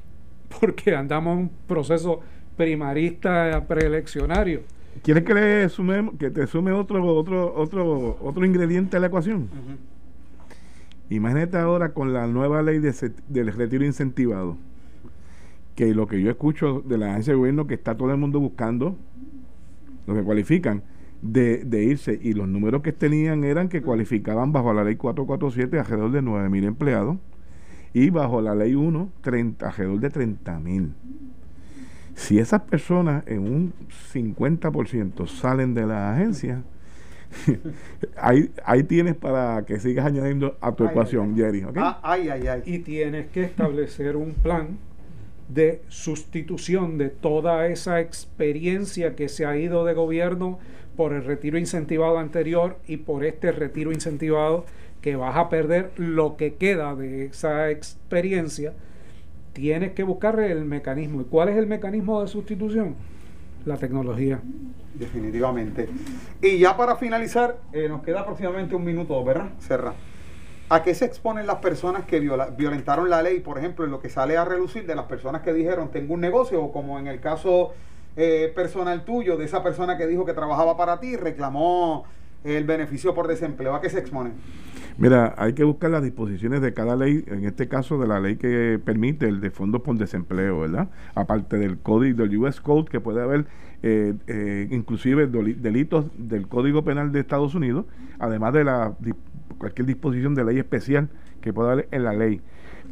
porque 0.60 0.96
andamos 0.96 1.34
en 1.34 1.42
un 1.44 1.50
proceso 1.68 2.22
primarista 2.56 3.64
preeleccionario. 3.68 4.62
¿Quieres 5.04 5.22
que 5.22 5.32
le 5.32 5.68
sume, 5.68 6.10
que 6.18 6.28
te 6.28 6.48
sume 6.48 6.72
otro, 6.72 7.06
otro, 7.14 7.54
otro, 7.54 8.18
otro 8.20 8.44
ingrediente 8.44 8.96
a 8.96 9.00
la 9.00 9.06
ecuación? 9.06 9.48
Imagínate 11.08 11.56
ahora 11.56 11.90
con 11.90 12.12
la 12.12 12.26
nueva 12.26 12.62
ley 12.62 12.80
de, 12.80 13.12
del 13.28 13.52
retiro 13.52 13.84
incentivado, 13.84 14.56
que 15.76 15.94
lo 15.94 16.08
que 16.08 16.20
yo 16.20 16.32
escucho 16.32 16.82
de 16.84 16.98
la 16.98 17.12
agencia 17.12 17.32
de 17.32 17.38
gobierno 17.38 17.68
que 17.68 17.74
está 17.74 17.96
todo 17.96 18.10
el 18.10 18.16
mundo 18.16 18.40
buscando 18.40 18.96
los 20.06 20.16
que 20.16 20.22
cualifican, 20.22 20.82
de, 21.22 21.64
de, 21.64 21.84
irse. 21.84 22.18
Y 22.22 22.34
los 22.34 22.48
números 22.48 22.82
que 22.82 22.92
tenían 22.92 23.44
eran 23.44 23.68
que 23.68 23.82
cualificaban 23.82 24.52
bajo 24.52 24.72
la 24.72 24.84
ley 24.84 24.96
447 24.96 25.78
alrededor 25.78 26.12
de 26.12 26.22
9 26.22 26.48
mil 26.50 26.64
empleados 26.64 27.16
y 27.94 28.10
bajo 28.10 28.42
la 28.42 28.54
ley 28.54 28.74
1 28.74 29.10
30, 29.22 29.66
alrededor 29.66 30.00
de 30.00 30.10
30 30.10 30.60
mil. 30.60 30.92
Si 32.14 32.38
esas 32.38 32.62
personas 32.62 33.24
en 33.26 33.40
un 33.40 33.72
50% 34.12 35.26
salen 35.26 35.74
de 35.74 35.86
la 35.86 36.12
agencia, 36.12 36.62
ahí, 38.16 38.50
ahí 38.64 38.82
tienes 38.84 39.16
para 39.16 39.64
que 39.64 39.80
sigas 39.80 40.06
añadiendo 40.06 40.56
a 40.60 40.72
tu 40.72 40.84
ecuación, 40.84 41.36
Jerry. 41.36 41.64
Ah, 41.76 42.16
y 42.64 42.78
tienes 42.80 43.26
que 43.30 43.42
establecer 43.42 44.16
un 44.16 44.32
plan 44.34 44.78
de 45.48 45.82
sustitución 45.88 46.98
de 46.98 47.10
toda 47.10 47.66
esa 47.68 48.00
experiencia 48.00 49.14
que 49.14 49.28
se 49.28 49.46
ha 49.46 49.56
ido 49.56 49.84
de 49.84 49.94
gobierno 49.94 50.58
por 50.96 51.12
el 51.12 51.24
retiro 51.24 51.58
incentivado 51.58 52.18
anterior 52.18 52.78
y 52.86 52.98
por 52.98 53.24
este 53.24 53.52
retiro 53.52 53.92
incentivado 53.92 54.64
que 55.00 55.16
vas 55.16 55.36
a 55.36 55.50
perder 55.50 55.92
lo 55.96 56.36
que 56.36 56.54
queda 56.54 56.94
de 56.94 57.26
esa 57.26 57.70
experiencia, 57.70 58.72
tienes 59.52 59.92
que 59.92 60.02
buscar 60.02 60.40
el 60.40 60.64
mecanismo. 60.64 61.20
¿Y 61.20 61.24
cuál 61.24 61.50
es 61.50 61.56
el 61.56 61.66
mecanismo 61.66 62.22
de 62.22 62.28
sustitución? 62.28 62.94
La 63.66 63.76
tecnología. 63.76 64.40
Definitivamente. 64.94 65.88
Y 66.40 66.58
ya 66.58 66.76
para 66.76 66.96
finalizar, 66.96 67.58
eh, 67.72 67.88
nos 67.88 68.02
queda 68.02 68.20
aproximadamente 68.20 68.74
un 68.74 68.84
minuto, 68.84 69.22
¿verdad? 69.24 69.50
Cerra. 69.58 69.94
¿A 70.74 70.82
qué 70.82 70.92
se 70.92 71.04
exponen 71.04 71.46
las 71.46 71.58
personas 71.58 72.04
que 72.04 72.18
violentaron 72.18 73.08
la 73.08 73.22
ley? 73.22 73.38
Por 73.38 73.58
ejemplo, 73.58 73.84
en 73.84 73.92
lo 73.92 74.00
que 74.00 74.08
sale 74.08 74.36
a 74.36 74.44
relucir 74.44 74.86
de 74.86 74.96
las 74.96 75.04
personas 75.04 75.42
que 75.42 75.52
dijeron 75.52 75.92
tengo 75.92 76.14
un 76.14 76.20
negocio, 76.20 76.60
o 76.60 76.72
como 76.72 76.98
en 76.98 77.06
el 77.06 77.20
caso 77.20 77.74
eh, 78.16 78.52
personal 78.56 79.04
tuyo, 79.04 79.36
de 79.36 79.44
esa 79.44 79.62
persona 79.62 79.96
que 79.96 80.08
dijo 80.08 80.24
que 80.24 80.32
trabajaba 80.32 80.76
para 80.76 80.98
ti, 80.98 81.14
reclamó 81.14 82.06
el 82.42 82.64
beneficio 82.64 83.14
por 83.14 83.28
desempleo. 83.28 83.76
¿A 83.76 83.80
qué 83.80 83.88
se 83.88 84.00
exponen? 84.00 84.32
Mira, 84.98 85.36
hay 85.38 85.52
que 85.52 85.62
buscar 85.62 85.90
las 85.90 86.02
disposiciones 86.02 86.60
de 86.60 86.74
cada 86.74 86.96
ley, 86.96 87.24
en 87.28 87.44
este 87.44 87.68
caso 87.68 87.96
de 87.98 88.08
la 88.08 88.18
ley 88.18 88.34
que 88.34 88.80
permite 88.84 89.28
el 89.28 89.40
de 89.40 89.52
fondos 89.52 89.80
por 89.80 89.96
desempleo, 89.96 90.58
¿verdad? 90.58 90.88
Aparte 91.14 91.56
del 91.56 91.78
código 91.78 92.24
del 92.24 92.36
US 92.36 92.60
Code, 92.60 92.90
que 92.90 92.98
puede 92.98 93.22
haber 93.22 93.46
eh, 93.86 94.14
eh, 94.28 94.66
inclusive 94.70 95.26
delitos 95.26 96.06
del 96.16 96.48
Código 96.48 96.84
Penal 96.84 97.12
de 97.12 97.20
Estados 97.20 97.54
Unidos, 97.54 97.84
además 98.18 98.54
de 98.54 98.64
la 98.64 98.94
cualquier 99.58 99.84
disposición 99.84 100.34
de 100.34 100.42
ley 100.42 100.58
especial 100.58 101.10
que 101.42 101.52
pueda 101.52 101.72
haber 101.72 101.88
en 101.90 102.04
la 102.04 102.14
ley. 102.14 102.40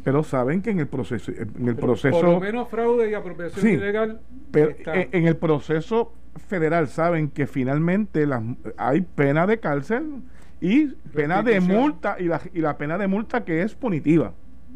Pero 0.03 0.21
saben 0.21 0.61
que 0.61 0.69
en 0.69 0.79
el 0.79 0.85
proceso, 0.85 1.31
en 1.31 1.67
el 1.67 1.75
proceso, 1.75 2.21
por 2.21 2.29
lo 2.29 2.39
menos 2.39 2.69
fraude 2.69 3.09
y 3.09 3.15
apropiación 3.15 3.69
ilegal. 3.69 4.19
Pero 4.51 4.75
en, 4.85 5.25
el 5.25 5.35
proceso 5.35 6.13
federal 6.47 6.87
saben 6.87 7.29
que 7.29 7.47
finalmente 7.47 8.27
las, 8.27 8.43
hay 8.77 9.01
pena 9.01 9.47
de 9.47 9.59
cárcel 9.59 10.21
y 10.61 10.89
pena 11.11 11.41
de 11.41 11.59
multa 11.59 12.17
y 12.19 12.25
la, 12.25 12.39
y 12.53 12.59
la 12.59 12.77
pena 12.77 12.99
de 12.99 13.07
multa 13.07 13.43
que 13.43 13.63
es 13.63 13.73
punitiva. 13.73 14.33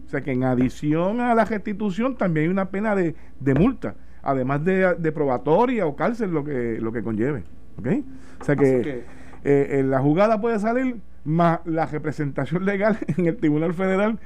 O 0.08 0.10
sea 0.10 0.22
que 0.22 0.32
en 0.32 0.46
adición 0.46 1.22
a 1.22 1.36
la 1.36 1.46
restitución 1.46 2.18
también 2.18 2.46
hay 2.46 2.50
una 2.50 2.70
pena 2.72 2.96
de, 2.96 3.14
de 3.40 3.54
multa, 3.54 3.94
además 4.28 4.66
de, 4.66 4.96
de, 4.96 5.12
probatoria 5.14 5.86
o 5.88 5.96
cárcel 5.96 6.32
lo 6.32 6.44
que, 6.44 6.80
lo 6.82 6.92
que 6.92 7.02
conlleve. 7.02 7.46
¿okay? 7.80 8.04
O 8.42 8.44
sea 8.44 8.58
que, 8.58 9.06
eh, 9.46 9.84
la 9.86 10.00
jugada 10.00 10.42
puede 10.42 10.60
salir 10.60 10.98
más 11.24 11.62
la 11.64 11.86
representación 11.86 12.66
legal 12.66 13.00
en 13.18 13.26
el 13.26 13.38
Tribunal 13.38 13.74
Federal. 13.74 14.20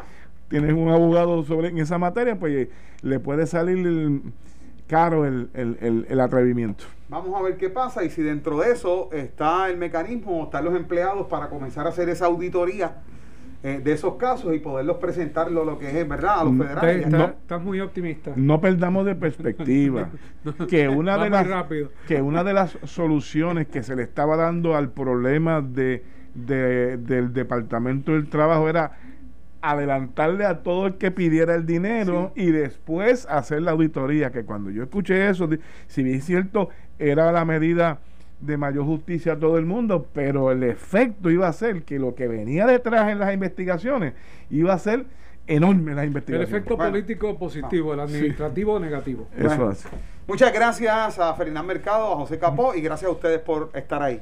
Tienes 0.49 0.73
un 0.73 0.89
abogado 0.89 1.43
sobre 1.43 1.67
en 1.67 1.77
esa 1.77 1.99
materia, 1.99 2.37
pues 2.37 2.67
le 3.03 3.19
puede 3.19 3.45
salir 3.45 4.21
caro 4.87 5.25
el, 5.25 5.49
el, 5.53 6.07
el, 6.09 6.19
atrevimiento. 6.19 6.83
Vamos 7.07 7.39
a 7.39 7.43
ver 7.43 7.55
qué 7.55 7.69
pasa 7.69 8.03
y 8.03 8.09
si 8.09 8.23
dentro 8.23 8.59
de 8.59 8.71
eso 8.71 9.09
está 9.13 9.69
el 9.69 9.77
mecanismo, 9.77 10.43
están 10.45 10.65
los 10.65 10.75
empleados 10.75 11.27
para 11.27 11.47
comenzar 11.47 11.85
a 11.85 11.89
hacer 11.89 12.09
esa 12.09 12.25
auditoría 12.25 12.95
eh, 13.63 13.79
de 13.83 13.91
esos 13.91 14.15
casos 14.15 14.55
y 14.55 14.59
poderlos 14.59 14.97
presentarlo 14.97 15.63
lo 15.63 15.77
que 15.77 15.99
es 15.99 16.07
verdad 16.07 16.39
a 16.39 16.43
los 16.43 16.53
mm, 16.53 16.61
federales. 16.61 17.13
estás 17.41 17.61
muy 17.61 17.79
optimista. 17.79 18.33
No 18.35 18.59
perdamos 18.59 19.05
de 19.05 19.15
perspectiva 19.15 20.09
que 20.69 20.89
una 20.89 21.17
de 21.17 21.29
las 21.29 21.47
que 22.07 22.21
una 22.21 22.43
de 22.43 22.53
las 22.53 22.77
soluciones 22.85 23.67
que 23.67 23.83
se 23.83 23.95
le 23.95 24.03
estaba 24.03 24.35
dando 24.35 24.75
al 24.75 24.89
problema 24.89 25.61
de, 25.61 26.03
de 26.33 26.97
del 26.97 27.33
departamento 27.33 28.13
del 28.13 28.29
trabajo 28.29 28.67
era 28.67 28.93
adelantarle 29.61 30.45
a 30.45 30.63
todo 30.63 30.87
el 30.87 30.95
que 30.95 31.11
pidiera 31.11 31.53
el 31.53 31.65
dinero 31.65 32.33
y 32.35 32.47
después 32.47 33.27
hacer 33.29 33.61
la 33.61 33.71
auditoría, 33.71 34.31
que 34.31 34.43
cuando 34.43 34.71
yo 34.71 34.83
escuché 34.83 35.29
eso, 35.29 35.47
si 35.87 36.01
bien 36.01 36.17
es 36.17 36.25
cierto, 36.25 36.69
era 36.97 37.31
la 37.31 37.45
medida 37.45 37.99
de 38.41 38.57
mayor 38.57 38.85
justicia 38.85 39.33
a 39.33 39.39
todo 39.39 39.57
el 39.57 39.65
mundo, 39.65 40.07
pero 40.13 40.51
el 40.51 40.63
efecto 40.63 41.29
iba 41.29 41.47
a 41.47 41.53
ser 41.53 41.83
que 41.83 41.99
lo 41.99 42.15
que 42.15 42.27
venía 42.27 42.65
detrás 42.65 43.09
en 43.09 43.19
las 43.19 43.33
investigaciones 43.33 44.13
iba 44.49 44.73
a 44.73 44.79
ser 44.79 45.05
enorme 45.47 45.93
las 45.93 46.05
investigaciones. 46.05 46.49
El 46.49 46.55
efecto 46.55 46.77
político 46.77 47.37
positivo, 47.37 47.93
el 47.93 47.99
administrativo 48.01 48.79
negativo. 48.79 49.27
Eso 49.37 49.73
Muchas 50.27 50.53
gracias 50.53 51.19
a 51.19 51.33
Ferdinand 51.33 51.67
Mercado, 51.67 52.13
a 52.13 52.15
José 52.15 52.39
Capó 52.39 52.73
y 52.73 52.81
gracias 52.81 53.09
a 53.09 53.11
ustedes 53.11 53.39
por 53.39 53.69
estar 53.73 54.01
ahí. 54.01 54.21